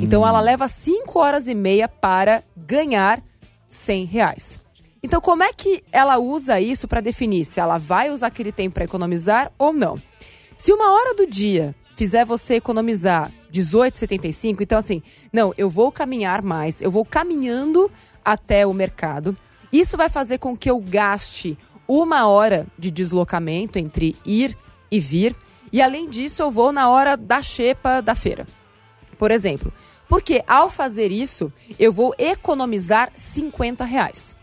Então 0.02 0.26
ela 0.28 0.42
leva 0.42 0.68
5 0.68 1.20
horas 1.20 1.48
e 1.48 1.54
meia 1.54 1.88
para 1.88 2.44
ganhar 2.58 3.24
100 3.70 4.06
reais. 4.06 4.60
Então 5.04 5.22
como 5.22 5.44
é 5.44 5.54
que 5.54 5.84
ela 5.92 6.18
usa 6.18 6.60
isso 6.60 6.88
para 6.88 7.02
definir 7.02 7.46
se 7.46 7.60
ela 7.60 7.78
vai 7.78 8.10
usar 8.10 8.28
aquele 8.28 8.52
tempo 8.52 8.74
para 8.74 8.86
economizar 8.86 9.52
ou 9.60 9.72
não? 9.72 10.02
Se 10.58 10.74
uma 10.74 10.92
hora 10.92 11.14
do 11.14 11.28
dia 11.28 11.76
fizer 11.96 12.26
você 12.26 12.56
economizar 12.56 13.32
18,75, 13.52 14.62
então 14.62 14.78
assim, 14.78 15.02
não, 15.32 15.54
eu 15.58 15.70
vou 15.70 15.92
caminhar 15.92 16.42
mais, 16.42 16.82
eu 16.82 16.92
vou 16.92 17.06
caminhando 17.06 17.90
até 18.24 18.68
o 18.68 18.74
mercado. 18.74 19.36
Isso 19.72 19.98
vai 19.98 20.10
fazer 20.10 20.38
com 20.38 20.58
que 20.58 20.70
eu 20.70 20.80
gaste 20.80 21.58
uma 21.88 22.28
hora 22.28 22.68
de 22.78 22.92
deslocamento 22.92 23.80
entre 23.80 24.16
ir 24.26 24.58
e 24.92 25.00
vir. 25.00 25.36
E 25.72 25.82
além 25.82 26.10
disso, 26.10 26.42
eu 26.42 26.52
vou 26.52 26.72
na 26.72 26.90
hora 26.90 27.18
da 27.18 27.42
xepa 27.42 28.02
da 28.02 28.16
feira. 28.16 28.46
Por 29.18 29.32
exemplo. 29.32 29.74
Porque 30.08 30.44
ao 30.48 30.70
fazer 30.70 31.12
isso, 31.12 31.52
eu 31.80 31.92
vou 31.92 32.14
economizar 32.18 33.12
50 33.16 33.84
reais. 33.84 34.38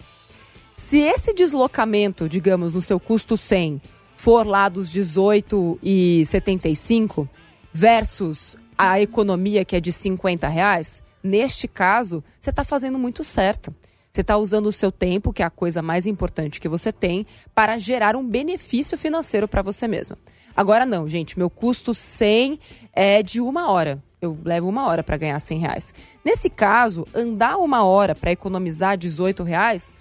Se 0.75 0.99
esse 0.99 1.33
deslocamento, 1.33 2.29
digamos, 2.29 2.75
no 2.75 2.81
seu 2.81 2.99
custo 2.99 3.37
100, 3.37 3.81
for 4.17 4.45
lá 4.47 4.69
dos 4.69 4.93
18,75 4.93 7.29
versus 7.73 8.57
a 8.77 9.01
economia 9.01 9.65
que 9.65 9.77
é 9.77 9.81
de 9.81 9.93
50 9.93 10.49
reais, 10.49 11.03
neste 11.23 11.69
caso, 11.69 12.23
você 12.41 12.51
está 12.51 12.65
fazendo 12.65 12.99
muito 12.99 13.23
certo. 13.23 13.75
Você 14.13 14.21
está 14.21 14.37
usando 14.37 14.67
o 14.67 14.73
seu 14.73 14.93
tempo, 14.93 15.33
que 15.33 15.43
é 15.43 15.47
a 15.47 15.51
coisa 15.51 15.81
mais 15.81 16.07
importante 16.07 16.61
que 16.61 16.69
você 16.69 16.93
tem, 16.93 17.27
para 17.55 17.79
gerar 17.79 18.15
um 18.15 18.27
benefício 18.27 18.99
financeiro 18.99 19.49
para 19.49 19.63
você 19.63 19.89
mesma. 19.89 20.19
Agora 20.55 20.85
não, 20.85 21.09
gente, 21.09 21.39
meu 21.39 21.49
custo 21.49 21.95
100 21.95 22.59
é 22.93 23.23
de 23.23 23.41
uma 23.41 23.71
hora. 23.71 24.03
Eu 24.21 24.37
levo 24.45 24.69
uma 24.69 24.87
hora 24.87 25.03
para 25.03 25.17
ganhar 25.17 25.41
100 25.41 25.59
reais. 25.59 25.95
Nesse 26.23 26.51
caso, 26.51 27.07
andar 27.15 27.57
uma 27.57 27.85
hora 27.85 28.15
para 28.15 28.31
economizar 28.31 28.99
18 28.99 29.43
reais 29.43 29.95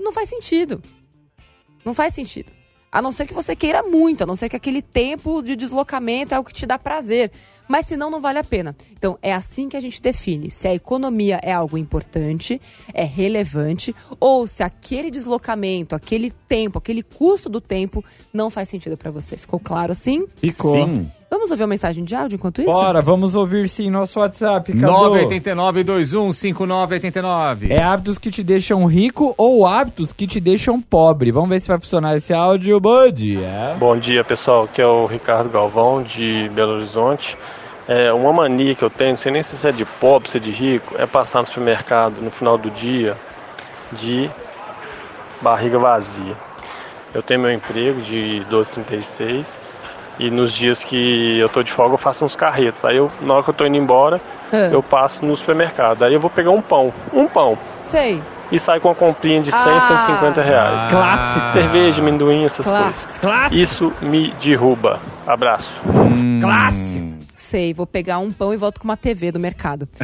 não 0.00 0.12
faz 0.12 0.28
sentido. 0.28 0.82
Não 1.84 1.94
faz 1.94 2.12
sentido. 2.12 2.50
A 2.94 3.02
não 3.02 3.10
ser 3.10 3.26
que 3.26 3.34
você 3.34 3.56
queira 3.56 3.82
muito, 3.82 4.22
a 4.22 4.26
não 4.26 4.36
ser 4.36 4.48
que 4.48 4.54
aquele 4.54 4.80
tempo 4.80 5.42
de 5.42 5.56
deslocamento 5.56 6.32
é 6.32 6.38
o 6.38 6.44
que 6.44 6.54
te 6.54 6.64
dá 6.64 6.78
prazer. 6.78 7.32
Mas 7.68 7.86
senão 7.86 8.10
não 8.10 8.20
vale 8.20 8.38
a 8.38 8.44
pena. 8.44 8.76
Então 8.92 9.18
é 9.22 9.32
assim 9.32 9.68
que 9.68 9.76
a 9.76 9.80
gente 9.80 10.00
define 10.00 10.50
se 10.50 10.68
a 10.68 10.74
economia 10.74 11.40
é 11.42 11.52
algo 11.52 11.78
importante, 11.78 12.60
é 12.92 13.04
relevante, 13.04 13.94
ou 14.20 14.46
se 14.46 14.62
aquele 14.62 15.10
deslocamento, 15.10 15.94
aquele 15.94 16.30
tempo, 16.30 16.78
aquele 16.78 17.02
custo 17.02 17.48
do 17.48 17.60
tempo 17.60 18.04
não 18.32 18.50
faz 18.50 18.68
sentido 18.68 18.96
para 18.96 19.10
você. 19.10 19.36
Ficou 19.36 19.58
claro 19.58 19.92
assim? 19.92 20.26
Ficou. 20.36 20.72
Sim. 20.72 21.10
Vamos 21.30 21.50
ouvir 21.50 21.62
uma 21.64 21.70
mensagem 21.70 22.04
de 22.04 22.14
áudio 22.14 22.36
enquanto 22.36 22.60
isso? 22.60 22.70
Bora, 22.70 23.02
vamos 23.02 23.34
ouvir 23.34 23.68
sim 23.68 23.90
nosso 23.90 24.20
WhatsApp, 24.20 24.72
Cadu. 24.72 24.86
989-21-5989. 24.86 27.72
É 27.72 27.82
hábitos 27.82 28.18
que 28.18 28.30
te 28.30 28.44
deixam 28.44 28.86
rico 28.86 29.34
ou 29.36 29.66
hábitos 29.66 30.12
que 30.12 30.28
te 30.28 30.38
deixam 30.38 30.80
pobre. 30.80 31.32
Vamos 31.32 31.50
ver 31.50 31.60
se 31.60 31.66
vai 31.66 31.80
funcionar 31.80 32.16
esse 32.16 32.32
áudio. 32.32 32.78
Bom 32.78 33.10
dia. 33.10 33.74
Bom 33.80 33.98
dia, 33.98 34.22
pessoal. 34.22 34.62
Aqui 34.62 34.80
é 34.80 34.86
o 34.86 35.06
Ricardo 35.06 35.50
Galvão, 35.50 36.04
de 36.04 36.48
Belo 36.50 36.74
Horizonte. 36.74 37.36
É, 37.86 38.12
uma 38.12 38.32
mania 38.32 38.74
que 38.74 38.82
eu 38.82 38.88
tenho, 38.90 39.10
não 39.10 39.16
sei 39.16 39.30
nem 39.32 39.42
se 39.42 39.68
é 39.68 39.72
de 39.72 39.84
pobre, 39.84 40.30
se 40.30 40.38
é 40.38 40.40
de 40.40 40.50
rico, 40.50 40.94
é 40.98 41.06
passar 41.06 41.40
no 41.40 41.46
supermercado 41.46 42.14
no 42.20 42.30
final 42.30 42.56
do 42.56 42.70
dia 42.70 43.14
de 43.92 44.30
barriga 45.42 45.78
vazia. 45.78 46.34
Eu 47.12 47.22
tenho 47.22 47.40
meu 47.40 47.50
emprego 47.52 48.00
de 48.00 48.44
12h36 48.50 49.58
e 50.18 50.30
nos 50.30 50.52
dias 50.52 50.82
que 50.82 51.38
eu 51.38 51.48
tô 51.48 51.62
de 51.62 51.70
folga 51.70 51.94
eu 51.94 51.98
faço 51.98 52.24
uns 52.24 52.34
carretos. 52.34 52.84
Aí 52.84 52.96
eu, 52.96 53.10
na 53.20 53.34
hora 53.34 53.42
que 53.42 53.50
eu 53.50 53.54
tô 53.54 53.66
indo 53.66 53.76
embora, 53.76 54.20
Ah. 54.52 54.56
eu 54.72 54.82
passo 54.82 55.24
no 55.24 55.36
supermercado. 55.36 56.02
Aí 56.04 56.14
eu 56.14 56.20
vou 56.20 56.30
pegar 56.30 56.50
um 56.50 56.62
pão, 56.62 56.92
um 57.12 57.26
pão. 57.28 57.58
Sei. 57.82 58.22
E 58.50 58.58
sai 58.58 58.78
com 58.80 58.88
uma 58.88 58.94
comprinha 58.94 59.40
de 59.40 59.50
100, 59.52 59.58
Ah. 59.76 59.80
150 59.80 60.42
reais. 60.42 60.88
Clássico. 60.88 61.48
Cerveja, 61.48 62.00
amendoim, 62.00 62.44
essas 62.44 62.66
Clássico. 62.66 63.26
coisas. 63.26 63.52
Isso 63.52 63.92
me 64.00 64.30
derruba. 64.42 65.00
Abraço. 65.26 65.70
Clássico. 66.40 66.93
Sei, 67.36 67.74
vou 67.74 67.86
pegar 67.86 68.18
um 68.18 68.32
pão 68.32 68.54
e 68.54 68.56
volto 68.56 68.80
com 68.80 68.84
uma 68.84 68.96
TV 68.96 69.32
do 69.32 69.40
mercado. 69.40 69.88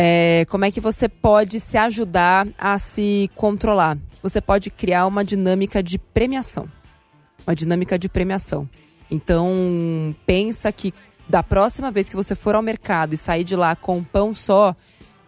É, 0.00 0.46
como 0.48 0.64
é 0.64 0.70
que 0.70 0.80
você 0.80 1.08
pode 1.08 1.58
se 1.58 1.76
ajudar 1.76 2.46
a 2.56 2.78
se 2.78 3.28
controlar? 3.34 3.98
Você 4.22 4.40
pode 4.40 4.70
criar 4.70 5.06
uma 5.06 5.24
dinâmica 5.24 5.82
de 5.82 5.98
premiação. 5.98 6.68
Uma 7.44 7.54
dinâmica 7.54 7.98
de 7.98 8.08
premiação. 8.08 8.68
Então, 9.10 10.14
pensa 10.24 10.70
que 10.70 10.94
da 11.28 11.42
próxima 11.42 11.90
vez 11.90 12.08
que 12.08 12.14
você 12.14 12.34
for 12.34 12.54
ao 12.54 12.62
mercado 12.62 13.14
e 13.14 13.16
sair 13.16 13.42
de 13.42 13.56
lá 13.56 13.74
com 13.74 13.98
um 13.98 14.04
pão 14.04 14.32
só, 14.32 14.74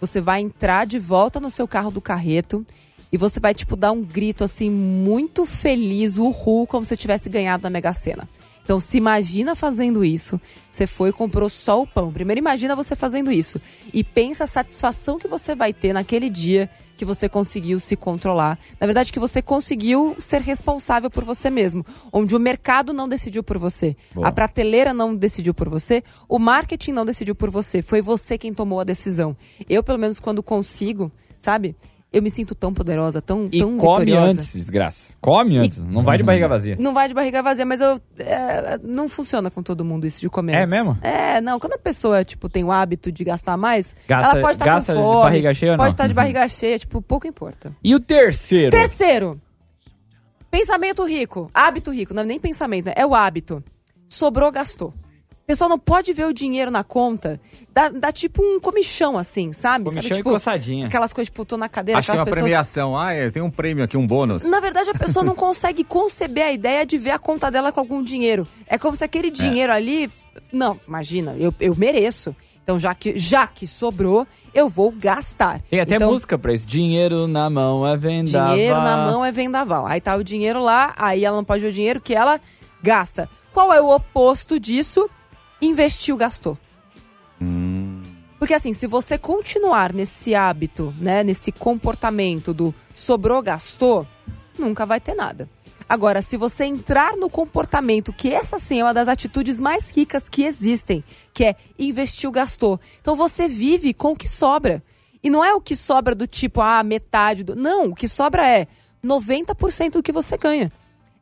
você 0.00 0.20
vai 0.20 0.40
entrar 0.40 0.86
de 0.86 0.98
volta 0.98 1.40
no 1.40 1.50
seu 1.50 1.66
carro 1.66 1.90
do 1.90 2.00
carreto 2.00 2.64
e 3.12 3.16
você 3.16 3.40
vai, 3.40 3.52
tipo, 3.52 3.74
dar 3.74 3.92
um 3.92 4.02
grito 4.02 4.44
assim, 4.44 4.70
muito 4.70 5.44
feliz, 5.44 6.16
uhul, 6.16 6.66
como 6.66 6.84
se 6.84 6.96
tivesse 6.96 7.28
ganhado 7.28 7.64
na 7.64 7.70
Mega 7.70 7.92
Sena. 7.92 8.28
Então, 8.70 8.78
se 8.78 8.98
imagina 8.98 9.56
fazendo 9.56 10.04
isso. 10.04 10.40
Você 10.70 10.86
foi 10.86 11.08
e 11.08 11.12
comprou 11.12 11.48
só 11.48 11.82
o 11.82 11.86
pão. 11.88 12.12
Primeiro, 12.12 12.38
imagina 12.38 12.76
você 12.76 12.94
fazendo 12.94 13.32
isso. 13.32 13.60
E 13.92 14.04
pensa 14.04 14.44
a 14.44 14.46
satisfação 14.46 15.18
que 15.18 15.26
você 15.26 15.56
vai 15.56 15.72
ter 15.72 15.92
naquele 15.92 16.30
dia 16.30 16.70
que 16.96 17.04
você 17.04 17.28
conseguiu 17.28 17.80
se 17.80 17.96
controlar. 17.96 18.56
Na 18.78 18.86
verdade, 18.86 19.12
que 19.12 19.18
você 19.18 19.42
conseguiu 19.42 20.14
ser 20.20 20.40
responsável 20.40 21.10
por 21.10 21.24
você 21.24 21.50
mesmo. 21.50 21.84
Onde 22.12 22.36
o 22.36 22.38
mercado 22.38 22.92
não 22.92 23.08
decidiu 23.08 23.42
por 23.42 23.58
você. 23.58 23.96
Boa. 24.14 24.28
A 24.28 24.30
prateleira 24.30 24.94
não 24.94 25.16
decidiu 25.16 25.52
por 25.52 25.68
você. 25.68 26.04
O 26.28 26.38
marketing 26.38 26.92
não 26.92 27.04
decidiu 27.04 27.34
por 27.34 27.50
você. 27.50 27.82
Foi 27.82 28.00
você 28.00 28.38
quem 28.38 28.54
tomou 28.54 28.78
a 28.78 28.84
decisão. 28.84 29.36
Eu, 29.68 29.82
pelo 29.82 29.98
menos, 29.98 30.20
quando 30.20 30.44
consigo, 30.44 31.10
sabe? 31.40 31.74
Eu 32.12 32.20
me 32.22 32.28
sinto 32.30 32.56
tão 32.56 32.74
poderosa, 32.74 33.22
tão, 33.22 33.48
E 33.52 33.60
tão 33.60 33.76
come 33.78 34.06
vitoriosa. 34.06 34.40
antes, 34.40 34.52
desgraça. 34.52 35.12
Come 35.20 35.56
antes. 35.58 35.78
Não 35.78 36.02
vai 36.02 36.18
de 36.18 36.24
barriga 36.24 36.48
vazia. 36.48 36.76
Não 36.76 36.92
vai 36.92 37.06
de 37.06 37.14
barriga 37.14 37.40
vazia, 37.40 37.64
mas 37.64 37.80
eu. 37.80 38.00
é, 38.18 38.80
não 38.82 39.08
funciona 39.08 39.48
com 39.48 39.62
todo 39.62 39.84
mundo 39.84 40.04
isso 40.08 40.20
de 40.20 40.28
comer. 40.28 40.54
É 40.54 40.62
antes. 40.62 40.70
mesmo? 40.70 40.98
É, 41.02 41.40
não. 41.40 41.60
Quando 41.60 41.74
a 41.74 41.78
pessoa, 41.78 42.24
tipo, 42.24 42.48
tem 42.48 42.64
o 42.64 42.72
hábito 42.72 43.12
de 43.12 43.22
gastar 43.22 43.56
mais, 43.56 43.94
Gasta- 44.08 44.32
ela 44.32 44.40
pode 44.40 44.54
estar 44.56 44.64
gasta 44.64 44.92
com 44.92 44.98
de 44.98 45.04
fome. 45.06 45.22
barriga 45.22 45.54
cheia 45.54 45.76
Pode 45.76 45.94
estar 45.94 46.08
de 46.08 46.14
barriga 46.14 46.48
cheia, 46.48 46.78
tipo, 46.80 47.00
pouco 47.00 47.28
importa. 47.28 47.72
E 47.84 47.94
o 47.94 48.00
terceiro? 48.00 48.70
Terceiro. 48.72 49.40
Pensamento 50.50 51.04
rico. 51.06 51.48
Hábito 51.54 51.92
rico. 51.92 52.12
Não 52.12 52.22
é 52.22 52.26
nem 52.26 52.40
pensamento, 52.40 52.86
né? 52.86 52.92
É 52.96 53.06
o 53.06 53.14
hábito. 53.14 53.62
Sobrou, 54.08 54.50
gastou. 54.50 54.92
Pessoal 55.50 55.68
não 55.68 55.80
pode 55.80 56.12
ver 56.12 56.26
o 56.26 56.32
dinheiro 56.32 56.70
na 56.70 56.84
conta. 56.84 57.40
Dá, 57.74 57.88
dá 57.88 58.12
tipo 58.12 58.40
um 58.40 58.60
comichão, 58.60 59.18
assim, 59.18 59.52
sabe? 59.52 59.86
Comichão 59.86 60.02
sabe, 60.02 60.14
e 60.14 60.16
tipo, 60.18 60.30
coçadinha. 60.30 60.86
Aquelas 60.86 61.12
coisas, 61.12 61.28
tipo, 61.28 61.44
tô 61.44 61.56
na 61.56 61.68
cadeira, 61.68 61.98
Acho 61.98 62.12
que 62.12 62.16
é 62.16 62.20
uma 62.20 62.24
pessoas. 62.24 62.40
premiação. 62.40 62.96
Ah, 62.96 63.12
é, 63.12 63.30
tem 63.30 63.42
um 63.42 63.50
prêmio 63.50 63.82
aqui, 63.82 63.96
um 63.96 64.06
bônus. 64.06 64.48
Na 64.48 64.60
verdade, 64.60 64.90
a 64.90 64.94
pessoa 64.94 65.24
não 65.24 65.34
consegue 65.34 65.82
conceber 65.82 66.44
a 66.44 66.52
ideia 66.52 66.86
de 66.86 66.96
ver 66.96 67.10
a 67.10 67.18
conta 67.18 67.50
dela 67.50 67.72
com 67.72 67.80
algum 67.80 68.00
dinheiro. 68.00 68.46
É 68.64 68.78
como 68.78 68.94
se 68.94 69.02
aquele 69.02 69.28
dinheiro 69.28 69.72
ali. 69.72 70.08
Não, 70.52 70.78
imagina, 70.86 71.34
eu, 71.36 71.52
eu 71.58 71.74
mereço. 71.74 72.32
Então, 72.62 72.78
já 72.78 72.94
que, 72.94 73.18
já 73.18 73.44
que 73.48 73.66
sobrou, 73.66 74.24
eu 74.54 74.68
vou 74.68 74.92
gastar. 74.92 75.60
Tem 75.68 75.80
até 75.80 75.96
então, 75.96 76.12
música 76.12 76.38
pra 76.38 76.54
isso. 76.54 76.64
Dinheiro 76.64 77.26
na 77.26 77.50
mão 77.50 77.84
é 77.84 77.96
vendaval. 77.96 78.54
Dinheiro 78.54 78.80
na 78.80 78.96
mão 78.98 79.24
é 79.24 79.32
vendaval. 79.32 79.84
Aí 79.84 80.00
tá 80.00 80.14
o 80.14 80.22
dinheiro 80.22 80.62
lá, 80.62 80.94
aí 80.96 81.24
ela 81.24 81.36
não 81.36 81.44
pode 81.44 81.60
ver 81.60 81.70
o 81.70 81.72
dinheiro 81.72 82.00
que 82.00 82.14
ela 82.14 82.40
gasta. 82.80 83.28
Qual 83.52 83.72
é 83.72 83.80
o 83.80 83.92
oposto 83.92 84.60
disso? 84.60 85.10
Investiu, 85.60 86.16
gastou. 86.16 86.58
Porque 88.38 88.54
assim, 88.54 88.72
se 88.72 88.86
você 88.86 89.18
continuar 89.18 89.92
nesse 89.92 90.34
hábito, 90.34 90.94
né, 90.98 91.22
nesse 91.22 91.52
comportamento 91.52 92.54
do 92.54 92.74
sobrou, 92.94 93.42
gastou, 93.42 94.06
nunca 94.58 94.86
vai 94.86 94.98
ter 94.98 95.14
nada. 95.14 95.48
Agora, 95.88 96.22
se 96.22 96.36
você 96.36 96.64
entrar 96.64 97.16
no 97.16 97.28
comportamento, 97.28 98.12
que 98.12 98.32
essa 98.32 98.58
sim 98.58 98.80
é 98.80 98.84
uma 98.84 98.94
das 98.94 99.08
atitudes 99.08 99.58
mais 99.58 99.90
ricas 99.90 100.28
que 100.28 100.44
existem, 100.44 101.02
que 101.34 101.44
é 101.44 101.56
investiu, 101.78 102.30
gastou. 102.30 102.80
Então 103.00 103.16
você 103.16 103.48
vive 103.48 103.92
com 103.92 104.12
o 104.12 104.16
que 104.16 104.28
sobra. 104.28 104.82
E 105.22 105.28
não 105.28 105.44
é 105.44 105.52
o 105.52 105.60
que 105.60 105.74
sobra 105.74 106.14
do 106.14 106.26
tipo, 106.26 106.60
ah, 106.60 106.82
metade 106.82 107.44
do. 107.44 107.56
Não, 107.56 107.86
o 107.86 107.94
que 107.94 108.08
sobra 108.08 108.48
é 108.48 108.68
90% 109.04 109.94
do 109.94 110.02
que 110.02 110.12
você 110.12 110.36
ganha. 110.38 110.70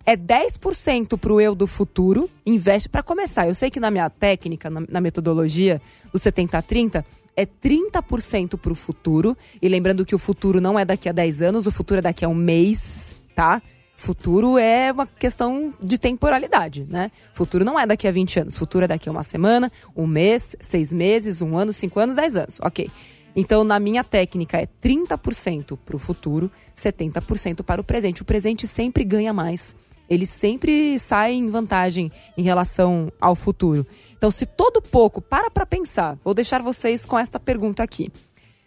É 0.08 0.16
10% 0.16 1.18
pro 1.18 1.38
eu 1.38 1.54
do 1.54 1.66
futuro, 1.66 2.30
investe 2.46 2.88
para 2.88 3.02
começar. 3.02 3.46
Eu 3.46 3.54
sei 3.54 3.70
que 3.70 3.78
na 3.78 3.90
minha 3.90 4.08
técnica, 4.08 4.70
na, 4.70 4.82
na 4.88 5.02
metodologia 5.02 5.82
do 6.10 6.18
70-30, 6.18 7.04
é 7.36 7.44
30% 7.44 8.56
pro 8.56 8.74
futuro. 8.74 9.36
E 9.60 9.68
lembrando 9.68 10.06
que 10.06 10.14
o 10.14 10.18
futuro 10.18 10.62
não 10.62 10.78
é 10.78 10.84
daqui 10.86 11.10
a 11.10 11.12
10 11.12 11.42
anos, 11.42 11.66
o 11.66 11.70
futuro 11.70 11.98
é 11.98 12.00
daqui 12.00 12.24
a 12.24 12.28
um 12.30 12.34
mês, 12.34 13.14
tá? 13.34 13.60
Futuro 13.98 14.56
é 14.56 14.90
uma 14.90 15.06
questão 15.06 15.74
de 15.78 15.98
temporalidade, 15.98 16.86
né? 16.88 17.10
Futuro 17.34 17.62
não 17.62 17.78
é 17.78 17.84
daqui 17.84 18.08
a 18.08 18.10
20 18.10 18.40
anos. 18.40 18.56
Futuro 18.56 18.86
é 18.86 18.88
daqui 18.88 19.10
a 19.10 19.12
uma 19.12 19.22
semana, 19.22 19.70
um 19.94 20.06
mês, 20.06 20.56
seis 20.58 20.90
meses, 20.90 21.42
um 21.42 21.54
ano, 21.54 21.70
cinco 21.70 22.00
anos, 22.00 22.16
10 22.16 22.36
anos. 22.36 22.58
Ok. 22.62 22.90
Então, 23.36 23.62
na 23.62 23.78
minha 23.78 24.02
técnica, 24.02 24.56
é 24.56 24.66
30% 24.82 25.78
para 25.84 25.94
o 25.94 25.98
futuro, 25.98 26.50
70% 26.74 27.62
para 27.62 27.78
o 27.78 27.84
presente. 27.84 28.22
O 28.22 28.24
presente 28.24 28.66
sempre 28.66 29.04
ganha 29.04 29.34
mais. 29.34 29.76
Ele 30.08 30.24
sempre 30.26 30.98
sai 30.98 31.32
em 31.34 31.50
vantagem 31.50 32.10
em 32.36 32.42
relação 32.42 33.12
ao 33.20 33.34
futuro. 33.34 33.86
Então, 34.16 34.30
se 34.30 34.46
todo 34.46 34.80
pouco, 34.80 35.20
para 35.20 35.50
para 35.50 35.66
pensar, 35.66 36.18
vou 36.24 36.32
deixar 36.34 36.62
vocês 36.62 37.04
com 37.04 37.18
esta 37.18 37.38
pergunta 37.38 37.82
aqui. 37.82 38.10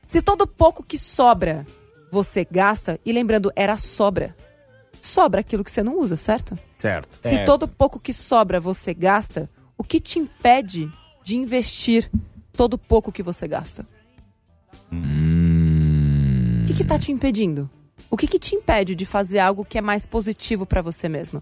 Se 0.06 0.22
todo 0.22 0.46
pouco 0.46 0.84
que 0.84 0.98
sobra 0.98 1.66
você 2.12 2.46
gasta, 2.50 3.00
e 3.06 3.12
lembrando, 3.14 3.52
era 3.56 3.78
sobra. 3.78 4.36
Sobra 5.02 5.40
aquilo 5.40 5.64
que 5.64 5.72
você 5.72 5.82
não 5.82 5.98
usa, 5.98 6.16
certo? 6.16 6.60
Certo. 6.78 7.20
Se 7.22 7.36
É. 7.36 7.44
todo 7.46 7.68
pouco 7.68 8.00
que 8.00 8.14
sobra 8.14 8.60
você 8.60 8.94
gasta, 8.94 9.50
o 9.78 9.84
que 9.84 10.00
te 10.00 10.20
impede 10.20 10.92
de 11.24 11.38
investir 11.38 12.12
todo 12.54 12.78
pouco 12.78 13.12
que 13.12 13.24
você 13.24 13.48
gasta? 13.48 13.88
O 14.92 16.66
que, 16.68 16.74
que 16.74 16.84
tá 16.84 17.00
te 17.00 17.12
impedindo? 17.12 17.70
O 18.12 18.18
que, 18.18 18.28
que 18.28 18.38
te 18.38 18.56
impede 18.56 18.94
de 18.94 19.06
fazer 19.06 19.40
algo 19.40 19.64
que 19.64 19.78
é 19.78 19.82
mais 19.82 20.06
positivo 20.06 20.66
pra 20.66 20.82
você 20.82 21.08
mesma? 21.08 21.42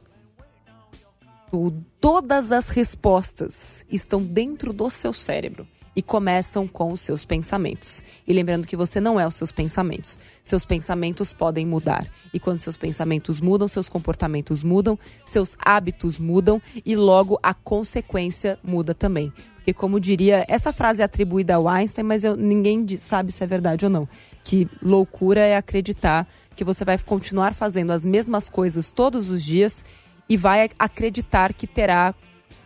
Tudo, 1.49 1.83
todas 1.99 2.51
as 2.51 2.69
respostas 2.69 3.83
estão 3.89 4.21
dentro 4.21 4.71
do 4.71 4.87
seu 4.87 5.11
cérebro 5.11 5.67
e 5.95 6.01
começam 6.03 6.67
com 6.67 6.91
os 6.91 7.01
seus 7.01 7.25
pensamentos. 7.25 8.03
E 8.27 8.31
lembrando 8.31 8.67
que 8.67 8.77
você 8.77 9.01
não 9.01 9.19
é 9.19 9.27
os 9.27 9.33
seus 9.33 9.51
pensamentos. 9.51 10.19
Seus 10.43 10.63
pensamentos 10.63 11.33
podem 11.33 11.65
mudar. 11.65 12.07
E 12.31 12.39
quando 12.39 12.59
seus 12.59 12.77
pensamentos 12.77 13.41
mudam, 13.41 13.67
seus 13.67 13.89
comportamentos 13.89 14.61
mudam, 14.61 14.97
seus 15.25 15.57
hábitos 15.59 16.19
mudam 16.19 16.61
e 16.85 16.95
logo 16.95 17.39
a 17.41 17.53
consequência 17.53 18.59
muda 18.63 18.93
também. 18.93 19.33
Porque, 19.55 19.73
como 19.73 19.99
diria, 19.99 20.45
essa 20.47 20.71
frase 20.71 21.01
é 21.01 21.05
atribuída 21.05 21.55
ao 21.55 21.67
Einstein, 21.67 22.03
mas 22.03 22.23
eu, 22.23 22.37
ninguém 22.37 22.85
sabe 22.95 23.31
se 23.31 23.43
é 23.43 23.47
verdade 23.47 23.85
ou 23.85 23.91
não. 23.91 24.07
Que 24.43 24.69
loucura 24.81 25.41
é 25.41 25.57
acreditar 25.57 26.27
que 26.59 26.63
você 26.65 26.83
vai 26.83 26.97
continuar 26.97 27.53
fazendo 27.53 27.91
as 27.91 28.05
mesmas 28.05 28.49
coisas 28.49 28.91
todos 28.91 29.29
os 29.29 29.41
dias 29.41 29.85
e 30.27 30.35
vai 30.35 30.69
acreditar 30.77 31.53
que 31.53 31.65
terá 31.65 32.13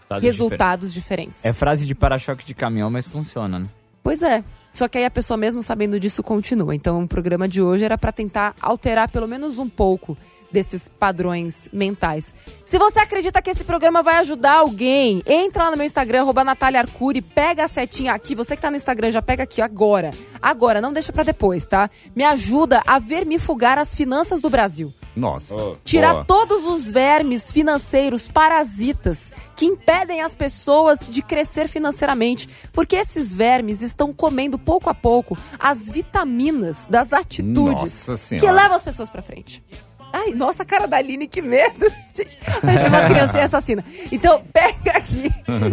Resultados 0.10 0.24
resultados 0.24 0.94
diferentes. 0.94 1.46
É 1.46 1.54
frase 1.54 1.86
de 1.86 1.94
para-choque 1.94 2.44
de 2.44 2.56
caminhão, 2.56 2.90
mas 2.90 3.06
funciona, 3.06 3.60
né? 3.60 3.68
Pois 4.02 4.24
é. 4.24 4.44
Só 4.74 4.88
que 4.88 4.98
aí 4.98 5.06
a 5.06 5.12
pessoa 5.12 5.38
mesmo 5.38 5.62
sabendo 5.62 6.00
disso 6.00 6.24
continua. 6.24 6.74
Então 6.74 7.04
o 7.04 7.08
programa 7.08 7.48
de 7.48 7.62
hoje 7.62 7.86
era 7.86 7.98
para 7.98 8.12
tentar 8.12 8.56
alterar 8.60 9.08
pelo 9.08 9.28
menos 9.28 9.60
um 9.60 9.70
pouco 9.70 10.18
desses 10.52 10.88
padrões 10.88 11.70
mentais. 11.72 12.34
Se 12.66 12.80
você 12.80 13.00
acredita 13.00 13.42
que 13.42 13.52
esse 13.52 13.64
programa 13.64 14.02
vai 14.02 14.16
ajudar 14.18 14.58
alguém, 14.58 15.22
entra 15.28 15.66
lá 15.66 15.72
no 15.72 15.78
meu 15.78 15.86
Instagram, 15.86 16.22
arroba 16.22 16.44
Arcuri, 16.44 17.22
pega 17.22 17.66
a 17.66 17.68
setinha 17.68 18.14
aqui, 18.14 18.36
você 18.36 18.56
que 18.56 18.62
tá 18.62 18.72
no 18.72 18.78
Instagram 18.78 19.12
já 19.12 19.22
pega 19.22 19.44
aqui 19.44 19.62
agora. 19.62 20.12
Agora, 20.42 20.82
não 20.82 20.92
deixa 20.92 21.14
para 21.14 21.24
depois, 21.24 21.66
tá? 21.66 21.90
Me 22.16 22.24
ajuda 22.24 22.82
a 22.86 22.98
vermifugar 23.00 23.78
as 23.78 23.94
finanças 23.94 24.42
do 24.42 24.50
Brasil. 24.50 24.94
Nossa. 25.16 25.78
Tirar 25.84 26.14
Boa. 26.14 26.26
todos 26.26 26.66
os 26.66 26.92
vermes 26.92 27.52
financeiros, 27.52 28.28
parasitas, 28.28 29.32
que 29.56 29.66
impedem 29.66 30.22
as 30.22 30.36
pessoas 30.36 31.08
de 31.08 31.22
crescer 31.22 31.68
financeiramente. 31.68 32.50
Porque 32.72 32.96
esses 32.96 33.34
vermes 33.34 33.82
estão 33.82 34.12
comendo 34.12 34.58
pouco 34.58 34.90
a 34.90 34.94
pouco 34.94 35.38
as 35.60 35.90
vitaminas 35.90 36.88
das 36.90 37.14
atitudes 37.14 38.08
que 38.40 38.52
levam 38.52 38.76
as 38.76 38.84
pessoas 38.84 39.10
pra 39.10 39.22
frente. 39.22 39.64
Ai, 40.14 40.36
nossa, 40.36 40.62
a 40.62 40.66
cara 40.66 40.86
da 40.88 40.98
Aline, 40.98 41.28
que 41.28 41.42
medo. 41.42 41.92
Gente, 42.14 42.38
parece 42.62 42.88
uma 42.88 43.06
criancinha 43.06 43.46
assassina. 43.46 43.84
Então, 44.12 44.44
pega 44.54 44.92
aqui, 44.92 45.32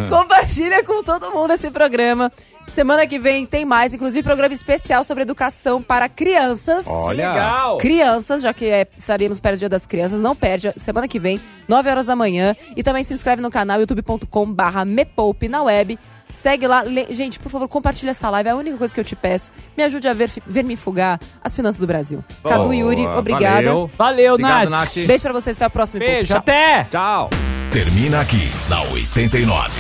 compartilha 0.08 0.82
com 0.82 1.02
todo 1.02 1.30
mundo 1.30 1.52
esse 1.52 1.70
programa. 1.70 2.32
Semana 2.68 3.06
que 3.06 3.18
vem 3.18 3.44
tem 3.44 3.64
mais, 3.64 3.92
inclusive 3.92 4.22
programa 4.22 4.54
especial 4.54 5.04
sobre 5.04 5.24
educação 5.24 5.82
para 5.82 6.08
crianças. 6.08 6.86
Olha. 6.86 7.28
Legal. 7.28 7.78
Crianças, 7.78 8.40
já 8.42 8.54
que 8.54 8.64
é, 8.64 8.86
estaremos 8.96 9.40
perto 9.40 9.56
do 9.56 9.58
Dia 9.58 9.68
das 9.68 9.84
Crianças, 9.84 10.20
não 10.20 10.34
perde. 10.34 10.72
Semana 10.76 11.06
que 11.06 11.18
vem, 11.18 11.38
9 11.68 11.90
horas 11.90 12.06
da 12.06 12.16
manhã. 12.16 12.56
E 12.74 12.82
também 12.82 13.02
se 13.02 13.12
inscreve 13.12 13.42
no 13.42 13.50
canal 13.50 13.78
youtube.com 13.80 14.52
barra 14.54 14.84
mepoupe 14.84 15.48
na 15.48 15.62
web. 15.64 15.98
Segue 16.30 16.66
lá. 16.66 16.84
Gente, 17.10 17.38
por 17.38 17.50
favor, 17.50 17.68
compartilha 17.68 18.10
essa 18.10 18.28
live. 18.30 18.48
É 18.48 18.52
a 18.52 18.56
única 18.56 18.76
coisa 18.76 18.92
que 18.94 19.00
eu 19.00 19.04
te 19.04 19.16
peço. 19.16 19.50
Me 19.76 19.82
ajude 19.84 20.08
a 20.08 20.12
ver, 20.14 20.30
ver 20.46 20.62
me 20.64 20.76
fugar 20.76 21.18
as 21.42 21.54
finanças 21.54 21.80
do 21.80 21.86
Brasil. 21.86 22.24
Cadu 22.42 22.64
Boa, 22.64 22.74
e 22.76 22.78
Yuri, 22.80 23.06
obrigada. 23.06 23.54
valeu. 23.56 23.90
Valeu, 23.96 24.34
Obrigado, 24.34 24.70
Nath. 24.70 24.96
Nath. 24.96 25.06
Beijo 25.06 25.22
pra 25.22 25.32
vocês, 25.32 25.56
até 25.56 25.66
o 25.66 25.70
próximo. 25.70 25.98
Me 26.00 26.04
Poupe. 26.06 26.16
Beijo, 26.18 26.32
Tchau. 26.32 26.38
até! 26.38 26.84
Tchau. 26.84 27.30
Termina 27.70 28.20
aqui, 28.20 28.50
na 28.68 28.82
89. 28.82 29.70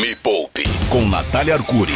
Me 0.00 0.14
Poupe, 0.16 0.64
com 0.90 1.06
Natália 1.08 1.54
Arcuri. 1.54 1.94